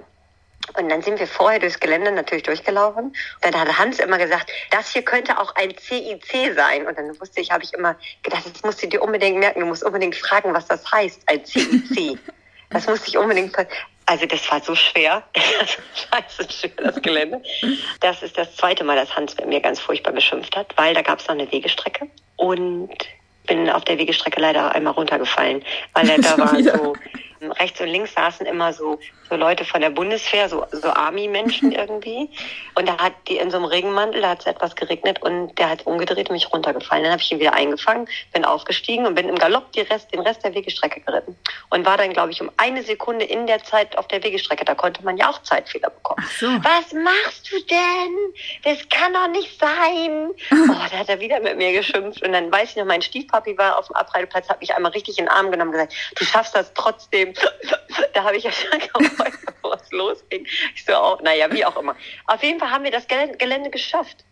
Und 0.77 0.89
dann 0.89 1.01
sind 1.01 1.19
wir 1.19 1.27
vorher 1.27 1.59
durchs 1.59 1.79
Gelände 1.79 2.11
natürlich 2.11 2.43
durchgelaufen. 2.43 3.05
Und 3.05 3.15
dann 3.41 3.59
hat 3.59 3.77
Hans 3.77 3.99
immer 3.99 4.17
gesagt, 4.17 4.51
das 4.69 4.91
hier 4.91 5.01
könnte 5.01 5.39
auch 5.39 5.55
ein 5.55 5.75
CIC 5.75 6.53
sein. 6.55 6.85
Und 6.85 6.97
dann 6.97 7.19
wusste 7.19 7.41
ich, 7.41 7.51
habe 7.51 7.63
ich 7.63 7.73
immer 7.73 7.95
gedacht, 8.23 8.43
das 8.45 8.63
musst 8.63 8.83
du 8.83 8.87
dir 8.87 9.01
unbedingt 9.01 9.37
merken. 9.37 9.61
Du 9.61 9.65
musst 9.65 9.83
unbedingt 9.83 10.15
fragen, 10.15 10.53
was 10.53 10.67
das 10.67 10.89
heißt, 10.91 11.23
ein 11.27 11.45
CIC. 11.45 12.19
Das 12.73 12.87
musste 12.87 13.09
ich 13.09 13.17
unbedingt. 13.17 13.53
Also 14.11 14.25
das 14.25 14.51
war 14.51 14.59
so 14.61 14.75
schwer. 14.75 15.23
Das 15.33 15.77
war 16.11 16.21
scheiße 16.21 16.51
schwer, 16.51 16.91
das 16.91 17.01
Gelände. 17.01 17.41
Das 18.01 18.21
ist 18.21 18.37
das 18.37 18.53
zweite 18.57 18.83
Mal, 18.83 18.97
dass 18.97 19.15
Hans 19.15 19.37
mit 19.37 19.47
mir 19.47 19.61
ganz 19.61 19.79
furchtbar 19.79 20.11
geschimpft 20.11 20.53
hat, 20.57 20.73
weil 20.75 20.93
da 20.93 21.01
gab 21.01 21.19
es 21.19 21.27
noch 21.29 21.35
eine 21.35 21.49
Wegestrecke. 21.49 22.09
Und 22.35 22.89
bin 23.47 23.69
auf 23.69 23.85
der 23.85 23.97
Wegestrecke 23.97 24.41
leider 24.41 24.75
einmal 24.75 24.93
runtergefallen, 24.93 25.63
weil 25.93 26.09
er 26.09 26.19
da 26.19 26.37
war 26.37 26.61
so 26.61 26.93
rechts 27.49 27.81
und 27.81 27.87
links 27.87 28.13
saßen 28.13 28.45
immer 28.45 28.73
so, 28.73 28.99
so 29.29 29.35
Leute 29.35 29.65
von 29.65 29.81
der 29.81 29.89
Bundeswehr, 29.89 30.49
so, 30.49 30.65
so 30.71 30.89
Army-Menschen 30.89 31.71
irgendwie. 31.71 32.29
Und 32.75 32.87
da 32.87 32.97
hat 32.97 33.13
die 33.27 33.37
in 33.37 33.49
so 33.49 33.57
einem 33.57 33.65
Regenmantel, 33.65 34.21
da 34.21 34.29
hat 34.29 34.41
es 34.41 34.45
etwas 34.45 34.75
geregnet 34.75 35.21
und 35.21 35.57
der 35.57 35.69
hat 35.69 35.85
umgedreht 35.87 36.29
und 36.29 36.33
mich 36.33 36.51
runtergefallen. 36.51 37.03
Dann 37.03 37.13
habe 37.13 37.21
ich 37.21 37.31
ihn 37.31 37.39
wieder 37.39 37.53
eingefangen, 37.53 38.07
bin 38.33 38.45
aufgestiegen 38.45 39.05
und 39.05 39.15
bin 39.15 39.29
im 39.29 39.37
Galopp 39.37 39.71
die 39.71 39.81
Rest, 39.81 40.13
den 40.13 40.19
Rest 40.19 40.43
der 40.43 40.53
Wegestrecke 40.53 41.01
geritten. 41.01 41.35
Und 41.69 41.85
war 41.85 41.97
dann, 41.97 42.13
glaube 42.13 42.31
ich, 42.31 42.41
um 42.41 42.51
eine 42.57 42.83
Sekunde 42.83 43.25
in 43.25 43.47
der 43.47 43.63
Zeit 43.63 43.97
auf 43.97 44.07
der 44.07 44.23
Wegestrecke. 44.23 44.65
Da 44.65 44.75
konnte 44.75 45.03
man 45.03 45.17
ja 45.17 45.29
auch 45.29 45.41
Zeitfehler 45.43 45.89
bekommen. 45.89 46.25
So. 46.39 46.47
Was 46.47 46.93
machst 46.93 47.51
du 47.51 47.57
denn? 47.63 48.33
Das 48.63 48.87
kann 48.89 49.13
doch 49.13 49.27
nicht 49.29 49.59
sein. 49.59 50.31
Oh, 50.71 50.87
da 50.89 50.99
hat 50.99 51.09
er 51.09 51.19
wieder 51.19 51.39
mit 51.39 51.57
mir 51.57 51.73
geschimpft. 51.73 52.21
Und 52.21 52.33
dann 52.33 52.51
weiß 52.51 52.71
ich 52.71 52.75
noch, 52.77 52.85
mein 52.85 53.01
Stiefpapi 53.01 53.57
war 53.57 53.77
auf 53.77 53.87
dem 53.87 53.95
Abreiteplatz, 53.95 54.47
hat 54.47 54.61
mich 54.61 54.73
einmal 54.73 54.91
richtig 54.91 55.17
in 55.17 55.25
den 55.25 55.29
Arm 55.29 55.51
genommen 55.51 55.69
und 55.69 55.73
gesagt, 55.73 55.93
du 56.15 56.23
schaffst 56.23 56.55
das 56.55 56.73
trotzdem. 56.73 57.30
da 58.13 58.23
habe 58.23 58.37
ich 58.37 58.43
ja 58.43 58.51
schon 58.51 58.79
geheult, 58.79 59.33
es 59.81 59.91
losging. 59.91 60.45
Ich 60.75 60.85
so, 60.85 60.93
oh, 60.93 61.17
naja, 61.23 61.51
wie 61.51 61.65
auch 61.65 61.77
immer. 61.77 61.95
Auf 62.27 62.43
jeden 62.43 62.59
Fall 62.59 62.71
haben 62.71 62.83
wir 62.83 62.91
das 62.91 63.07
Gelände 63.07 63.69
geschafft. 63.69 64.23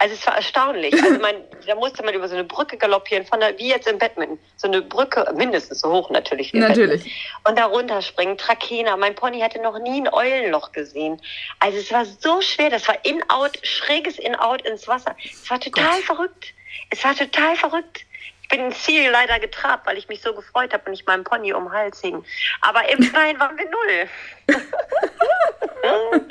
Also 0.00 0.14
es 0.14 0.24
war 0.26 0.36
erstaunlich. 0.36 0.94
Also 0.94 1.18
man, 1.20 1.34
da 1.66 1.74
musste 1.74 2.04
man 2.04 2.14
über 2.14 2.28
so 2.28 2.34
eine 2.34 2.44
Brücke 2.44 2.76
galoppieren, 2.76 3.26
von 3.26 3.40
der, 3.40 3.58
wie 3.58 3.68
jetzt 3.68 3.88
im 3.88 3.98
Badminton. 3.98 4.38
So 4.56 4.68
eine 4.68 4.82
Brücke, 4.82 5.30
mindestens 5.36 5.80
so 5.80 5.90
hoch 5.90 6.10
natürlich. 6.10 6.54
Natürlich. 6.54 7.02
Badminton. 7.02 7.12
Und 7.48 7.58
da 7.58 7.64
runterspringen, 7.66 8.38
Trakehner. 8.38 8.96
Mein 8.96 9.14
Pony 9.14 9.40
hatte 9.40 9.60
noch 9.60 9.78
nie 9.80 10.00
ein 10.00 10.12
Eulenloch 10.12 10.72
gesehen. 10.72 11.20
Also 11.58 11.78
es 11.78 11.92
war 11.92 12.04
so 12.04 12.40
schwer. 12.40 12.70
Das 12.70 12.86
war 12.86 13.04
in-out, 13.04 13.58
schräges 13.62 14.18
in-out 14.18 14.62
ins 14.62 14.86
Wasser. 14.86 15.16
Es 15.24 15.50
war 15.50 15.58
total 15.60 15.96
Gott. 15.96 16.04
verrückt. 16.04 16.54
Es 16.90 17.02
war 17.02 17.14
total 17.16 17.56
verrückt. 17.56 18.04
Ich 18.50 18.56
bin 18.56 18.66
ins 18.66 18.82
Ziel 18.82 19.10
leider 19.10 19.38
getrabt, 19.38 19.86
weil 19.86 19.98
ich 19.98 20.08
mich 20.08 20.22
so 20.22 20.32
gefreut 20.32 20.72
habe 20.72 20.84
und 20.86 20.94
ich 20.94 21.04
meinem 21.04 21.22
Pony 21.22 21.52
um 21.52 21.64
den 21.64 21.72
Hals 21.72 22.00
hing. 22.00 22.24
Aber 22.62 22.88
immerhin 22.88 23.38
waren 23.38 23.58
wir 23.58 23.68
null. 23.68 24.08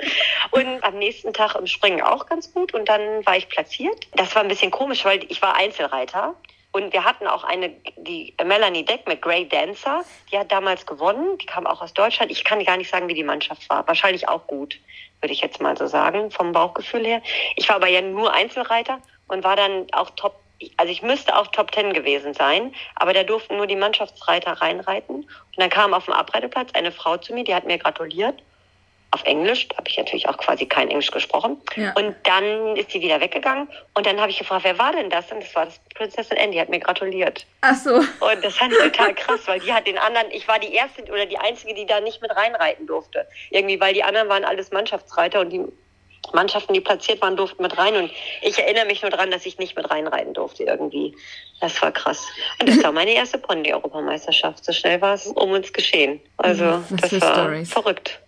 Und 0.51 0.83
am 0.83 0.97
nächsten 0.97 1.31
Tag 1.31 1.53
im 1.55 1.67
Springen 1.67 2.01
auch 2.01 2.25
ganz 2.25 2.51
gut. 2.51 2.73
Und 2.73 2.89
dann 2.89 3.23
war 3.25 3.37
ich 3.37 3.47
platziert. 3.49 4.07
Das 4.15 4.33
war 4.33 4.41
ein 4.41 4.47
bisschen 4.47 4.71
komisch, 4.71 5.05
weil 5.05 5.23
ich 5.29 5.43
war 5.43 5.55
Einzelreiter. 5.55 6.33
Und 6.71 6.91
wir 6.91 7.03
hatten 7.03 7.27
auch 7.27 7.43
eine, 7.43 7.69
die 7.97 8.33
Melanie 8.43 8.83
Deck 8.83 9.07
mit 9.07 9.21
Grey 9.21 9.47
Dancer, 9.47 10.03
die 10.31 10.39
hat 10.39 10.51
damals 10.51 10.87
gewonnen. 10.87 11.37
Die 11.37 11.45
kam 11.45 11.67
auch 11.67 11.81
aus 11.81 11.93
Deutschland. 11.93 12.31
Ich 12.31 12.43
kann 12.43 12.63
gar 12.65 12.77
nicht 12.77 12.89
sagen, 12.89 13.07
wie 13.07 13.13
die 13.13 13.23
Mannschaft 13.23 13.69
war. 13.69 13.87
Wahrscheinlich 13.87 14.27
auch 14.27 14.47
gut, 14.47 14.79
würde 15.21 15.33
ich 15.33 15.41
jetzt 15.41 15.61
mal 15.61 15.77
so 15.77 15.85
sagen, 15.85 16.31
vom 16.31 16.51
Bauchgefühl 16.51 17.05
her. 17.05 17.21
Ich 17.55 17.69
war 17.69 17.75
aber 17.75 17.87
ja 17.87 18.01
nur 18.01 18.33
Einzelreiter 18.33 18.99
und 19.27 19.43
war 19.43 19.55
dann 19.55 19.85
auch 19.91 20.09
Top, 20.11 20.39
also 20.77 20.91
ich 20.91 21.01
müsste 21.01 21.35
auch 21.35 21.47
Top 21.47 21.71
Ten 21.71 21.93
gewesen 21.93 22.33
sein, 22.33 22.73
aber 22.95 23.13
da 23.13 23.23
durften 23.23 23.57
nur 23.57 23.67
die 23.67 23.75
Mannschaftsreiter 23.75 24.53
reinreiten. 24.53 25.15
Und 25.15 25.27
dann 25.57 25.69
kam 25.69 25.93
auf 25.93 26.05
dem 26.05 26.13
Abreiteplatz 26.13 26.71
eine 26.73 26.91
Frau 26.91 27.17
zu 27.17 27.33
mir, 27.33 27.43
die 27.43 27.53
hat 27.53 27.65
mir 27.65 27.77
gratuliert 27.77 28.41
auf 29.11 29.23
Englisch, 29.23 29.67
da 29.69 29.77
habe 29.77 29.87
ich 29.87 29.97
natürlich 29.97 30.27
auch 30.27 30.37
quasi 30.37 30.65
kein 30.65 30.89
Englisch 30.89 31.11
gesprochen. 31.11 31.57
Ja. 31.75 31.93
Und 31.93 32.15
dann 32.23 32.75
ist 32.75 32.91
sie 32.91 33.01
wieder 33.01 33.21
weggegangen 33.21 33.69
und 33.93 34.05
dann 34.05 34.19
habe 34.19 34.31
ich 34.31 34.37
gefragt, 34.37 34.63
wer 34.63 34.77
war 34.77 34.91
denn 34.91 35.09
das? 35.09 35.31
Und 35.31 35.41
das 35.41 35.55
war 35.55 35.65
das 35.65 35.79
Prinzessin 35.95 36.37
Anne, 36.37 36.51
die 36.51 36.59
hat 36.59 36.69
mir 36.69 36.79
gratuliert. 36.79 37.45
Ach 37.61 37.75
so. 37.75 37.95
Und 37.95 38.43
das 38.43 38.55
fand 38.55 38.73
ich 38.73 38.79
total 38.79 39.15
krass, 39.15 39.41
weil 39.45 39.59
die 39.59 39.73
hat 39.73 39.87
den 39.87 39.97
anderen, 39.97 40.27
ich 40.31 40.47
war 40.47 40.59
die 40.59 40.73
erste 40.73 41.03
oder 41.03 41.25
die 41.25 41.37
einzige, 41.37 41.73
die 41.73 41.85
da 41.85 42.01
nicht 42.01 42.21
mit 42.21 42.31
reinreiten 42.35 42.85
durfte. 42.85 43.27
Irgendwie, 43.49 43.79
weil 43.79 43.93
die 43.93 44.03
anderen 44.03 44.29
waren 44.29 44.43
alles 44.43 44.71
Mannschaftsreiter 44.71 45.39
und 45.39 45.49
die 45.51 45.61
Mannschaften, 46.33 46.73
die 46.73 46.81
platziert 46.81 47.21
waren, 47.21 47.35
durften 47.35 47.61
mit 47.61 47.77
rein. 47.77 47.95
Und 47.95 48.11
ich 48.41 48.59
erinnere 48.59 48.85
mich 48.85 49.01
nur 49.01 49.11
dran, 49.11 49.31
dass 49.31 49.45
ich 49.45 49.57
nicht 49.57 49.75
mit 49.75 49.89
reinreiten 49.89 50.33
durfte 50.33 50.63
irgendwie. 50.63 51.15
Das 51.59 51.81
war 51.81 51.91
krass. 51.91 52.25
Und 52.59 52.69
das 52.69 52.83
war 52.83 52.91
meine 52.91 53.11
erste 53.13 53.37
Pony-Europameisterschaft. 53.37 54.63
So 54.63 54.71
schnell 54.73 55.01
war 55.01 55.13
es 55.15 55.27
um 55.27 55.51
uns 55.51 55.73
geschehen. 55.73 56.19
Also 56.37 56.65
Was 56.89 57.09
das 57.11 57.21
war 57.21 57.33
Storys. 57.33 57.71
verrückt. 57.71 58.19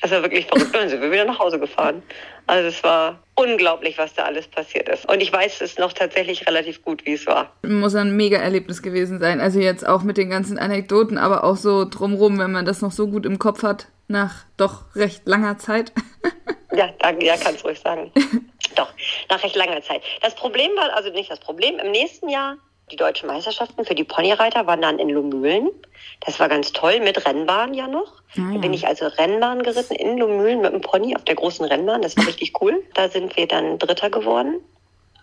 Das 0.00 0.10
war 0.10 0.22
wirklich 0.22 0.46
verrückt. 0.46 0.74
Dann 0.74 0.88
sind 0.88 1.00
wir 1.00 1.10
wieder 1.10 1.24
nach 1.24 1.38
Hause 1.38 1.58
gefahren. 1.58 2.02
Also 2.46 2.68
es 2.68 2.84
war 2.84 3.20
unglaublich, 3.36 3.96
was 3.96 4.12
da 4.12 4.24
alles 4.24 4.46
passiert 4.46 4.88
ist. 4.88 5.08
Und 5.08 5.22
ich 5.22 5.32
weiß 5.32 5.62
es 5.62 5.78
noch 5.78 5.94
tatsächlich 5.94 6.46
relativ 6.46 6.82
gut, 6.82 7.06
wie 7.06 7.14
es 7.14 7.26
war. 7.26 7.52
Muss 7.62 7.94
ein 7.94 8.14
mega 8.14 8.36
Erlebnis 8.36 8.82
gewesen 8.82 9.18
sein. 9.18 9.40
Also 9.40 9.60
jetzt 9.60 9.86
auch 9.86 10.02
mit 10.02 10.18
den 10.18 10.28
ganzen 10.28 10.58
Anekdoten, 10.58 11.16
aber 11.16 11.42
auch 11.42 11.56
so 11.56 11.86
drumrum, 11.88 12.38
wenn 12.38 12.52
man 12.52 12.66
das 12.66 12.82
noch 12.82 12.92
so 12.92 13.06
gut 13.06 13.24
im 13.24 13.38
Kopf 13.38 13.62
hat, 13.62 13.86
nach 14.06 14.44
doch 14.58 14.94
recht 14.94 15.22
langer 15.26 15.56
Zeit. 15.56 15.92
Ja, 16.76 16.90
danke, 16.98 17.24
ja, 17.26 17.36
kannst 17.36 17.62
du 17.62 17.68
ruhig 17.68 17.80
sagen. 17.80 18.10
Doch, 18.76 18.88
nach 19.28 19.42
recht 19.42 19.56
langer 19.56 19.82
Zeit. 19.82 20.02
Das 20.22 20.34
Problem 20.34 20.70
war, 20.76 20.94
also 20.94 21.10
nicht 21.10 21.30
das 21.30 21.40
Problem, 21.40 21.78
im 21.78 21.90
nächsten 21.90 22.28
Jahr, 22.28 22.56
die 22.90 22.96
deutschen 22.96 23.28
Meisterschaften 23.28 23.84
für 23.84 23.94
die 23.94 24.04
Ponyreiter 24.04 24.66
waren 24.66 24.82
dann 24.82 24.98
in 24.98 25.08
Lumülen. 25.08 25.70
Das 26.20 26.38
war 26.38 26.48
ganz 26.48 26.72
toll, 26.72 27.00
mit 27.00 27.26
Rennbahn 27.26 27.72
ja 27.72 27.88
noch. 27.88 28.20
Ah. 28.36 28.52
Da 28.52 28.58
bin 28.58 28.74
ich 28.74 28.86
also 28.86 29.06
Rennbahn 29.06 29.62
geritten 29.62 29.94
in 29.94 30.18
Lumülen 30.18 30.60
mit 30.60 30.72
dem 30.72 30.80
Pony 30.80 31.16
auf 31.16 31.24
der 31.24 31.34
großen 31.34 31.64
Rennbahn. 31.64 32.02
Das 32.02 32.16
war 32.16 32.26
richtig 32.26 32.60
cool. 32.60 32.82
Da 32.94 33.08
sind 33.08 33.36
wir 33.36 33.46
dann 33.46 33.78
Dritter 33.78 34.10
geworden. 34.10 34.60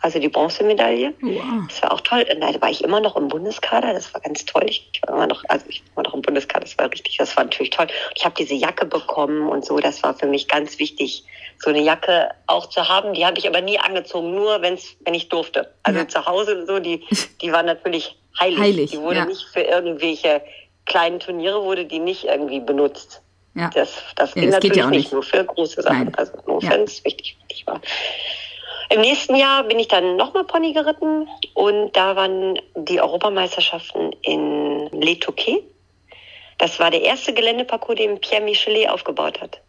Also 0.03 0.17
die 0.19 0.29
Bronzemedaille. 0.29 1.13
Wow. 1.21 1.43
Das 1.67 1.81
war 1.83 1.93
auch 1.93 2.01
toll. 2.01 2.25
Und 2.33 2.41
da 2.41 2.59
war 2.61 2.69
ich 2.71 2.83
immer 2.83 2.99
noch 2.99 3.15
im 3.15 3.27
Bundeskader. 3.27 3.93
Das 3.93 4.13
war 4.13 4.21
ganz 4.21 4.45
toll. 4.45 4.65
Ich 4.67 4.89
war 5.05 5.15
immer 5.15 5.27
noch, 5.27 5.43
also 5.47 5.65
ich 5.69 5.81
war 5.81 6.03
immer 6.03 6.09
noch 6.09 6.15
im 6.15 6.21
Bundeskader. 6.23 6.61
Das 6.65 6.77
war 6.79 6.91
richtig, 6.91 7.17
das 7.17 7.37
war 7.37 7.43
natürlich 7.43 7.69
toll. 7.69 7.85
Und 7.85 8.17
ich 8.17 8.25
habe 8.25 8.33
diese 8.37 8.55
Jacke 8.55 8.85
bekommen 8.85 9.47
und 9.47 9.63
so. 9.65 9.77
Das 9.79 10.01
war 10.03 10.13
für 10.15 10.25
mich 10.27 10.47
ganz 10.47 10.79
wichtig, 10.79 11.23
so 11.59 11.69
eine 11.69 11.81
Jacke 11.81 12.29
auch 12.47 12.67
zu 12.67 12.87
haben. 12.89 13.13
Die 13.13 13.25
habe 13.25 13.37
ich 13.37 13.47
aber 13.47 13.61
nie 13.61 13.77
angezogen, 13.79 14.33
nur 14.33 14.61
wenn's, 14.63 14.95
wenn 15.05 15.13
ich 15.13 15.29
durfte. 15.29 15.71
Also 15.83 15.99
Ja. 15.99 16.07
zu 16.07 16.25
Hause 16.25 16.65
so, 16.65 16.79
die, 16.79 17.05
die 17.41 17.51
war 17.51 17.61
natürlich 17.61 18.15
heilig. 18.39 18.59
Heilig, 18.59 18.91
Die 18.91 18.99
wurde 18.99 19.17
ja. 19.17 19.25
nicht 19.25 19.43
für 19.53 19.61
irgendwelche 19.61 20.41
kleinen 20.87 21.19
Turniere 21.19 21.63
wurde 21.63 21.85
die 21.85 21.99
nicht 21.99 22.23
irgendwie 22.23 22.59
benutzt. 22.59 23.21
Ja. 23.53 23.69
Das, 23.73 24.01
das 24.15 24.33
Ja, 24.33 24.41
ging 24.41 24.51
das 24.51 24.59
geht 24.61 24.71
natürlich 24.71 24.77
ja 24.77 24.85
auch 24.85 24.89
nicht, 24.89 24.97
nicht. 25.03 25.13
nur 25.13 25.21
für 25.23 25.45
große 25.45 25.81
Sachen. 25.83 26.05
Nein. 26.05 26.15
Also 26.15 26.33
nur 26.47 26.63
Ja. 26.63 26.71
wenn 26.71 26.81
es 26.85 27.05
wichtig, 27.05 27.37
wichtig 27.47 27.67
war. 27.67 27.79
Im 28.91 28.99
nächsten 28.99 29.35
Jahr 29.35 29.63
bin 29.63 29.79
ich 29.79 29.87
dann 29.87 30.17
nochmal 30.17 30.43
Pony 30.43 30.73
geritten 30.73 31.27
und 31.53 31.95
da 31.95 32.15
waren 32.17 32.59
die 32.75 32.99
Europameisterschaften 32.99 34.11
in 34.21 34.89
Le 34.91 35.17
Touquet. 35.17 35.63
Das 36.57 36.77
war 36.79 36.91
der 36.91 37.01
erste 37.01 37.33
Geländeparcours, 37.33 37.95
den 37.95 38.19
Pierre 38.19 38.43
Michelet 38.43 38.89
aufgebaut 38.89 39.39
hat. 39.39 39.61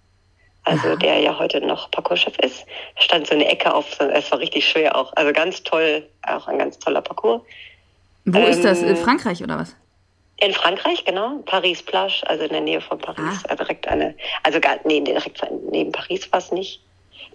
Also 0.64 0.88
Aha. 0.88 0.96
der 0.96 1.20
ja 1.20 1.38
heute 1.38 1.61
noch 1.61 1.90
Parcourschef 1.90 2.37
ist. 2.38 2.66
Da 2.96 3.02
stand 3.02 3.26
so 3.28 3.35
eine 3.35 3.46
Ecke 3.46 3.72
auf, 3.72 3.98
es 4.00 4.30
war 4.30 4.40
richtig 4.40 4.68
schwer 4.68 4.96
auch. 4.96 5.12
Also 5.14 5.32
ganz 5.32 5.62
toll, 5.62 6.06
auch 6.26 6.48
ein 6.48 6.58
ganz 6.58 6.78
toller 6.78 7.00
Parcours. 7.00 7.42
Wo 8.24 8.40
ist 8.40 8.64
das? 8.64 8.82
Ähm, 8.82 8.88
In 8.88 8.96
Frankreich 8.96 9.42
oder 9.42 9.58
was? 9.58 9.76
In 10.38 10.52
Frankreich, 10.52 11.04
genau. 11.04 11.38
Paris 11.46 11.82
Plage, 11.82 12.22
also 12.26 12.44
in 12.44 12.50
der 12.50 12.61
Nähe 12.61 12.80
von 12.80 12.98
Paris. 12.98 13.40
Ah. 13.44 13.50
Also 13.50 13.64
direkt 13.64 13.87
eine, 13.87 14.16
also 14.42 14.61
gar, 14.61 14.78
nee, 14.85 15.00
direkt 15.00 15.40
neben 15.70 15.92
Paris 15.92 16.30
war 16.32 16.40
es 16.40 16.50
nicht. 16.50 16.80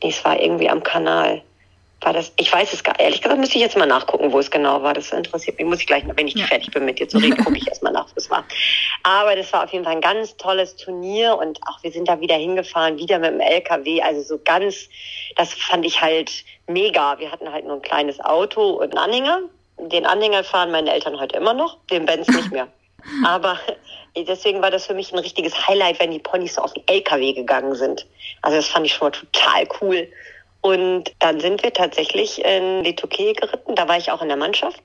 Nee, 0.04 0.10
es 0.10 0.24
war 0.26 0.40
irgendwie 0.40 0.70
am 0.70 0.84
Kanal. 0.84 1.42
War 2.02 2.14
das, 2.14 2.32
ich 2.38 2.54
weiß 2.54 2.74
es 2.74 2.84
gar, 2.84 3.00
ehrlich 3.00 3.22
gesagt, 3.22 3.40
müsste 3.40 3.56
ich 3.56 3.62
jetzt 3.62 3.76
mal 3.76 3.88
nachgucken, 3.88 4.32
wo 4.32 4.38
es 4.38 4.52
genau 4.52 4.84
war. 4.84 4.94
Das 4.94 5.12
interessiert 5.12 5.58
mich. 5.58 5.66
Muss 5.68 5.80
ich 5.80 5.88
gleich, 5.88 6.04
wenn 6.16 6.28
ich 6.28 6.36
Ja. 6.36 6.46
fertig 6.46 6.70
bin 6.72 6.86
mit 6.86 7.00
dir 7.00 7.08
zu 7.08 7.18
reden, 7.18 7.38
gucke 7.44 7.58
ich 7.58 7.68
erstmal 7.68 7.92
nach, 7.92 8.06
wo 8.08 8.14
es 8.18 8.30
war. 8.30 8.46
Aber 9.02 9.36
das 9.36 9.52
war 9.52 9.64
auf 9.64 9.72
jeden 9.74 9.84
Fall 9.84 9.94
ein 9.96 10.02
ganz 10.02 10.38
tolles 10.38 10.76
Turnier 10.76 11.36
und 11.38 11.60
auch 11.68 11.82
wir 11.82 11.92
sind 11.92 12.08
da 12.08 12.20
wieder 12.20 12.36
hingefahren, 12.36 12.98
wieder 12.98 13.18
mit 13.18 13.32
dem 13.32 13.40
LKW. 13.40 14.02
Also 14.04 14.22
so 14.22 14.40
ganz, 14.44 14.90
das 15.38 15.54
fand 15.54 15.86
ich 15.86 16.00
halt 16.00 16.44
mega. 16.68 17.18
Wir 17.18 17.32
hatten 17.32 17.52
halt 17.52 17.66
nur 17.66 17.76
ein 17.78 17.82
kleines 17.82 18.20
Auto 18.20 18.62
und 18.74 18.96
einen 18.96 19.00
Anhänger. 19.00 19.40
Den 19.80 20.06
Anhänger 20.06 20.44
fahren 20.44 20.72
meine 20.72 20.92
Eltern 20.94 21.20
heute 21.20 21.38
immer 21.38 21.54
noch, 21.54 21.78
den 21.92 22.06
Benz 22.06 22.28
nicht 22.28 22.52
mehr. 22.52 22.68
Aber 23.26 23.60
deswegen 24.16 24.62
war 24.62 24.70
das 24.70 24.86
für 24.86 24.94
mich 24.94 25.12
ein 25.14 25.20
richtiges 25.20 25.68
Highlight, 25.68 26.00
wenn 26.00 26.12
die 26.12 26.20
Ponys 26.20 26.56
so 26.56 26.62
auf 26.62 26.74
den 26.74 26.84
LKW 26.88 27.34
gegangen 27.34 27.74
sind. 27.76 28.06
Also 28.44 28.58
das 28.58 28.68
fand 28.68 28.86
ich 28.86 28.94
schon 28.94 29.08
mal 29.08 29.12
total 29.12 29.68
cool. 29.82 30.08
Und 30.62 31.14
dann 31.20 31.40
sind 31.40 31.64
wir 31.64 31.74
tatsächlich 31.74 32.44
in 32.44 32.84
Le 32.84 32.96
Touquet 32.96 33.34
geritten. 33.34 33.76
Da 33.76 33.88
war 33.88 33.98
ich 33.98 34.12
auch 34.12 34.22
in 34.22 34.28
der 34.28 34.38
Mannschaft. 34.38 34.82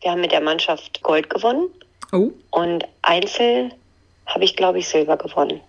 Wir 0.00 0.10
haben 0.10 0.20
mit 0.20 0.32
der 0.32 0.40
Mannschaft 0.40 1.02
Gold 1.02 1.30
gewonnen. 1.30 1.68
Oh. 2.12 2.30
Und 2.50 2.84
Einzel 3.02 3.70
habe 4.26 4.44
ich, 4.44 4.56
glaube 4.56 4.78
ich, 4.78 4.88
Silber 4.88 5.16
gewonnen. 5.16 5.60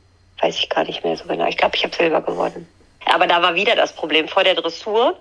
Weiß 0.41 0.57
ich 0.57 0.69
gar 0.69 0.83
nicht 0.83 1.03
mehr 1.03 1.17
so 1.17 1.25
genau. 1.25 1.47
Ich 1.47 1.57
glaube, 1.57 1.75
ich 1.75 1.83
habe 1.83 1.95
Silber 1.95 2.21
gewonnen. 2.21 2.67
Aber 3.05 3.27
da 3.27 3.41
war 3.41 3.55
wieder 3.55 3.75
das 3.75 3.93
Problem. 3.93 4.27
Vor 4.27 4.43
der 4.43 4.55
Dressur 4.55 5.17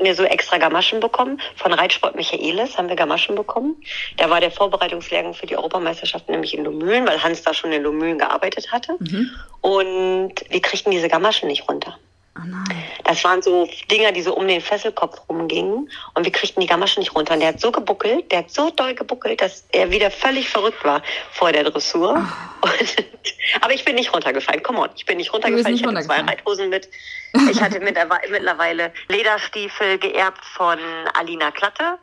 wir 0.00 0.14
so 0.14 0.24
extra 0.24 0.58
Gamaschen 0.58 1.00
bekommen. 1.00 1.40
Von 1.56 1.72
Reitsport 1.72 2.16
Michaelis 2.16 2.76
haben 2.76 2.88
wir 2.88 2.96
Gamaschen 2.96 3.34
bekommen. 3.34 3.76
Da 4.16 4.28
war 4.30 4.40
der 4.40 4.50
Vorbereitungslehrgang 4.50 5.34
für 5.34 5.46
die 5.46 5.56
Europameisterschaft 5.56 6.28
nämlich 6.28 6.54
in 6.54 6.64
Lumülen, 6.64 7.06
weil 7.06 7.22
Hans 7.22 7.42
da 7.42 7.54
schon 7.54 7.72
in 7.72 7.82
Lumülen 7.82 8.18
gearbeitet 8.18 8.72
hatte. 8.72 8.96
Mhm. 8.98 9.30
Und 9.60 10.34
wir 10.48 10.60
kriegten 10.60 10.90
diese 10.90 11.08
Gamaschen 11.08 11.48
nicht 11.48 11.68
runter. 11.68 11.96
Oh. 12.36 12.74
Das 13.04 13.22
waren 13.22 13.42
so 13.42 13.68
Dinger, 13.90 14.10
die 14.12 14.22
so 14.22 14.34
um 14.34 14.48
den 14.48 14.60
Fesselkopf 14.60 15.20
rumgingen. 15.28 15.88
Und 16.14 16.24
wir 16.24 16.32
kriegten 16.32 16.60
die 16.60 16.66
Gamaschen 16.66 17.00
nicht 17.00 17.14
runter. 17.14 17.34
Und 17.34 17.40
der 17.40 17.50
hat 17.50 17.60
so 17.60 17.70
gebuckelt, 17.70 18.30
der 18.32 18.40
hat 18.40 18.50
so 18.50 18.70
doll 18.70 18.94
gebuckelt, 18.94 19.40
dass 19.40 19.64
er 19.70 19.90
wieder 19.90 20.10
völlig 20.10 20.48
verrückt 20.48 20.84
war 20.84 21.02
vor 21.30 21.52
der 21.52 21.64
Dressur. 21.64 22.14
Und, 22.60 23.06
aber 23.60 23.72
ich 23.72 23.84
bin 23.84 23.94
nicht 23.94 24.12
runtergefallen. 24.12 24.62
Come 24.62 24.80
on, 24.80 24.90
ich 24.96 25.06
bin 25.06 25.18
nicht 25.18 25.32
runtergefallen. 25.32 25.74
nicht 25.74 25.82
ich 25.82 25.86
hatte 25.86 26.04
zwei. 26.04 26.20
Reithosen 26.20 26.68
mit. 26.68 26.88
Ich 27.50 27.60
hatte 27.60 27.80
mittlerweile, 27.80 28.30
mittlerweile 28.30 28.92
Lederstiefel 29.08 29.98
geerbt 29.98 30.44
von 30.44 30.78
Alina 31.14 31.50
Klatte. 31.50 31.98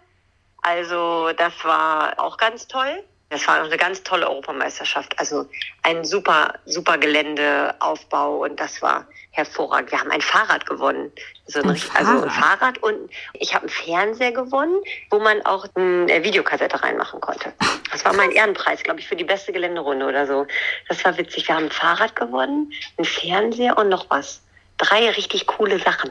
Also 0.62 1.32
das 1.38 1.54
war 1.64 2.20
auch 2.20 2.36
ganz 2.36 2.68
toll. 2.68 3.04
Das 3.30 3.48
war 3.48 3.64
eine 3.64 3.78
ganz 3.78 4.04
tolle 4.04 4.28
Europameisterschaft. 4.28 5.18
Also 5.18 5.46
ein 5.84 6.04
super, 6.04 6.54
super 6.66 6.98
Geländeaufbau 6.98 8.44
und 8.44 8.60
das 8.60 8.82
war 8.82 9.08
hervorragend. 9.32 9.92
Wir 9.92 10.00
haben 10.00 10.12
ein 10.12 10.22
Fahrrad 10.22 10.66
gewonnen. 10.66 11.12
So 11.48 11.62
ein, 11.62 11.70
Ein 11.70 11.76
Fahrrad. 11.78 12.08
Also 12.08 12.24
ein 12.24 12.30
Fahrrad? 12.30 12.60
Fahrrad 12.60 12.84
und 12.84 13.10
ich 13.34 13.54
habe 13.54 13.64
einen 13.64 13.70
Fernseher 13.70 14.32
gewonnen, 14.32 14.82
wo 15.10 15.20
man 15.20 15.42
auch 15.46 15.66
eine 15.76 16.24
Videokassette 16.24 16.84
reinmachen 16.84 17.22
konnte. 17.22 17.54
Das 17.92 18.06
war 18.06 18.14
mein 18.14 18.32
Ehrenpreis, 18.32 18.84
glaube 18.84 19.00
ich, 19.00 19.08
für 19.08 19.16
die 19.16 19.24
beste 19.24 19.52
Geländerunde 19.52 20.06
oder 20.06 20.28
so. 20.28 20.46
Das 20.88 21.04
war 21.06 21.18
witzig. 21.18 21.48
Wir 21.48 21.56
haben 21.56 21.66
ein 21.66 21.72
Fahrrad 21.72 22.16
gewonnen, 22.16 22.72
einen 22.98 23.06
Fernseher 23.06 23.78
und 23.78 23.90
noch 23.90 24.10
was. 24.10 24.42
Drei 24.82 25.12
richtig 25.12 25.46
coole 25.46 25.78
Sachen. 25.78 26.10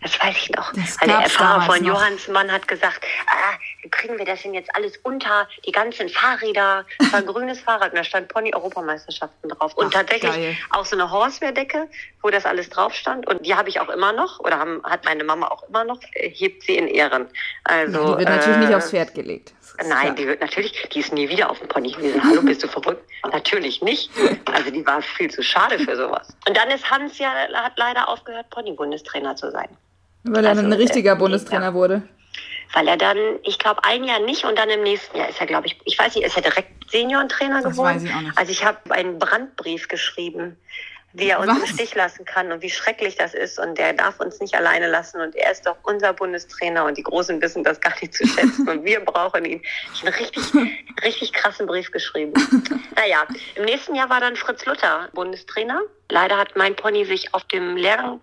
Das 0.00 0.18
weiß 0.18 0.36
ich 0.36 0.50
noch. 0.50 0.72
Also 0.72 0.96
der 1.02 1.08
gab's 1.08 1.32
Fahrer 1.32 1.60
damals 1.60 1.66
von 1.66 1.86
noch. 1.86 2.00
Johannsmann 2.00 2.50
hat 2.50 2.66
gesagt, 2.66 3.04
ah, 3.26 3.58
wie 3.82 3.90
kriegen 3.90 4.16
wir 4.16 4.24
das 4.24 4.42
denn 4.42 4.54
jetzt 4.54 4.74
alles 4.74 4.96
unter? 5.02 5.46
Die 5.66 5.72
ganzen 5.72 6.08
Fahrräder. 6.08 6.86
Das 6.98 7.12
war 7.12 7.18
ein 7.20 7.26
grünes 7.26 7.60
Fahrrad 7.60 7.90
und 7.90 7.98
da 7.98 8.04
stand 8.04 8.28
Pony-Europameisterschaften 8.28 9.50
drauf. 9.50 9.74
Und 9.74 9.88
Ach, 9.88 10.00
tatsächlich 10.00 10.32
geil. 10.32 10.56
auch 10.70 10.86
so 10.86 10.96
eine 10.96 11.10
Horsewear-Decke, 11.10 11.88
wo 12.22 12.30
das 12.30 12.46
alles 12.46 12.70
drauf 12.70 12.94
stand. 12.94 13.26
Und 13.26 13.44
die 13.44 13.54
habe 13.54 13.68
ich 13.68 13.80
auch 13.80 13.90
immer 13.90 14.12
noch, 14.12 14.40
oder 14.40 14.58
haben, 14.58 14.82
hat 14.84 15.04
meine 15.04 15.24
Mama 15.24 15.48
auch 15.48 15.68
immer 15.68 15.84
noch, 15.84 16.00
äh, 16.12 16.30
hebt 16.30 16.62
sie 16.62 16.76
in 16.76 16.88
Ehren. 16.88 17.28
Also, 17.64 18.14
die 18.14 18.18
wird 18.20 18.28
natürlich 18.30 18.58
nicht 18.58 18.70
äh, 18.70 18.76
aufs 18.76 18.90
Pferd 18.90 19.14
gelegt. 19.14 19.52
Nein, 19.78 19.88
klar. 19.88 20.14
die 20.14 20.26
wird 20.26 20.40
natürlich, 20.40 20.88
die 20.92 21.00
ist 21.00 21.12
nie 21.12 21.28
wieder 21.28 21.50
auf 21.50 21.58
dem 21.58 21.68
Pony 21.68 21.92
gewesen. 21.92 22.22
Hallo, 22.22 22.42
bist 22.42 22.62
du 22.62 22.68
verrückt? 22.68 23.04
Natürlich 23.30 23.82
nicht. 23.82 24.10
Also 24.46 24.70
die 24.70 24.86
war 24.86 25.02
viel 25.02 25.30
zu 25.30 25.42
schade 25.42 25.78
für 25.78 25.96
sowas. 25.96 26.28
Und 26.48 26.56
dann 26.56 26.70
ist 26.70 26.90
Hans 26.90 27.18
ja, 27.18 27.30
hat 27.54 27.72
leider 27.76 28.08
aufgehört, 28.08 28.48
Pony-Bundestrainer 28.50 29.36
zu 29.36 29.50
sein. 29.50 29.68
Weil 30.24 30.44
er 30.44 30.50
also, 30.50 30.62
ein 30.62 30.72
richtiger 30.72 31.12
äh, 31.12 31.16
Bundestrainer 31.16 31.66
ja. 31.66 31.74
wurde. 31.74 32.02
Weil 32.72 32.88
er 32.88 32.96
dann, 32.96 33.18
ich 33.44 33.58
glaube, 33.58 33.84
ein 33.84 34.04
Jahr 34.04 34.20
nicht 34.20 34.44
und 34.44 34.58
dann 34.58 34.68
im 34.70 34.82
nächsten 34.82 35.16
Jahr 35.16 35.28
ist 35.28 35.40
er, 35.40 35.46
glaube 35.46 35.66
ich, 35.66 35.78
ich 35.84 35.98
weiß 35.98 36.14
nicht, 36.14 36.26
ist 36.26 36.36
er 36.36 36.42
direkt 36.42 36.90
Seniorentrainer 36.90 37.62
geworden? 37.62 37.96
weiß 37.96 38.04
ich 38.04 38.14
auch 38.14 38.20
nicht. 38.20 38.38
Also 38.38 38.52
ich 38.52 38.64
habe 38.64 38.78
einen 38.90 39.18
Brandbrief 39.18 39.88
geschrieben, 39.88 40.56
wie 41.18 41.30
er 41.30 41.40
uns 41.40 41.48
im 41.48 41.62
Was? 41.62 41.70
Stich 41.70 41.94
lassen 41.94 42.24
kann 42.24 42.52
und 42.52 42.62
wie 42.62 42.70
schrecklich 42.70 43.16
das 43.16 43.32
ist 43.32 43.58
und 43.58 43.78
der 43.78 43.94
darf 43.94 44.20
uns 44.20 44.38
nicht 44.40 44.54
alleine 44.54 44.88
lassen 44.88 45.20
und 45.20 45.34
er 45.34 45.50
ist 45.50 45.66
doch 45.66 45.76
unser 45.82 46.12
Bundestrainer 46.12 46.84
und 46.84 46.98
die 46.98 47.02
Großen 47.02 47.40
wissen 47.40 47.64
das 47.64 47.80
gar 47.80 47.94
nicht 48.00 48.14
zu 48.14 48.26
schätzen 48.26 48.68
und 48.68 48.84
wir 48.84 49.00
brauchen 49.00 49.44
ihn. 49.44 49.62
Ich 49.94 50.02
habe 50.02 50.12
einen 50.12 50.24
richtig, 50.24 50.44
richtig 51.04 51.32
krassen 51.32 51.66
Brief 51.66 51.90
geschrieben. 51.90 52.34
Naja, 52.94 53.26
im 53.54 53.64
nächsten 53.64 53.94
Jahr 53.94 54.10
war 54.10 54.20
dann 54.20 54.36
Fritz 54.36 54.66
Luther 54.66 55.08
Bundestrainer. 55.14 55.80
Leider 56.10 56.36
hat 56.36 56.56
mein 56.56 56.76
Pony 56.76 57.04
sich 57.04 57.34
auf 57.34 57.44
dem 57.44 57.76
Lehrgang 57.76 58.20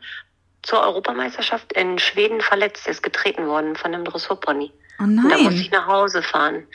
zur 0.62 0.82
Europameisterschaft 0.82 1.73
in 1.73 1.99
Schweden 1.99 2.41
verletzt. 2.41 2.88
Er 2.88 2.91
ist 2.91 3.03
getreten 3.03 3.47
worden 3.47 3.75
von 3.75 3.93
einem 3.93 4.06
Dressurpony. 4.06 4.71
Oh 4.99 5.03
Und 5.03 5.17
da 5.29 5.38
musste 5.38 5.62
ich 5.62 5.71
nein. 5.71 5.82
nach 5.82 5.88
Hause 5.88 6.21
fahren. 6.21 6.67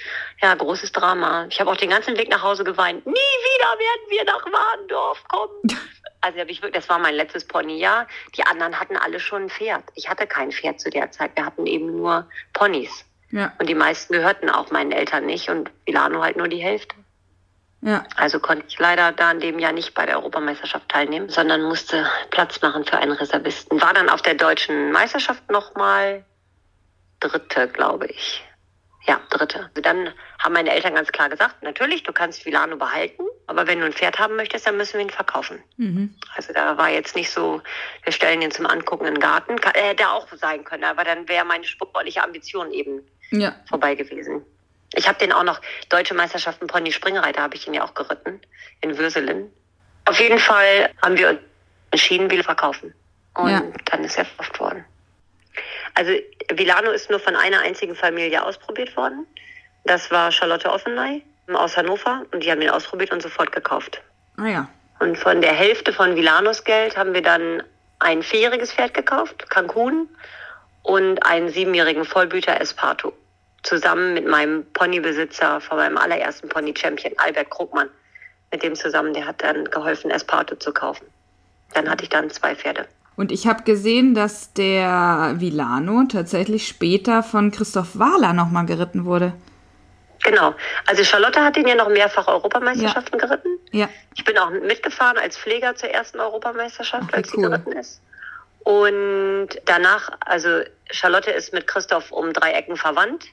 Ja, 0.43 0.55
großes 0.55 0.93
Drama. 0.93 1.47
Ich 1.51 1.61
habe 1.61 1.71
auch 1.71 1.77
den 1.77 1.91
ganzen 1.91 2.17
Weg 2.19 2.29
nach 2.29 2.43
Hause 2.43 2.65
geweint. 2.65 3.07
Nie 3.07 3.13
wieder 3.13 3.79
werden 3.79 4.11
wir 4.11 4.25
nach 4.25 4.45
Warndorf 4.45 5.25
kommen. 5.29 5.53
Also 6.21 6.39
ich 6.39 6.63
wirklich, 6.63 6.73
das 6.73 6.89
war 6.89 6.99
mein 6.99 7.15
letztes 7.15 7.47
Ponyjahr. 7.47 8.07
Die 8.37 8.45
anderen 8.45 8.79
hatten 8.79 8.97
alle 8.97 9.21
schon 9.21 9.45
ein 9.45 9.51
Pferd. 9.51 9.85
Ich 9.95 10.09
hatte 10.09 10.27
kein 10.27 10.51
Pferd 10.51 10.81
zu 10.81 10.91
der 10.91 11.11
Zeit. 11.13 11.37
Wir 11.37 11.47
hatten 11.47 11.67
eben 11.67 11.97
nur 11.97 12.29
Ponys. 12.53 13.05
Ja, 13.31 13.53
Und 13.59 13.69
die 13.69 13.75
meisten 13.75 14.15
gehörten 14.15 14.49
auch 14.49 14.71
meinen 14.71 14.91
Eltern 14.91 15.27
nicht 15.27 15.51
und 15.51 15.71
Milano 15.87 16.23
halt 16.23 16.37
nur 16.37 16.49
die 16.49 16.63
Hälfte. 16.63 16.97
ja. 17.83 18.03
Also 18.17 18.41
konnte 18.41 18.65
ich 18.67 18.79
leider 18.79 19.13
da 19.13 19.31
in 19.31 19.41
dem 19.41 19.59
Jahr 19.59 19.73
nicht 19.73 19.95
bei 19.95 20.07
der 20.07 20.17
Europameisterschaft 20.17 20.89
teilnehmen, 20.89 21.29
sondern 21.29 21.63
musste 21.63 22.11
Platz 22.31 22.61
machen 22.63 22.85
für 22.85 22.97
einen 22.97 23.13
Reservisten. 23.13 23.81
War 23.81 23.93
dann 23.93 24.09
auf 24.09 24.23
der 24.23 24.35
deutschen 24.35 24.93
Meisterschaft 24.93 25.51
nochmal 25.51 26.25
Dritte, 27.21 27.69
glaube 27.69 28.07
ich. 28.07 28.45
Ja, 29.09 29.21
Dritte. 29.31 29.61
Also 29.71 29.81
dann 29.81 30.13
haben 30.39 30.53
meine 30.53 30.71
Eltern 30.71 30.95
ganz 30.95 31.11
klar 31.11 31.31
gesagt, 31.31 31.63
natürlich, 31.63 32.03
du 32.03 32.13
kannst 32.13 32.45
Vilano 32.45 32.77
behalten, 32.77 33.23
aber 33.47 33.67
wenn 33.67 33.81
du 33.81 33.87
ein 33.87 33.93
Pferd 33.95 34.19
haben 34.19 34.37
möchtest, 34.37 34.67
dann 34.67 34.77
müssen 34.77 34.95
wir 34.99 35.01
ihn 35.01 35.11
verkaufen. 35.11 35.63
Mhm. 35.79 36.15
Also 36.37 36.53
da 36.53 36.77
war 36.77 36.91
jetzt 36.91 37.17
nicht 37.17 37.31
so, 37.31 37.63
wir 38.05 38.13
stellen 38.13 38.43
ihn 38.43 38.51
zum 38.51 38.67
Angucken 38.67 39.07
in 39.07 39.15
den 39.15 39.21
Garten. 39.21 39.59
Ka- 39.61 39.71
äh, 39.71 39.89
Hätte 39.89 40.11
auch 40.11 40.29
sein 40.35 40.63
können, 40.65 40.85
aber 40.85 41.05
dann 41.05 41.27
wäre 41.29 41.47
meine 41.47 41.65
sportliche 41.65 42.23
Ambition 42.23 42.71
eben 42.71 43.01
Ja. 43.31 43.55
vorbei 43.69 43.95
gewesen. 43.95 44.45
Ich 44.95 45.09
habe 45.09 45.19
den 45.19 45.33
auch 45.33 45.43
noch, 45.45 45.61
Deutsche 45.89 46.13
Meisterschaften 46.15 46.67
Pony 46.67 46.93
Springreiter 46.93 47.41
habe 47.43 47.55
ich 47.57 47.67
ihn 47.67 47.75
ja 47.75 47.85
auch 47.85 47.95
geritten, 47.95 48.41
in 48.83 48.97
Würselen. 48.99 49.51
Auf 50.05 50.21
jeden 50.21 50.39
Fall 50.39 50.91
haben 51.03 51.17
wir 51.17 51.31
uns 51.31 51.41
entschieden, 51.93 52.31
wir 52.31 52.45
verkaufen. 52.45 52.95
Und 53.35 53.51
Ja. 53.51 53.63
dann 53.87 54.05
ist 54.05 54.19
er 54.19 54.25
verkauft 54.27 54.61
worden. 54.61 54.85
Also 55.95 56.13
Vilano 56.53 56.91
ist 56.91 57.11
nur 57.11 57.21
von 57.21 57.37
einer 57.37 57.61
einzigen 57.61 57.95
Familie 57.95 58.45
ausprobiert 58.45 58.97
worden. 58.97 59.27
Das 59.85 60.11
war 60.11 60.31
Charlotte 60.31 60.71
Offenley 60.71 61.23
aus 61.53 61.77
Hannover 61.77 62.25
und 62.33 62.45
die 62.45 62.51
haben 62.51 62.61
ihn 62.61 62.71
ausprobiert 62.71 63.11
und 63.11 63.23
sofort 63.23 63.53
gekauft. 63.53 64.03
Ah 64.37 64.47
ja. 64.47 64.69
Und 65.01 65.17
von 65.17 65.41
der 65.41 65.53
Hälfte 65.53 65.93
von 65.93 66.17
Vilanos 66.17 66.65
Geld 66.65 66.97
haben 66.97 67.15
wir 67.15 67.23
dann 67.23 67.63
ein 68.01 68.23
vierjähriges 68.23 68.73
Pferd 68.73 68.95
gekauft, 68.95 69.49
Cancun, 69.51 70.09
und 70.83 71.25
einen 71.25 71.49
siebenjährigen 71.49 72.05
Vollblüter 72.05 72.61
Esparto. 72.61 73.13
Zusammen 73.63 74.15
mit 74.15 74.27
meinem 74.27 74.65
Ponybesitzer 74.73 75.61
von 75.61 75.77
meinem 75.77 75.99
allerersten 75.99 76.49
Pony 76.49 76.75
Champion, 76.77 77.13
Albert 77.19 77.51
Krugmann. 77.51 77.91
Mit 78.51 78.63
dem 78.63 78.75
zusammen, 78.75 79.13
der 79.13 79.27
hat 79.27 79.43
dann 79.43 79.65
geholfen, 79.67 80.11
Esparto 80.11 80.57
zu 80.57 80.73
kaufen. 80.73 81.07
Dann 81.75 81.91
hatte 81.91 82.05
ich 82.05 82.09
dann 82.09 82.31
zwei 82.31 82.55
Pferde. 82.55 82.87
Und 83.19 83.33
ich 83.33 83.49
habe 83.49 83.65
gesehen, 83.65 84.15
dass 84.15 84.53
der 84.53 85.35
Vilano 85.39 86.05
tatsächlich 86.09 86.69
später 86.69 87.25
von 87.25 87.51
Christoph 87.51 87.99
Wahler 87.99 88.33
nochmal 88.33 88.65
geritten 88.65 89.05
wurde. 89.05 89.33
Genau. 90.23 90.55
Also 90.87 91.03
Charlotte 91.03 91.41
hat 91.43 91.57
ihn 91.57 91.67
ja 91.67 91.75
noch 91.75 91.89
mehrfach 91.89 92.29
Europameisterschaften 92.29 93.19
geritten. 93.19 93.59
Ja. 93.73 93.89
Ich 94.15 94.23
bin 94.23 94.39
auch 94.39 94.51
mitgefahren 94.51 95.19
als 95.19 95.37
Pfleger 95.37 95.75
zur 95.75 95.89
ersten 95.89 96.21
Europameisterschaft, 96.21 97.09
Ach, 97.11 97.17
als 97.17 97.31
sie 97.33 97.39
cool. 97.39 97.51
geritten 97.51 97.73
ist. 97.73 98.01
Und 98.61 99.49
danach, 99.65 100.11
also 100.21 100.61
Charlotte 100.93 101.33
ist 101.33 101.53
mit 101.53 101.67
Christoph 101.67 102.13
um 102.13 102.33
drei 102.33 102.53
Ecken 102.53 102.77
verwandt, 102.77 103.25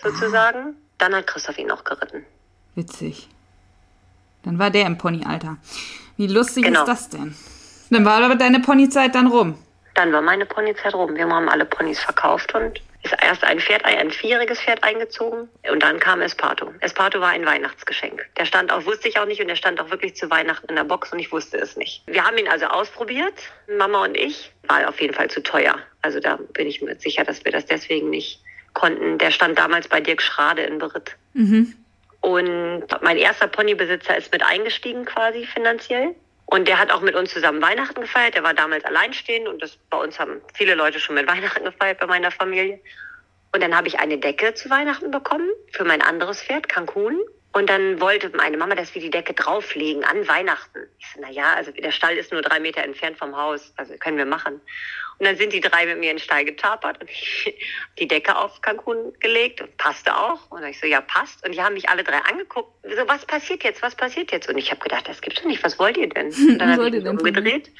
sozusagen. 0.00 0.76
Dann 0.98 1.12
hat 1.12 1.26
Christoph 1.26 1.58
ihn 1.58 1.72
auch 1.72 1.82
geritten. 1.82 2.24
Witzig. 2.76 3.28
Dann 4.44 4.60
war 4.60 4.70
der 4.70 4.86
im 4.86 4.96
Ponyalter. 4.96 5.56
Wie 6.16 6.28
lustig 6.28 6.66
Genau. 6.66 6.82
ist 6.82 6.88
das 6.88 7.08
denn? 7.08 7.34
Dann 7.90 8.04
war 8.04 8.22
aber 8.22 8.34
deine 8.36 8.60
Ponyzeit 8.60 9.14
dann 9.14 9.26
rum. 9.26 9.58
Dann 9.94 10.12
war 10.12 10.22
meine 10.22 10.46
Ponyzeit 10.46 10.94
rum. 10.94 11.14
Wir 11.14 11.28
haben 11.28 11.48
alle 11.48 11.64
Ponys 11.64 12.00
verkauft 12.00 12.54
und 12.54 12.80
ist 13.04 13.14
erst 13.22 13.44
ein 13.44 13.60
Pferd, 13.60 13.84
ein 13.84 14.10
vierjähriges 14.10 14.60
Pferd 14.60 14.82
eingezogen 14.82 15.48
und 15.70 15.82
dann 15.82 16.00
kam 16.00 16.22
Esparto. 16.22 16.72
Esparto 16.80 17.20
war 17.20 17.28
ein 17.28 17.44
Weihnachtsgeschenk. 17.44 18.24
Der 18.38 18.46
stand 18.46 18.72
auch, 18.72 18.86
wusste 18.86 19.08
ich 19.08 19.18
auch 19.18 19.26
nicht 19.26 19.40
und 19.40 19.48
der 19.48 19.56
stand 19.56 19.78
auch 19.80 19.90
wirklich 19.90 20.16
zu 20.16 20.30
Weihnachten 20.30 20.68
in 20.68 20.76
der 20.76 20.84
Box 20.84 21.12
und 21.12 21.18
ich 21.18 21.30
wusste 21.30 21.58
es 21.58 21.76
nicht. 21.76 22.02
Wir 22.06 22.24
haben 22.24 22.38
ihn 22.38 22.48
also 22.48 22.66
ausprobiert, 22.66 23.34
Mama 23.78 24.04
und 24.04 24.16
ich. 24.16 24.52
War 24.66 24.88
auf 24.88 25.00
jeden 25.00 25.12
Fall 25.12 25.28
zu 25.28 25.42
teuer. 25.42 25.76
Also 26.00 26.18
da 26.18 26.38
bin 26.54 26.66
ich 26.66 26.80
mir 26.80 26.96
sicher, 26.96 27.24
dass 27.24 27.44
wir 27.44 27.52
das 27.52 27.66
deswegen 27.66 28.08
nicht 28.08 28.40
konnten. 28.72 29.18
Der 29.18 29.30
stand 29.30 29.58
damals 29.58 29.86
bei 29.88 30.00
Dirk 30.00 30.22
Schrade 30.22 30.62
in 30.62 30.78
Beritt. 30.78 31.14
Mhm. 31.34 31.74
Und 32.20 32.84
mein 33.02 33.18
erster 33.18 33.48
Ponybesitzer 33.48 34.16
ist 34.16 34.32
mit 34.32 34.42
eingestiegen 34.42 35.04
quasi 35.04 35.44
finanziell. 35.44 36.14
Und 36.54 36.68
der 36.68 36.78
hat 36.78 36.92
auch 36.92 37.00
mit 37.00 37.16
uns 37.16 37.32
zusammen 37.32 37.60
Weihnachten 37.60 38.00
gefeiert. 38.00 38.36
Der 38.36 38.44
war 38.44 38.54
damals 38.54 38.84
alleinstehend 38.84 39.48
und 39.48 39.60
das 39.60 39.76
bei 39.90 39.96
uns 39.96 40.20
haben 40.20 40.40
viele 40.52 40.76
Leute 40.76 41.00
schon 41.00 41.16
mit 41.16 41.26
Weihnachten 41.26 41.64
gefeiert 41.64 41.98
bei 41.98 42.06
meiner 42.06 42.30
Familie. 42.30 42.78
Und 43.52 43.60
dann 43.60 43.76
habe 43.76 43.88
ich 43.88 43.98
eine 43.98 44.18
Decke 44.18 44.54
zu 44.54 44.70
Weihnachten 44.70 45.10
bekommen 45.10 45.48
für 45.72 45.82
mein 45.82 46.00
anderes 46.00 46.40
Pferd, 46.40 46.68
Cancun. 46.68 47.18
Und 47.54 47.70
dann 47.70 48.00
wollte 48.00 48.30
meine 48.30 48.56
Mama, 48.56 48.74
dass 48.74 48.96
wir 48.96 49.00
die 49.00 49.10
Decke 49.10 49.32
drauflegen 49.32 50.02
an 50.02 50.26
Weihnachten. 50.26 50.88
Ich 50.98 51.06
so, 51.14 51.20
na 51.22 51.30
ja, 51.30 51.54
also 51.54 51.70
der 51.70 51.92
Stall 51.92 52.16
ist 52.16 52.32
nur 52.32 52.42
drei 52.42 52.58
Meter 52.58 52.82
entfernt 52.82 53.16
vom 53.16 53.36
Haus, 53.36 53.72
also 53.76 53.96
können 53.96 54.18
wir 54.18 54.26
machen. 54.26 54.60
Und 55.18 55.26
dann 55.26 55.36
sind 55.36 55.52
die 55.52 55.60
drei 55.60 55.86
mit 55.86 56.00
mir 56.00 56.10
in 56.10 56.16
den 56.16 56.22
Stall 56.22 56.44
getapert 56.44 57.00
und 57.00 57.08
ich 57.08 57.54
die 58.00 58.08
Decke 58.08 58.36
auf 58.36 58.60
Cancun 58.60 59.12
gelegt 59.20 59.60
und 59.60 59.76
passte 59.76 60.16
auch. 60.16 60.50
Und 60.50 60.64
ich 60.64 60.80
so, 60.80 60.88
ja, 60.88 61.00
passt. 61.00 61.46
Und 61.46 61.54
die 61.54 61.62
haben 61.62 61.74
mich 61.74 61.88
alle 61.88 62.02
drei 62.02 62.18
angeguckt. 62.18 62.72
So, 62.82 63.06
was 63.06 63.24
passiert 63.24 63.62
jetzt? 63.62 63.82
Was 63.82 63.94
passiert 63.94 64.32
jetzt? 64.32 64.48
Und 64.48 64.58
ich 64.58 64.72
habe 64.72 64.80
gedacht, 64.80 65.08
das 65.08 65.20
gibt's 65.20 65.40
doch 65.40 65.48
nicht. 65.48 65.62
Was 65.62 65.78
wollt 65.78 65.96
ihr 65.96 66.08
denn? 66.08 66.26
Und 66.32 66.58
dann 66.58 66.72
habe 66.72 66.88
ich 66.88 66.92
mich 66.94 67.04
denn 67.04 67.18
umgedreht. 67.18 67.70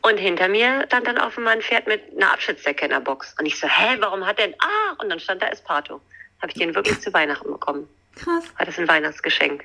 Und 0.00 0.16
hinter 0.16 0.48
mir 0.48 0.84
stand 0.86 1.06
dann 1.06 1.18
auf 1.18 1.36
einmal 1.36 1.56
ein 1.56 1.60
Pferd 1.60 1.86
mit 1.86 2.00
einer 2.16 2.32
Abschnittsdecke 2.32 2.86
in 2.86 2.92
der 2.92 3.00
Box. 3.00 3.34
Und 3.38 3.44
ich 3.44 3.60
so, 3.60 3.68
hä, 3.68 3.96
warum 3.98 4.24
hat 4.24 4.38
der, 4.38 4.54
ah, 4.58 4.94
und 5.02 5.10
dann 5.10 5.20
stand 5.20 5.42
da 5.42 5.48
Esparto. 5.48 6.00
Habe 6.40 6.52
ich 6.52 6.58
den 6.58 6.74
wirklich 6.74 6.98
zu 7.00 7.12
Weihnachten 7.12 7.50
bekommen. 7.50 7.88
Krass. 8.18 8.44
War 8.56 8.66
das 8.66 8.78
ein 8.78 8.88
Weihnachtsgeschenk. 8.88 9.64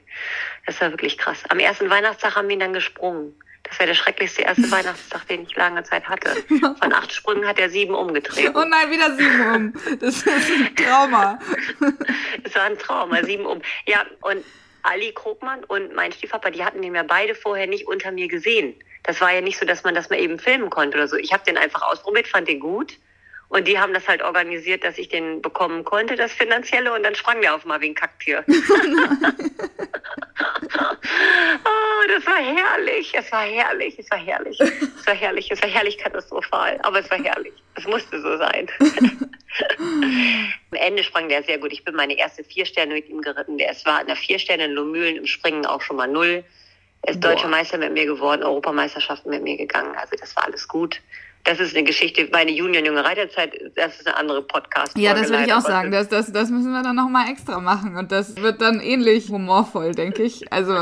Das 0.65 0.79
war 0.81 0.91
wirklich 0.91 1.17
krass. 1.17 1.43
Am 1.49 1.59
ersten 1.59 1.89
Weihnachtstag 1.89 2.35
haben 2.35 2.47
wir 2.47 2.53
ihn 2.53 2.59
dann 2.59 2.73
gesprungen. 2.73 3.35
Das 3.63 3.79
wäre 3.79 3.87
der 3.87 3.95
schrecklichste 3.95 4.43
erste 4.43 4.63
Weihnachtstag, 4.71 5.27
den 5.27 5.43
ich 5.43 5.55
lange 5.55 5.83
Zeit 5.83 6.07
hatte. 6.07 6.35
Von 6.47 6.93
acht 6.93 7.11
Sprüngen 7.11 7.47
hat 7.47 7.59
er 7.59 7.69
sieben 7.69 7.95
umgedreht. 7.95 8.51
Oh 8.53 8.63
nein, 8.65 8.91
wieder 8.91 9.15
sieben 9.15 9.55
um. 9.55 9.97
Das 9.99 10.17
ist 10.17 10.27
ein 10.27 10.75
Trauma. 10.75 11.39
Es 12.43 12.55
war 12.55 12.63
ein 12.63 12.77
Trauma, 12.77 13.23
sieben 13.23 13.45
um. 13.45 13.61
Ja, 13.85 14.05
und 14.21 14.43
Ali 14.83 15.13
Krogmann 15.13 15.63
und 15.63 15.95
mein 15.95 16.11
Stiefvater, 16.11 16.51
die 16.51 16.63
hatten 16.63 16.81
den 16.81 16.93
ja 16.93 17.03
beide 17.03 17.35
vorher 17.35 17.67
nicht 17.67 17.87
unter 17.87 18.11
mir 18.11 18.27
gesehen. 18.27 18.75
Das 19.03 19.21
war 19.21 19.33
ja 19.33 19.41
nicht 19.41 19.57
so, 19.57 19.65
dass 19.65 19.83
man 19.83 19.95
das 19.95 20.09
mal 20.09 20.19
eben 20.19 20.39
filmen 20.39 20.69
konnte 20.69 20.97
oder 20.97 21.07
so. 21.07 21.15
Ich 21.15 21.31
habe 21.31 21.43
den 21.45 21.57
einfach 21.57 21.81
ausprobiert, 21.83 22.27
fand 22.27 22.47
den 22.47 22.59
gut. 22.59 22.97
Und 23.49 23.67
die 23.67 23.77
haben 23.77 23.93
das 23.93 24.07
halt 24.07 24.23
organisiert, 24.23 24.83
dass 24.83 24.97
ich 24.97 25.09
den 25.09 25.41
bekommen 25.41 25.83
konnte, 25.83 26.15
das 26.15 26.31
Finanzielle. 26.31 26.93
Und 26.93 27.03
dann 27.03 27.15
sprang 27.15 27.41
der 27.41 27.53
auf 27.55 27.65
mal 27.65 27.81
wie 27.81 27.89
ein 27.89 27.95
Kacktier. 27.95 28.43
es 32.17 32.25
war 32.25 32.37
herrlich, 32.37 33.13
es 33.13 33.31
war 33.31 33.43
herrlich, 33.43 33.97
es 33.97 34.09
war 34.11 34.17
herrlich, 34.17 34.59
es 34.59 35.07
war 35.07 35.15
herrlich, 35.15 35.51
es 35.51 35.61
war 35.61 35.69
herrlich 35.69 35.97
katastrophal, 35.97 36.79
aber 36.83 36.99
es 36.99 37.09
war 37.09 37.21
herrlich. 37.21 37.53
Es 37.75 37.85
musste 37.85 38.21
so 38.21 38.37
sein. 38.37 38.67
Am 39.79 40.77
Ende 40.77 41.03
sprang 41.03 41.29
der 41.29 41.43
sehr 41.43 41.57
gut. 41.57 41.71
Ich 41.71 41.83
bin 41.83 41.95
meine 41.95 42.17
erste 42.17 42.43
vier 42.43 42.65
Sterne 42.65 42.93
mit 42.93 43.09
ihm 43.09 43.21
geritten. 43.21 43.57
Der 43.57 43.71
es 43.71 43.85
war 43.85 44.01
in 44.01 44.07
der 44.07 44.15
vier 44.15 44.39
Sterne 44.39 44.65
in 44.65 44.71
Lomühlen 44.71 45.17
im 45.17 45.25
Springen 45.25 45.65
auch 45.65 45.81
schon 45.81 45.97
mal 45.97 46.07
null. 46.07 46.43
Er 47.01 47.11
ist 47.11 47.19
Boah. 47.19 47.29
deutscher 47.29 47.47
Meister 47.47 47.77
mit 47.77 47.93
mir 47.93 48.05
geworden, 48.05 48.43
Europameisterschaften 48.43 49.29
mit 49.29 49.43
mir 49.43 49.57
gegangen. 49.57 49.95
Also 49.95 50.15
das 50.19 50.35
war 50.35 50.45
alles 50.45 50.67
gut 50.67 51.01
das 51.43 51.59
ist 51.59 51.75
eine 51.75 51.83
Geschichte, 51.83 52.29
meine 52.31 52.51
Junior 52.51 52.83
junge 52.83 53.03
Reiterzeit, 53.03 53.53
das 53.75 53.99
ist 53.99 54.07
eine 54.07 54.15
andere 54.15 54.41
Podcast. 54.43 54.97
Ja, 54.97 55.13
das 55.13 55.29
würde 55.29 55.43
ich 55.45 55.53
auch 55.53 55.61
sagen. 55.61 55.91
Das, 55.91 56.07
das, 56.07 56.31
das 56.31 56.49
müssen 56.49 56.71
wir 56.71 56.83
dann 56.83 56.95
nochmal 56.95 57.29
extra 57.29 57.59
machen. 57.59 57.97
Und 57.97 58.11
das 58.13 58.37
wird 58.37 58.61
dann 58.61 58.79
ähnlich 58.79 59.29
humorvoll, 59.29 59.93
denke 59.93 60.23
ich. 60.23 60.51
Also. 60.53 60.73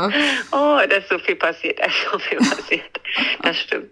Oh, 0.52 0.78
da 0.88 0.96
ist 0.96 1.08
so 1.08 1.18
viel 1.18 1.34
passiert, 1.34 1.80
da 1.80 1.86
ist 1.86 2.06
so 2.12 2.18
viel 2.18 2.38
passiert. 2.48 3.00
Das 3.42 3.58
stimmt. 3.58 3.90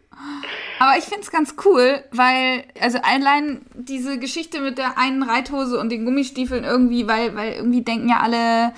Aber 0.79 0.97
ich 0.97 1.05
finde 1.05 1.23
es 1.23 1.31
ganz 1.31 1.57
cool, 1.65 2.05
weil, 2.13 2.65
also 2.81 2.99
allein 3.03 3.63
diese 3.75 4.19
Geschichte 4.19 4.61
mit 4.61 4.79
der 4.79 4.97
einen 4.97 5.23
Reithose 5.23 5.79
und 5.79 5.91
den 5.91 6.05
Gummistiefeln 6.05 6.65
irgendwie, 6.65 7.09
weil, 7.09 7.35
weil 7.35 7.55
irgendwie 7.55 7.83
denken 7.83 8.09
ja 8.09 8.21
alle, 8.21 8.73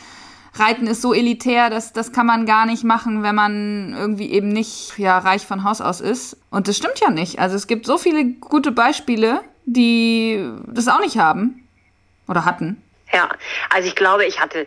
Reiten 0.54 0.86
ist 0.86 1.00
so 1.00 1.14
elitär, 1.14 1.70
dass 1.70 1.92
das 1.92 2.12
kann 2.12 2.26
man 2.26 2.44
gar 2.44 2.66
nicht 2.66 2.84
machen, 2.84 3.22
wenn 3.22 3.34
man 3.34 3.94
irgendwie 3.96 4.30
eben 4.30 4.48
nicht 4.48 4.98
ja 4.98 5.18
reich 5.18 5.46
von 5.46 5.64
Haus 5.64 5.80
aus 5.80 6.00
ist. 6.00 6.36
Und 6.50 6.68
das 6.68 6.76
stimmt 6.76 7.00
ja 7.00 7.10
nicht. 7.10 7.38
Also 7.38 7.56
es 7.56 7.66
gibt 7.66 7.86
so 7.86 7.96
viele 7.96 8.24
gute 8.24 8.70
Beispiele, 8.70 9.40
die 9.64 10.46
das 10.66 10.88
auch 10.88 11.00
nicht 11.00 11.16
haben 11.16 11.66
oder 12.28 12.44
hatten. 12.44 12.82
Ja, 13.12 13.30
also 13.70 13.88
ich 13.88 13.96
glaube, 13.96 14.26
ich 14.26 14.40
hatte 14.40 14.66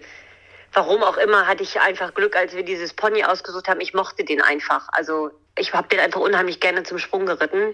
warum 0.75 1.03
auch 1.03 1.17
immer 1.17 1.47
hatte 1.47 1.63
ich 1.63 1.79
einfach 1.79 2.13
Glück, 2.13 2.35
als 2.35 2.53
wir 2.53 2.63
dieses 2.63 2.93
Pony 2.93 3.23
ausgesucht 3.23 3.67
haben. 3.67 3.81
Ich 3.81 3.93
mochte 3.93 4.23
den 4.23 4.41
einfach. 4.41 4.87
Also 4.91 5.31
ich 5.57 5.73
habe 5.73 5.87
den 5.87 5.99
einfach 5.99 6.19
unheimlich 6.19 6.59
gerne 6.59 6.83
zum 6.83 6.99
Sprung 6.99 7.25
geritten. 7.25 7.73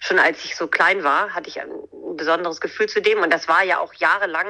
Schon 0.00 0.18
als 0.18 0.44
ich 0.44 0.56
so 0.56 0.68
klein 0.68 1.02
war, 1.04 1.34
hatte 1.34 1.48
ich 1.48 1.60
ein 1.60 1.68
besonderes 2.16 2.60
Gefühl 2.60 2.88
zu 2.88 3.02
dem. 3.02 3.20
Und 3.20 3.32
das 3.32 3.48
war 3.48 3.64
ja 3.64 3.78
auch 3.80 3.92
jahrelang 3.94 4.46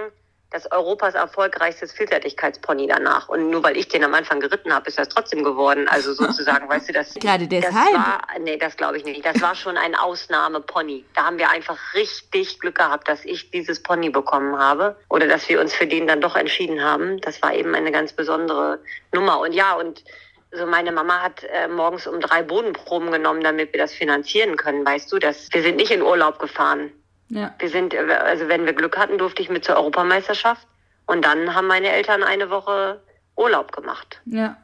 das 0.50 0.70
Europas 0.70 1.14
erfolgreichstes 1.14 1.92
Vielseitigkeitspony 1.92 2.86
danach. 2.86 3.28
Und 3.28 3.50
nur 3.50 3.62
weil 3.62 3.76
ich 3.76 3.88
den 3.88 4.04
am 4.04 4.14
Anfang 4.14 4.40
geritten 4.40 4.72
habe, 4.72 4.88
ist 4.88 4.98
das 4.98 5.08
trotzdem 5.08 5.42
geworden. 5.42 5.88
Also 5.88 6.12
sozusagen, 6.14 6.68
weißt 6.68 6.88
du, 6.88 6.92
das, 6.92 7.14
Gerade 7.14 7.46
deshalb. 7.46 7.74
das 7.74 7.94
war, 7.94 8.22
nee, 8.40 8.56
das 8.56 8.76
glaube 8.76 8.96
ich 8.98 9.04
nicht. 9.04 9.24
Das 9.24 9.40
war 9.40 9.54
schon 9.54 9.76
ein 9.76 9.94
Ausnahmepony. 9.94 11.04
Da 11.14 11.24
haben 11.24 11.38
wir 11.38 11.50
einfach 11.50 11.78
richtig 11.94 12.60
Glück 12.60 12.76
gehabt, 12.76 13.08
dass 13.08 13.24
ich 13.24 13.50
dieses 13.50 13.82
Pony 13.82 14.10
bekommen 14.10 14.58
habe 14.58 14.96
oder 15.08 15.26
dass 15.26 15.48
wir 15.48 15.60
uns 15.60 15.74
für 15.74 15.86
den 15.86 16.06
dann 16.06 16.20
doch 16.20 16.36
entschieden 16.36 16.82
haben. 16.82 17.20
Das 17.20 17.42
war 17.42 17.52
eben 17.54 17.74
eine 17.74 17.90
ganz 17.90 18.12
besondere 18.12 18.78
Nummer. 19.12 19.40
Und 19.40 19.52
ja, 19.52 19.74
und 19.74 20.04
so 20.52 20.66
meine 20.66 20.92
Mama 20.92 21.22
hat 21.22 21.44
äh, 21.44 21.68
morgens 21.68 22.06
um 22.06 22.20
drei 22.20 22.42
Bodenproben 22.42 23.10
genommen, 23.10 23.42
damit 23.42 23.72
wir 23.72 23.80
das 23.80 23.92
finanzieren 23.92 24.56
können, 24.56 24.86
weißt 24.86 25.10
du, 25.12 25.18
dass 25.18 25.48
wir 25.52 25.62
sind 25.62 25.76
nicht 25.76 25.90
in 25.90 26.02
Urlaub 26.02 26.38
gefahren. 26.38 26.92
Ja. 27.28 27.54
Wir 27.58 27.68
sind, 27.68 27.94
also 27.94 28.48
wenn 28.48 28.66
wir 28.66 28.72
Glück 28.72 28.96
hatten, 28.96 29.18
durfte 29.18 29.42
ich 29.42 29.48
mit 29.48 29.64
zur 29.64 29.76
Europameisterschaft. 29.76 30.66
Und 31.06 31.24
dann 31.24 31.54
haben 31.54 31.66
meine 31.66 31.90
Eltern 31.90 32.22
eine 32.22 32.50
Woche 32.50 33.00
Urlaub 33.36 33.72
gemacht. 33.72 34.20
Ja. 34.26 34.56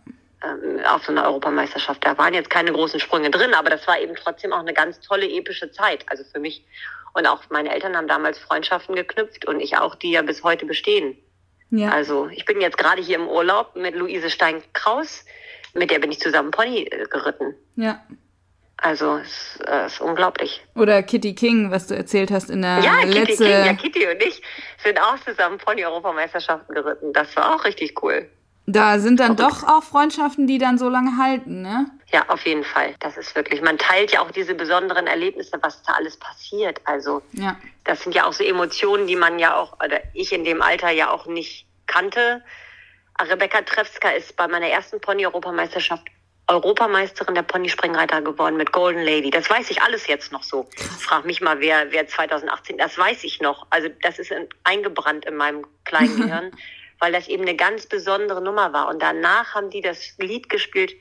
Ähm, 0.42 0.84
auf 0.86 1.04
so 1.04 1.12
einer 1.12 1.24
Europameisterschaft. 1.24 2.04
Da 2.04 2.18
waren 2.18 2.34
jetzt 2.34 2.50
keine 2.50 2.72
großen 2.72 2.98
Sprünge 3.00 3.30
drin, 3.30 3.54
aber 3.54 3.70
das 3.70 3.86
war 3.86 4.00
eben 4.00 4.14
trotzdem 4.16 4.52
auch 4.52 4.60
eine 4.60 4.74
ganz 4.74 5.00
tolle, 5.00 5.28
epische 5.28 5.70
Zeit. 5.70 6.04
Also 6.08 6.24
für 6.24 6.40
mich. 6.40 6.64
Und 7.14 7.26
auch 7.26 7.42
meine 7.50 7.72
Eltern 7.72 7.96
haben 7.96 8.08
damals 8.08 8.38
Freundschaften 8.38 8.96
geknüpft 8.96 9.46
und 9.46 9.60
ich 9.60 9.76
auch, 9.76 9.94
die 9.94 10.12
ja 10.12 10.22
bis 10.22 10.42
heute 10.42 10.66
bestehen. 10.66 11.16
Ja. 11.70 11.90
Also 11.90 12.28
ich 12.28 12.44
bin 12.44 12.60
jetzt 12.60 12.78
gerade 12.78 13.02
hier 13.02 13.16
im 13.16 13.28
Urlaub 13.28 13.76
mit 13.76 13.94
Luise 13.94 14.30
Stein-Kraus. 14.30 15.24
Mit 15.74 15.90
der 15.90 15.98
bin 15.98 16.10
ich 16.10 16.20
zusammen 16.20 16.50
Pony 16.50 16.82
äh, 16.82 17.06
geritten. 17.06 17.54
Ja. 17.76 18.02
Also 18.82 19.18
es 19.18 19.60
äh, 19.68 19.86
ist 19.86 20.00
unglaublich. 20.00 20.60
Oder 20.74 21.04
Kitty 21.04 21.36
King, 21.36 21.70
was 21.70 21.86
du 21.86 21.94
erzählt 21.94 22.32
hast 22.32 22.50
in 22.50 22.62
der 22.62 22.80
ja, 22.80 23.02
letzte... 23.04 23.20
Kitty 23.20 23.36
King, 23.36 23.64
ja, 23.66 23.74
Kitty 23.74 24.06
und 24.08 24.22
ich 24.22 24.42
sind 24.82 25.00
auch 25.00 25.16
zusammen 25.24 25.58
Pony-Europameisterschaften 25.58 26.74
geritten. 26.74 27.12
Das 27.12 27.34
war 27.36 27.54
auch 27.54 27.64
richtig 27.64 28.02
cool. 28.02 28.28
Da 28.66 28.98
sind 28.98 29.20
dann 29.20 29.32
okay. 29.32 29.42
doch 29.42 29.62
auch 29.68 29.84
Freundschaften, 29.84 30.48
die 30.48 30.58
dann 30.58 30.78
so 30.78 30.88
lange 30.88 31.16
halten, 31.16 31.62
ne? 31.62 31.86
Ja, 32.12 32.24
auf 32.28 32.44
jeden 32.44 32.64
Fall. 32.64 32.94
Das 32.98 33.16
ist 33.16 33.34
wirklich, 33.36 33.62
man 33.62 33.78
teilt 33.78 34.12
ja 34.12 34.20
auch 34.20 34.32
diese 34.32 34.54
besonderen 34.54 35.06
Erlebnisse, 35.06 35.58
was 35.62 35.82
da 35.82 35.92
alles 35.92 36.16
passiert. 36.16 36.80
Also, 36.84 37.22
ja. 37.32 37.56
das 37.84 38.02
sind 38.02 38.14
ja 38.14 38.24
auch 38.24 38.32
so 38.32 38.42
Emotionen, 38.42 39.06
die 39.06 39.16
man 39.16 39.38
ja 39.38 39.56
auch, 39.56 39.74
oder 39.84 40.00
ich 40.12 40.32
in 40.32 40.44
dem 40.44 40.60
Alter 40.60 40.90
ja 40.90 41.10
auch 41.10 41.26
nicht 41.26 41.66
kannte. 41.86 42.42
Rebecca 43.20 43.62
Trefska 43.62 44.10
ist 44.10 44.36
bei 44.36 44.48
meiner 44.48 44.66
ersten 44.66 45.00
Pony-Europameisterschaft 45.00 46.04
Europameisterin 46.48 47.34
der 47.34 47.42
Ponyspringreiter 47.42 48.20
geworden 48.20 48.56
mit 48.56 48.72
Golden 48.72 49.02
Lady. 49.02 49.30
Das 49.30 49.48
weiß 49.48 49.70
ich 49.70 49.80
alles 49.82 50.06
jetzt 50.06 50.32
noch 50.32 50.42
so. 50.42 50.68
Frag 50.98 51.24
mich 51.24 51.40
mal, 51.40 51.60
wer, 51.60 51.92
wer 51.92 52.06
2018, 52.06 52.78
das 52.78 52.98
weiß 52.98 53.24
ich 53.24 53.40
noch. 53.40 53.66
Also 53.70 53.88
das 54.02 54.18
ist 54.18 54.32
eingebrannt 54.64 55.24
in 55.24 55.36
meinem 55.36 55.66
kleinen 55.84 56.16
Gehirn, 56.20 56.50
weil 56.98 57.12
das 57.12 57.28
eben 57.28 57.42
eine 57.42 57.56
ganz 57.56 57.86
besondere 57.86 58.42
Nummer 58.42 58.72
war. 58.72 58.88
Und 58.88 59.00
danach 59.00 59.54
haben 59.54 59.70
die 59.70 59.80
das 59.80 60.14
Lied 60.18 60.48
gespielt, 60.48 60.94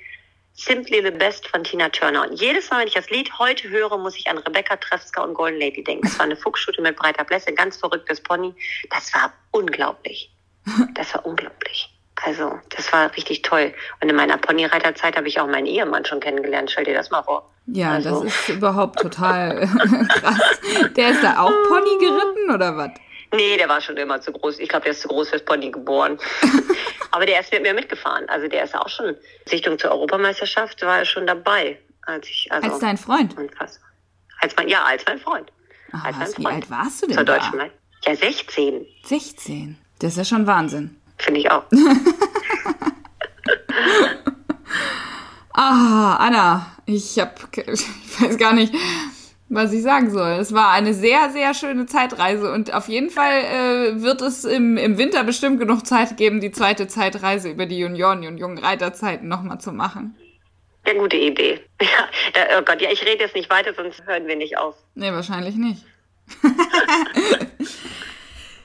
Simply 0.53 1.01
the 1.01 1.11
Best 1.11 1.47
von 1.47 1.63
Tina 1.63 1.89
Turner. 1.89 2.29
Und 2.29 2.39
jedes 2.39 2.69
Mal, 2.69 2.81
wenn 2.81 2.87
ich 2.87 2.93
das 2.93 3.09
Lied 3.09 3.39
heute 3.39 3.69
höre, 3.69 3.97
muss 3.97 4.17
ich 4.17 4.27
an 4.27 4.37
Rebecca 4.37 4.75
Trefska 4.75 5.23
und 5.23 5.33
Golden 5.33 5.59
Lady 5.59 5.83
denken. 5.83 6.03
Das 6.03 6.19
war 6.19 6.25
eine 6.25 6.35
Fuchsschute 6.35 6.81
mit 6.81 6.95
breiter 6.97 7.23
Blässe, 7.23 7.47
ein 7.47 7.55
ganz 7.55 7.77
verrücktes 7.77 8.21
Pony. 8.21 8.53
Das 8.89 9.13
war 9.13 9.33
unglaublich. 9.51 10.31
Das 10.93 11.13
war 11.15 11.25
unglaublich. 11.25 11.90
Also, 12.23 12.59
das 12.75 12.91
war 12.93 13.15
richtig 13.15 13.41
toll. 13.41 13.73
Und 13.99 14.09
in 14.09 14.15
meiner 14.15 14.37
Ponyreiterzeit 14.37 15.17
habe 15.17 15.27
ich 15.27 15.39
auch 15.39 15.47
meinen 15.47 15.65
Ehemann 15.65 16.05
schon 16.05 16.19
kennengelernt. 16.19 16.69
Stell 16.69 16.83
dir 16.83 16.93
das 16.93 17.09
mal 17.09 17.23
vor. 17.23 17.49
Ja, 17.67 17.91
also. 17.91 18.23
das 18.23 18.33
ist 18.33 18.49
überhaupt 18.49 18.99
total 18.99 19.67
krass. 20.09 20.39
Der 20.95 21.09
ist 21.09 21.23
da 21.23 21.39
auch 21.39 21.53
Pony 21.67 21.97
geritten 21.99 22.51
oder 22.53 22.77
was? 22.77 22.91
Nee, 23.33 23.57
der 23.57 23.69
war 23.69 23.79
schon 23.81 23.97
immer 23.97 24.19
zu 24.19 24.31
groß. 24.31 24.59
Ich 24.59 24.69
glaube, 24.69 24.83
der 24.83 24.91
ist 24.91 25.01
zu 25.01 25.07
groß 25.07 25.29
fürs 25.29 25.45
Pony 25.45 25.71
geboren. 25.71 26.19
Aber 27.11 27.25
der 27.25 27.39
ist 27.39 27.51
mit 27.51 27.61
mir 27.61 27.73
mitgefahren. 27.73 28.27
Also 28.29 28.47
der 28.47 28.63
ist 28.63 28.75
auch 28.75 28.89
schon 28.89 29.15
Sichtung 29.45 29.79
zur 29.79 29.91
Europameisterschaft, 29.91 30.81
war 30.81 30.99
er 30.99 31.05
schon 31.05 31.25
dabei. 31.25 31.79
Als, 32.05 32.27
ich, 32.27 32.51
also, 32.51 32.69
als 32.69 32.79
dein 32.79 32.97
Freund? 32.97 33.35
Als 34.39 34.55
mein, 34.57 34.67
ja, 34.67 34.83
als 34.83 35.03
mein 35.05 35.19
Freund. 35.19 35.51
Ach, 35.91 36.03
als 36.05 36.17
mein 36.17 36.27
Freund. 36.27 36.39
Wie 36.39 36.45
alt 36.47 36.69
warst 36.69 37.01
du 37.01 37.07
denn 37.07 37.15
Zur 37.15 37.25
da? 37.25 37.37
Deutschen 37.37 37.71
Ja, 38.05 38.15
16. 38.15 38.85
16? 39.05 39.77
Das 39.99 40.11
ist 40.11 40.17
ja 40.17 40.25
schon 40.25 40.47
Wahnsinn. 40.47 41.00
Finde 41.21 41.39
ich 41.39 41.49
auch. 41.51 41.63
ah, 45.53 46.15
Anna, 46.15 46.65
ich 46.85 47.19
habe, 47.19 47.31
ich 47.71 48.21
weiß 48.21 48.37
gar 48.37 48.53
nicht, 48.53 48.73
was 49.49 49.71
ich 49.71 49.83
sagen 49.83 50.09
soll. 50.09 50.31
Es 50.31 50.53
war 50.53 50.71
eine 50.71 50.93
sehr, 50.93 51.29
sehr 51.29 51.53
schöne 51.53 51.85
Zeitreise 51.85 52.51
und 52.51 52.73
auf 52.73 52.87
jeden 52.87 53.09
Fall 53.09 53.43
äh, 53.43 54.01
wird 54.01 54.21
es 54.21 54.45
im, 54.45 54.77
im 54.77 54.97
Winter 54.97 55.23
bestimmt 55.23 55.59
genug 55.59 55.85
Zeit 55.85 56.17
geben, 56.17 56.39
die 56.39 56.51
zweite 56.51 56.87
Zeitreise 56.87 57.49
über 57.49 57.65
die 57.65 57.77
Junioren 57.77 58.25
und 58.25 58.37
jungen 58.37 58.57
Reiterzeiten 58.57 59.27
nochmal 59.27 59.59
zu 59.59 59.71
machen. 59.71 60.15
Ja, 60.87 60.93
gute 60.93 61.17
Idee. 61.17 61.59
Ja, 62.33 62.57
oh 62.57 62.61
Gott, 62.63 62.81
ja, 62.81 62.89
ich 62.89 63.01
rede 63.01 63.23
jetzt 63.23 63.35
nicht 63.35 63.49
weiter, 63.49 63.73
sonst 63.73 64.05
hören 64.05 64.25
wir 64.25 64.37
nicht 64.37 64.57
auf. 64.57 64.75
Nee, 64.95 65.11
wahrscheinlich 65.11 65.55
nicht. 65.55 65.83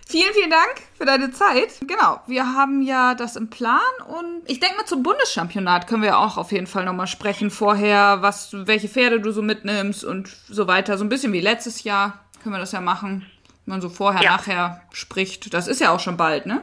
Vielen, 0.09 0.33
vielen 0.35 0.51
Dank 0.51 0.75
für 0.97 1.05
deine 1.05 1.33
Zeit. 1.33 1.81
Genau, 1.81 2.21
wir 2.29 2.55
haben 2.55 2.81
ja 2.81 3.17
das 3.17 3.35
im 3.35 3.51
Plan 3.51 3.81
und 4.07 4.43
ich 4.47 4.61
denke 4.61 4.77
mal 4.77 4.85
zum 4.85 5.03
Bundeschampionat 5.03 5.89
können 5.89 6.05
wir 6.05 6.19
auch 6.19 6.37
auf 6.37 6.53
jeden 6.53 6.69
Fall 6.69 6.85
nochmal 6.85 7.09
sprechen 7.09 7.51
vorher, 7.51 8.19
was, 8.21 8.51
welche 8.53 8.89
Pferde 8.89 9.21
du 9.21 9.33
so 9.33 9.43
mitnimmst 9.43 10.05
und 10.05 10.29
so 10.49 10.69
weiter. 10.69 10.97
So 10.97 11.05
ein 11.05 11.09
bisschen 11.09 11.33
wie 11.33 11.41
letztes 11.41 11.83
Jahr 11.83 12.25
können 12.41 12.55
wir 12.55 12.61
das 12.61 12.71
ja 12.71 12.81
machen. 12.81 13.27
Wenn 13.65 13.73
man 13.73 13.81
so 13.81 13.89
vorher, 13.89 14.23
ja. 14.23 14.37
nachher 14.37 14.83
spricht. 14.93 15.53
Das 15.53 15.67
ist 15.67 15.81
ja 15.81 15.91
auch 15.91 15.99
schon 15.99 16.17
bald, 16.17 16.47
ne? 16.47 16.63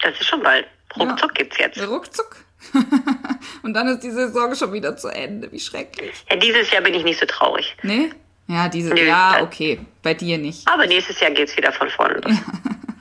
Das 0.00 0.18
ist 0.18 0.26
schon 0.26 0.42
bald. 0.42 0.66
Ruckzuck 0.96 1.32
ja. 1.32 1.34
gibt's 1.34 1.58
jetzt. 1.58 1.86
Ruckzuck. 1.86 2.36
und 3.62 3.74
dann 3.74 3.88
ist 3.88 4.00
die 4.00 4.10
Saison 4.10 4.54
schon 4.54 4.72
wieder 4.72 4.96
zu 4.96 5.08
Ende. 5.08 5.52
Wie 5.52 5.60
schrecklich. 5.60 6.24
Ja, 6.30 6.36
dieses 6.36 6.70
Jahr 6.70 6.80
bin 6.80 6.94
ich 6.94 7.04
nicht 7.04 7.20
so 7.20 7.26
traurig. 7.26 7.76
Nee? 7.82 8.10
Ja, 8.50 8.68
dieses 8.68 8.92
Nö, 8.92 9.06
Jahr, 9.06 9.44
okay. 9.44 9.78
Bei 10.02 10.12
dir 10.12 10.36
nicht. 10.36 10.66
Aber 10.66 10.84
nächstes 10.84 11.20
Jahr 11.20 11.30
geht's 11.30 11.56
wieder 11.56 11.70
von 11.70 11.88
vorne 11.88 12.14
los. 12.14 12.36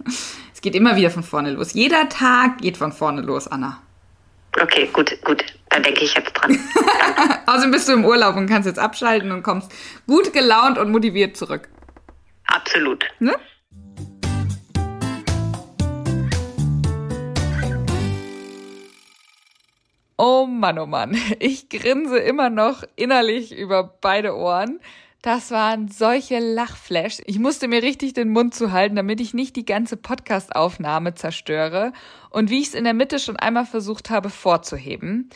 es 0.54 0.62
geht 0.62 0.76
immer 0.76 0.96
wieder 0.96 1.10
von 1.10 1.24
vorne 1.24 1.50
los. 1.50 1.74
Jeder 1.74 2.08
Tag 2.08 2.60
geht 2.60 2.78
von 2.78 2.92
vorne 2.92 3.22
los, 3.22 3.48
Anna. 3.48 3.82
Okay, 4.62 4.88
gut, 4.94 5.20
gut. 5.24 5.44
Da 5.70 5.80
denke 5.80 6.04
ich 6.04 6.14
jetzt 6.14 6.34
dran. 6.34 6.56
Außerdem 7.48 7.72
bist 7.72 7.90
du 7.90 7.94
im 7.94 8.06
Urlaub 8.06 8.36
und 8.36 8.48
kannst 8.48 8.68
jetzt 8.68 8.78
abschalten 8.78 9.32
und 9.32 9.42
kommst 9.42 9.72
gut 10.06 10.34
gelaunt 10.34 10.78
und 10.78 10.92
motiviert 10.92 11.36
zurück. 11.36 11.68
Absolut. 12.46 13.04
Ne? 13.18 13.34
Oh 20.16 20.46
Mann, 20.46 20.78
oh 20.78 20.86
Mann. 20.86 21.18
Ich 21.40 21.70
grinse 21.70 22.20
immer 22.20 22.52
noch 22.52 22.84
innerlich 22.96 23.52
über 23.52 23.96
beide 24.00 24.36
Ohren. 24.36 24.80
Das 25.22 25.52
waren 25.52 25.90
solche 25.90 26.40
Lachflash. 26.40 27.18
Ich 27.26 27.40
musste 27.40 27.68
mir 27.68 27.84
richtig 27.84 28.14
den 28.14 28.30
Mund 28.30 28.56
zuhalten, 28.56 28.96
damit 28.96 29.20
ich 29.20 29.34
nicht 29.34 29.58
die 29.58 29.66
ganze 29.66 29.98
Podcast-Aufnahme 29.98 31.14
zerstöre. 31.14 31.92
Und 32.30 32.50
wie 32.50 32.62
ich 32.62 32.68
es 32.68 32.74
in 32.74 32.86
der 32.86 32.94
Mitte 32.94 33.20
schon 33.20 33.36
einmal 33.36 33.66
versucht 33.66 34.10
habe 34.10 34.30
vorzuheben. 34.30 35.30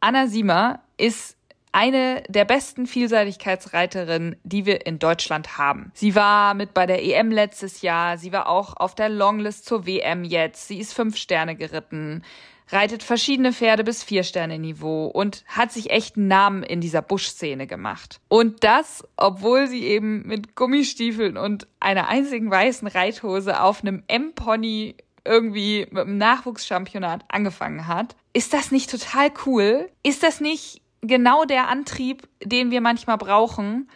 Anna 0.00 0.26
Siemer 0.26 0.80
ist 0.96 1.36
eine 1.70 2.24
der 2.28 2.44
besten 2.44 2.86
Vielseitigkeitsreiterinnen, 2.86 4.36
die 4.42 4.66
wir 4.66 4.86
in 4.86 4.98
Deutschland 4.98 5.58
haben. 5.58 5.92
Sie 5.94 6.16
war 6.16 6.54
mit 6.54 6.74
bei 6.74 6.86
der 6.86 7.04
EM 7.04 7.30
letztes 7.30 7.82
Jahr, 7.82 8.18
sie 8.18 8.32
war 8.32 8.48
auch 8.48 8.76
auf 8.76 8.94
der 8.94 9.08
Longlist 9.08 9.66
zur 9.66 9.86
WM 9.86 10.24
jetzt, 10.24 10.66
sie 10.66 10.78
ist 10.78 10.94
fünf 10.94 11.16
Sterne 11.16 11.56
geritten, 11.56 12.24
reitet 12.70 13.02
verschiedene 13.02 13.52
Pferde 13.52 13.84
bis 13.84 14.02
vier 14.02 14.22
Sterne 14.22 14.58
Niveau 14.58 15.06
und 15.06 15.44
hat 15.46 15.72
sich 15.72 15.90
echt 15.90 16.16
einen 16.16 16.28
Namen 16.28 16.62
in 16.62 16.80
dieser 16.80 17.02
Buschszene 17.02 17.66
gemacht. 17.66 18.20
Und 18.28 18.64
das, 18.64 19.04
obwohl 19.16 19.66
sie 19.66 19.84
eben 19.84 20.26
mit 20.26 20.54
Gummistiefeln 20.54 21.36
und 21.36 21.66
einer 21.80 22.08
einzigen 22.08 22.50
weißen 22.50 22.88
Reithose 22.88 23.60
auf 23.60 23.82
einem 23.82 24.02
M-Pony 24.08 24.96
irgendwie 25.24 25.86
mit 25.90 26.04
dem 26.04 26.18
Nachwuchschampionat 26.18 27.24
angefangen 27.28 27.86
hat. 27.86 28.16
Ist 28.32 28.54
das 28.54 28.70
nicht 28.70 28.90
total 28.90 29.30
cool? 29.46 29.90
Ist 30.02 30.22
das 30.22 30.40
nicht 30.40 30.80
genau 31.02 31.44
der 31.44 31.68
Antrieb, 31.68 32.28
den 32.42 32.70
wir 32.70 32.80
manchmal 32.80 33.18
brauchen, 33.18 33.88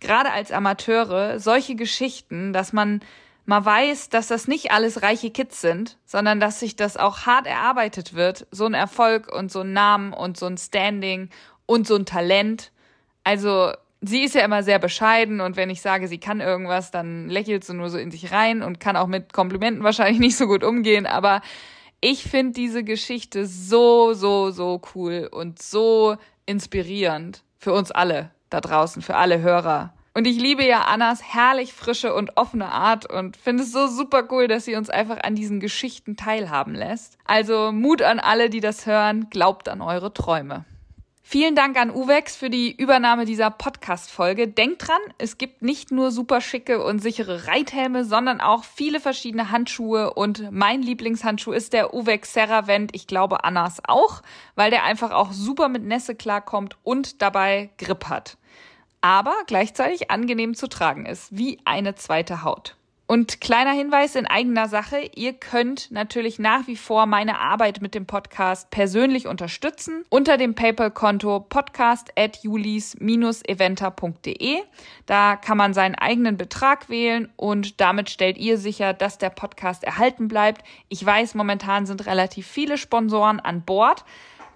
gerade 0.00 0.32
als 0.32 0.50
Amateure, 0.50 1.38
solche 1.38 1.74
Geschichten, 1.74 2.52
dass 2.52 2.72
man 2.72 3.00
mal 3.46 3.64
weiß, 3.64 4.08
dass 4.08 4.28
das 4.28 4.48
nicht 4.48 4.72
alles 4.72 5.02
reiche 5.02 5.30
Kids 5.30 5.60
sind, 5.60 5.98
sondern 6.04 6.40
dass 6.40 6.60
sich 6.60 6.76
das 6.76 6.96
auch 6.96 7.26
hart 7.26 7.46
erarbeitet 7.46 8.14
wird, 8.14 8.46
so 8.50 8.66
ein 8.66 8.74
Erfolg 8.74 9.32
und 9.32 9.50
so 9.50 9.60
ein 9.60 9.72
Namen 9.72 10.12
und 10.12 10.36
so 10.36 10.46
ein 10.46 10.58
Standing 10.58 11.30
und 11.66 11.86
so 11.86 11.96
ein 11.96 12.06
Talent. 12.06 12.72
Also 13.24 13.72
sie 14.00 14.22
ist 14.22 14.34
ja 14.34 14.44
immer 14.44 14.62
sehr 14.62 14.78
bescheiden 14.78 15.40
und 15.40 15.56
wenn 15.56 15.70
ich 15.70 15.82
sage, 15.82 16.08
sie 16.08 16.18
kann 16.18 16.40
irgendwas, 16.40 16.90
dann 16.90 17.28
lächelt 17.28 17.64
sie 17.64 17.74
nur 17.74 17.90
so 17.90 17.98
in 17.98 18.10
sich 18.10 18.32
rein 18.32 18.62
und 18.62 18.80
kann 18.80 18.96
auch 18.96 19.06
mit 19.06 19.32
Komplimenten 19.32 19.84
wahrscheinlich 19.84 20.18
nicht 20.20 20.36
so 20.36 20.46
gut 20.46 20.64
umgehen, 20.64 21.06
aber 21.06 21.42
ich 22.00 22.22
finde 22.24 22.52
diese 22.52 22.82
Geschichte 22.82 23.46
so, 23.46 24.14
so, 24.14 24.50
so 24.50 24.80
cool 24.94 25.28
und 25.30 25.60
so 25.60 26.16
inspirierend 26.46 27.42
für 27.58 27.74
uns 27.74 27.90
alle 27.90 28.30
da 28.48 28.60
draußen, 28.60 29.02
für 29.02 29.16
alle 29.16 29.40
Hörer. 29.40 29.92
Und 30.12 30.26
ich 30.26 30.40
liebe 30.40 30.66
ja 30.66 30.82
Annas 30.82 31.22
herrlich 31.22 31.72
frische 31.72 32.14
und 32.14 32.36
offene 32.36 32.72
Art 32.72 33.06
und 33.10 33.36
finde 33.36 33.62
es 33.62 33.70
so 33.70 33.86
super 33.86 34.24
cool, 34.30 34.48
dass 34.48 34.64
sie 34.64 34.74
uns 34.74 34.90
einfach 34.90 35.18
an 35.22 35.36
diesen 35.36 35.60
Geschichten 35.60 36.16
teilhaben 36.16 36.74
lässt. 36.74 37.16
Also 37.26 37.70
Mut 37.70 38.02
an 38.02 38.18
alle, 38.18 38.50
die 38.50 38.60
das 38.60 38.86
hören, 38.86 39.28
glaubt 39.30 39.68
an 39.68 39.80
eure 39.80 40.12
Träume. 40.12 40.64
Vielen 41.32 41.54
Dank 41.54 41.78
an 41.78 41.92
Uwex 41.92 42.34
für 42.34 42.50
die 42.50 42.74
Übernahme 42.74 43.24
dieser 43.24 43.52
Podcast-Folge. 43.52 44.48
Denkt 44.48 44.88
dran, 44.88 45.00
es 45.18 45.38
gibt 45.38 45.62
nicht 45.62 45.92
nur 45.92 46.10
super 46.10 46.40
schicke 46.40 46.82
und 46.84 46.98
sichere 46.98 47.46
Reithelme, 47.46 48.04
sondern 48.04 48.40
auch 48.40 48.64
viele 48.64 48.98
verschiedene 48.98 49.52
Handschuhe 49.52 50.12
und 50.14 50.50
mein 50.50 50.82
Lieblingshandschuh 50.82 51.52
ist 51.52 51.72
der 51.72 51.94
Uwex 51.94 52.32
Serravent. 52.32 52.96
Ich 52.96 53.06
glaube 53.06 53.44
Annas 53.44 53.80
auch, 53.86 54.22
weil 54.56 54.72
der 54.72 54.82
einfach 54.82 55.12
auch 55.12 55.30
super 55.30 55.68
mit 55.68 55.84
Nässe 55.84 56.16
klarkommt 56.16 56.78
und 56.82 57.22
dabei 57.22 57.70
Grip 57.78 58.08
hat. 58.08 58.36
Aber 59.00 59.34
gleichzeitig 59.46 60.10
angenehm 60.10 60.54
zu 60.54 60.68
tragen 60.68 61.06
ist, 61.06 61.36
wie 61.36 61.58
eine 61.64 61.94
zweite 61.94 62.42
Haut. 62.42 62.76
Und 63.10 63.40
kleiner 63.40 63.72
Hinweis 63.72 64.14
in 64.14 64.28
eigener 64.28 64.68
Sache, 64.68 65.10
ihr 65.16 65.32
könnt 65.32 65.90
natürlich 65.90 66.38
nach 66.38 66.68
wie 66.68 66.76
vor 66.76 67.06
meine 67.06 67.40
Arbeit 67.40 67.82
mit 67.82 67.96
dem 67.96 68.06
Podcast 68.06 68.70
persönlich 68.70 69.26
unterstützen 69.26 70.04
unter 70.10 70.36
dem 70.36 70.54
PayPal-Konto 70.54 71.40
podcast 71.40 72.12
at 72.16 72.44
julis-eventer.de. 72.44 74.58
Da 75.06 75.34
kann 75.34 75.58
man 75.58 75.74
seinen 75.74 75.96
eigenen 75.96 76.36
Betrag 76.36 76.88
wählen 76.88 77.28
und 77.34 77.80
damit 77.80 78.10
stellt 78.10 78.38
ihr 78.38 78.58
sicher, 78.58 78.92
dass 78.92 79.18
der 79.18 79.30
Podcast 79.30 79.82
erhalten 79.82 80.28
bleibt. 80.28 80.62
Ich 80.88 81.04
weiß, 81.04 81.34
momentan 81.34 81.86
sind 81.86 82.06
relativ 82.06 82.46
viele 82.46 82.78
Sponsoren 82.78 83.40
an 83.40 83.62
Bord. 83.62 84.04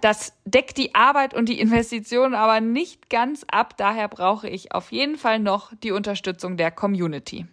Das 0.05 0.33
deckt 0.45 0.77
die 0.77 0.93
Arbeit 0.93 1.33
und 1.33 1.49
die 1.49 1.59
Investitionen 1.59 2.35
aber 2.35 2.61
nicht 2.61 3.09
ganz 3.09 3.43
ab. 3.49 3.75
Daher 3.75 4.07
brauche 4.07 4.47
ich 4.47 4.71
auf 4.71 4.91
jeden 4.91 5.17
Fall 5.17 5.39
noch 5.39 5.71
die 5.81 5.89
Unterstützung 5.89 6.57
der 6.57 6.69
Community. 6.69 7.47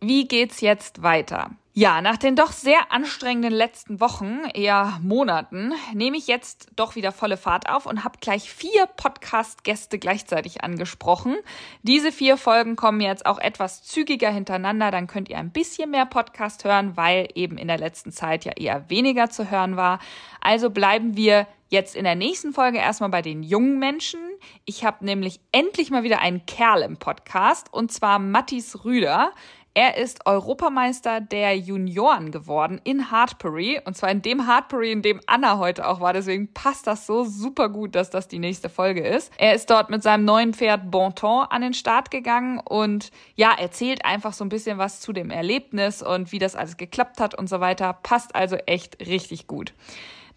Wie 0.00 0.28
geht's 0.28 0.60
jetzt 0.60 1.02
weiter? 1.02 1.50
Ja, 1.74 2.00
nach 2.00 2.16
den 2.16 2.36
doch 2.36 2.52
sehr 2.52 2.92
anstrengenden 2.92 3.52
letzten 3.52 4.00
Wochen, 4.00 4.42
eher 4.54 5.00
Monaten, 5.02 5.72
nehme 5.92 6.16
ich 6.16 6.28
jetzt 6.28 6.70
doch 6.76 6.94
wieder 6.94 7.10
volle 7.10 7.36
Fahrt 7.36 7.68
auf 7.68 7.84
und 7.84 8.04
habe 8.04 8.18
gleich 8.20 8.48
vier 8.48 8.86
Podcast-Gäste 8.86 9.98
gleichzeitig 9.98 10.62
angesprochen. 10.62 11.36
Diese 11.82 12.12
vier 12.12 12.36
Folgen 12.36 12.76
kommen 12.76 13.00
jetzt 13.00 13.26
auch 13.26 13.38
etwas 13.38 13.82
zügiger 13.82 14.30
hintereinander, 14.30 14.92
dann 14.92 15.08
könnt 15.08 15.28
ihr 15.28 15.38
ein 15.38 15.50
bisschen 15.50 15.90
mehr 15.90 16.06
Podcast 16.06 16.64
hören, 16.64 16.96
weil 16.96 17.28
eben 17.34 17.58
in 17.58 17.66
der 17.66 17.78
letzten 17.78 18.12
Zeit 18.12 18.44
ja 18.44 18.52
eher 18.56 18.88
weniger 18.88 19.30
zu 19.30 19.50
hören 19.50 19.76
war. 19.76 19.98
Also 20.40 20.70
bleiben 20.70 21.16
wir 21.16 21.46
jetzt 21.68 21.94
in 21.94 22.04
der 22.04 22.14
nächsten 22.14 22.52
Folge 22.52 22.78
erstmal 22.78 23.10
bei 23.10 23.22
den 23.22 23.42
jungen 23.42 23.78
Menschen. 23.78 24.20
Ich 24.64 24.84
habe 24.84 25.04
nämlich 25.04 25.40
endlich 25.52 25.90
mal 25.90 26.02
wieder 26.02 26.20
einen 26.20 26.46
Kerl 26.46 26.82
im 26.82 26.96
Podcast 26.96 27.72
und 27.72 27.92
zwar 27.92 28.18
Mattis 28.18 28.84
Rüder. 28.84 29.32
Er 29.80 29.96
ist 29.96 30.26
Europameister 30.26 31.20
der 31.20 31.56
Junioren 31.56 32.32
geworden 32.32 32.80
in 32.82 33.12
Hartbury. 33.12 33.80
Und 33.84 33.96
zwar 33.96 34.10
in 34.10 34.22
dem 34.22 34.48
Hartbury, 34.48 34.90
in 34.90 35.02
dem 35.02 35.20
Anna 35.26 35.58
heute 35.58 35.86
auch 35.86 36.00
war. 36.00 36.12
Deswegen 36.12 36.52
passt 36.52 36.88
das 36.88 37.06
so 37.06 37.22
super 37.22 37.68
gut, 37.68 37.94
dass 37.94 38.10
das 38.10 38.26
die 38.26 38.40
nächste 38.40 38.70
Folge 38.70 39.06
ist. 39.06 39.32
Er 39.38 39.54
ist 39.54 39.70
dort 39.70 39.88
mit 39.88 40.02
seinem 40.02 40.24
neuen 40.24 40.52
Pferd 40.52 40.90
Bonton 40.90 41.46
an 41.48 41.62
den 41.62 41.74
Start 41.74 42.10
gegangen 42.10 42.58
und 42.58 43.12
ja, 43.36 43.52
erzählt 43.56 44.04
einfach 44.04 44.32
so 44.32 44.44
ein 44.44 44.48
bisschen 44.48 44.78
was 44.78 44.98
zu 45.00 45.12
dem 45.12 45.30
Erlebnis 45.30 46.02
und 46.02 46.32
wie 46.32 46.40
das 46.40 46.56
alles 46.56 46.76
geklappt 46.76 47.20
hat 47.20 47.36
und 47.36 47.48
so 47.48 47.60
weiter. 47.60 47.92
Passt 48.02 48.34
also 48.34 48.56
echt 48.56 48.98
richtig 49.06 49.46
gut. 49.46 49.74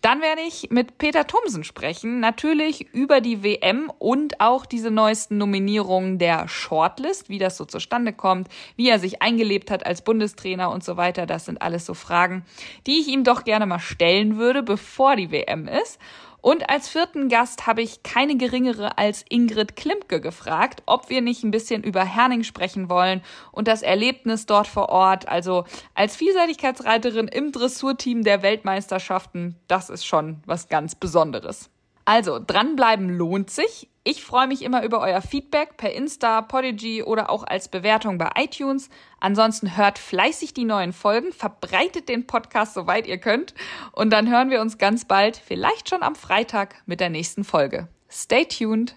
Dann 0.01 0.21
werde 0.21 0.41
ich 0.41 0.69
mit 0.71 0.97
Peter 0.97 1.27
Thomsen 1.27 1.63
sprechen, 1.63 2.19
natürlich 2.19 2.91
über 2.91 3.21
die 3.21 3.43
WM 3.43 3.91
und 3.99 4.41
auch 4.41 4.65
diese 4.65 4.89
neuesten 4.89 5.37
Nominierungen 5.37 6.17
der 6.17 6.47
Shortlist, 6.47 7.29
wie 7.29 7.37
das 7.37 7.55
so 7.55 7.65
zustande 7.65 8.11
kommt, 8.11 8.47
wie 8.75 8.89
er 8.89 8.97
sich 8.97 9.21
eingelebt 9.21 9.69
hat 9.69 9.85
als 9.85 10.01
Bundestrainer 10.01 10.71
und 10.71 10.83
so 10.83 10.97
weiter. 10.97 11.27
Das 11.27 11.45
sind 11.45 11.61
alles 11.61 11.85
so 11.85 11.93
Fragen, 11.93 12.43
die 12.87 12.99
ich 12.99 13.09
ihm 13.09 13.23
doch 13.23 13.43
gerne 13.43 13.67
mal 13.67 13.77
stellen 13.77 14.37
würde, 14.37 14.63
bevor 14.63 15.15
die 15.15 15.31
WM 15.31 15.67
ist. 15.67 15.99
Und 16.41 16.69
als 16.69 16.89
vierten 16.89 17.29
Gast 17.29 17.65
habe 17.67 17.81
ich 17.81 18.03
keine 18.03 18.35
geringere 18.37 18.97
als 18.97 19.25
Ingrid 19.29 19.75
Klimke 19.75 20.21
gefragt, 20.21 20.83
ob 20.85 21.09
wir 21.09 21.21
nicht 21.21 21.43
ein 21.43 21.51
bisschen 21.51 21.83
über 21.83 22.03
Herning 22.03 22.43
sprechen 22.43 22.89
wollen 22.89 23.21
und 23.51 23.67
das 23.67 23.81
Erlebnis 23.81 24.45
dort 24.45 24.67
vor 24.67 24.89
Ort. 24.89 25.27
Also 25.27 25.65
als 25.95 26.15
Vielseitigkeitsreiterin 26.15 27.27
im 27.27 27.51
Dressurteam 27.51 28.23
der 28.23 28.43
Weltmeisterschaften, 28.43 29.55
das 29.67 29.89
ist 29.89 30.05
schon 30.05 30.43
was 30.45 30.67
ganz 30.67 30.95
Besonderes. 30.95 31.70
Also, 32.05 32.39
dranbleiben 32.45 33.09
lohnt 33.09 33.49
sich. 33.49 33.89
Ich 34.03 34.23
freue 34.23 34.47
mich 34.47 34.63
immer 34.63 34.83
über 34.83 34.99
euer 34.99 35.21
Feedback 35.21 35.77
per 35.77 35.93
Insta, 35.93 36.41
Podigy 36.41 37.03
oder 37.03 37.29
auch 37.29 37.43
als 37.43 37.67
Bewertung 37.67 38.17
bei 38.17 38.31
iTunes. 38.35 38.89
Ansonsten 39.19 39.77
hört 39.77 39.99
fleißig 39.99 40.55
die 40.55 40.65
neuen 40.65 40.91
Folgen, 40.91 41.31
verbreitet 41.31 42.09
den 42.09 42.25
Podcast 42.25 42.73
soweit 42.73 43.05
ihr 43.05 43.19
könnt 43.19 43.53
und 43.91 44.11
dann 44.11 44.27
hören 44.27 44.49
wir 44.49 44.61
uns 44.61 44.79
ganz 44.79 45.05
bald, 45.05 45.37
vielleicht 45.37 45.89
schon 45.89 46.01
am 46.01 46.15
Freitag 46.15 46.81
mit 46.87 46.99
der 46.99 47.11
nächsten 47.11 47.43
Folge. 47.43 47.89
Stay 48.09 48.45
tuned! 48.45 48.95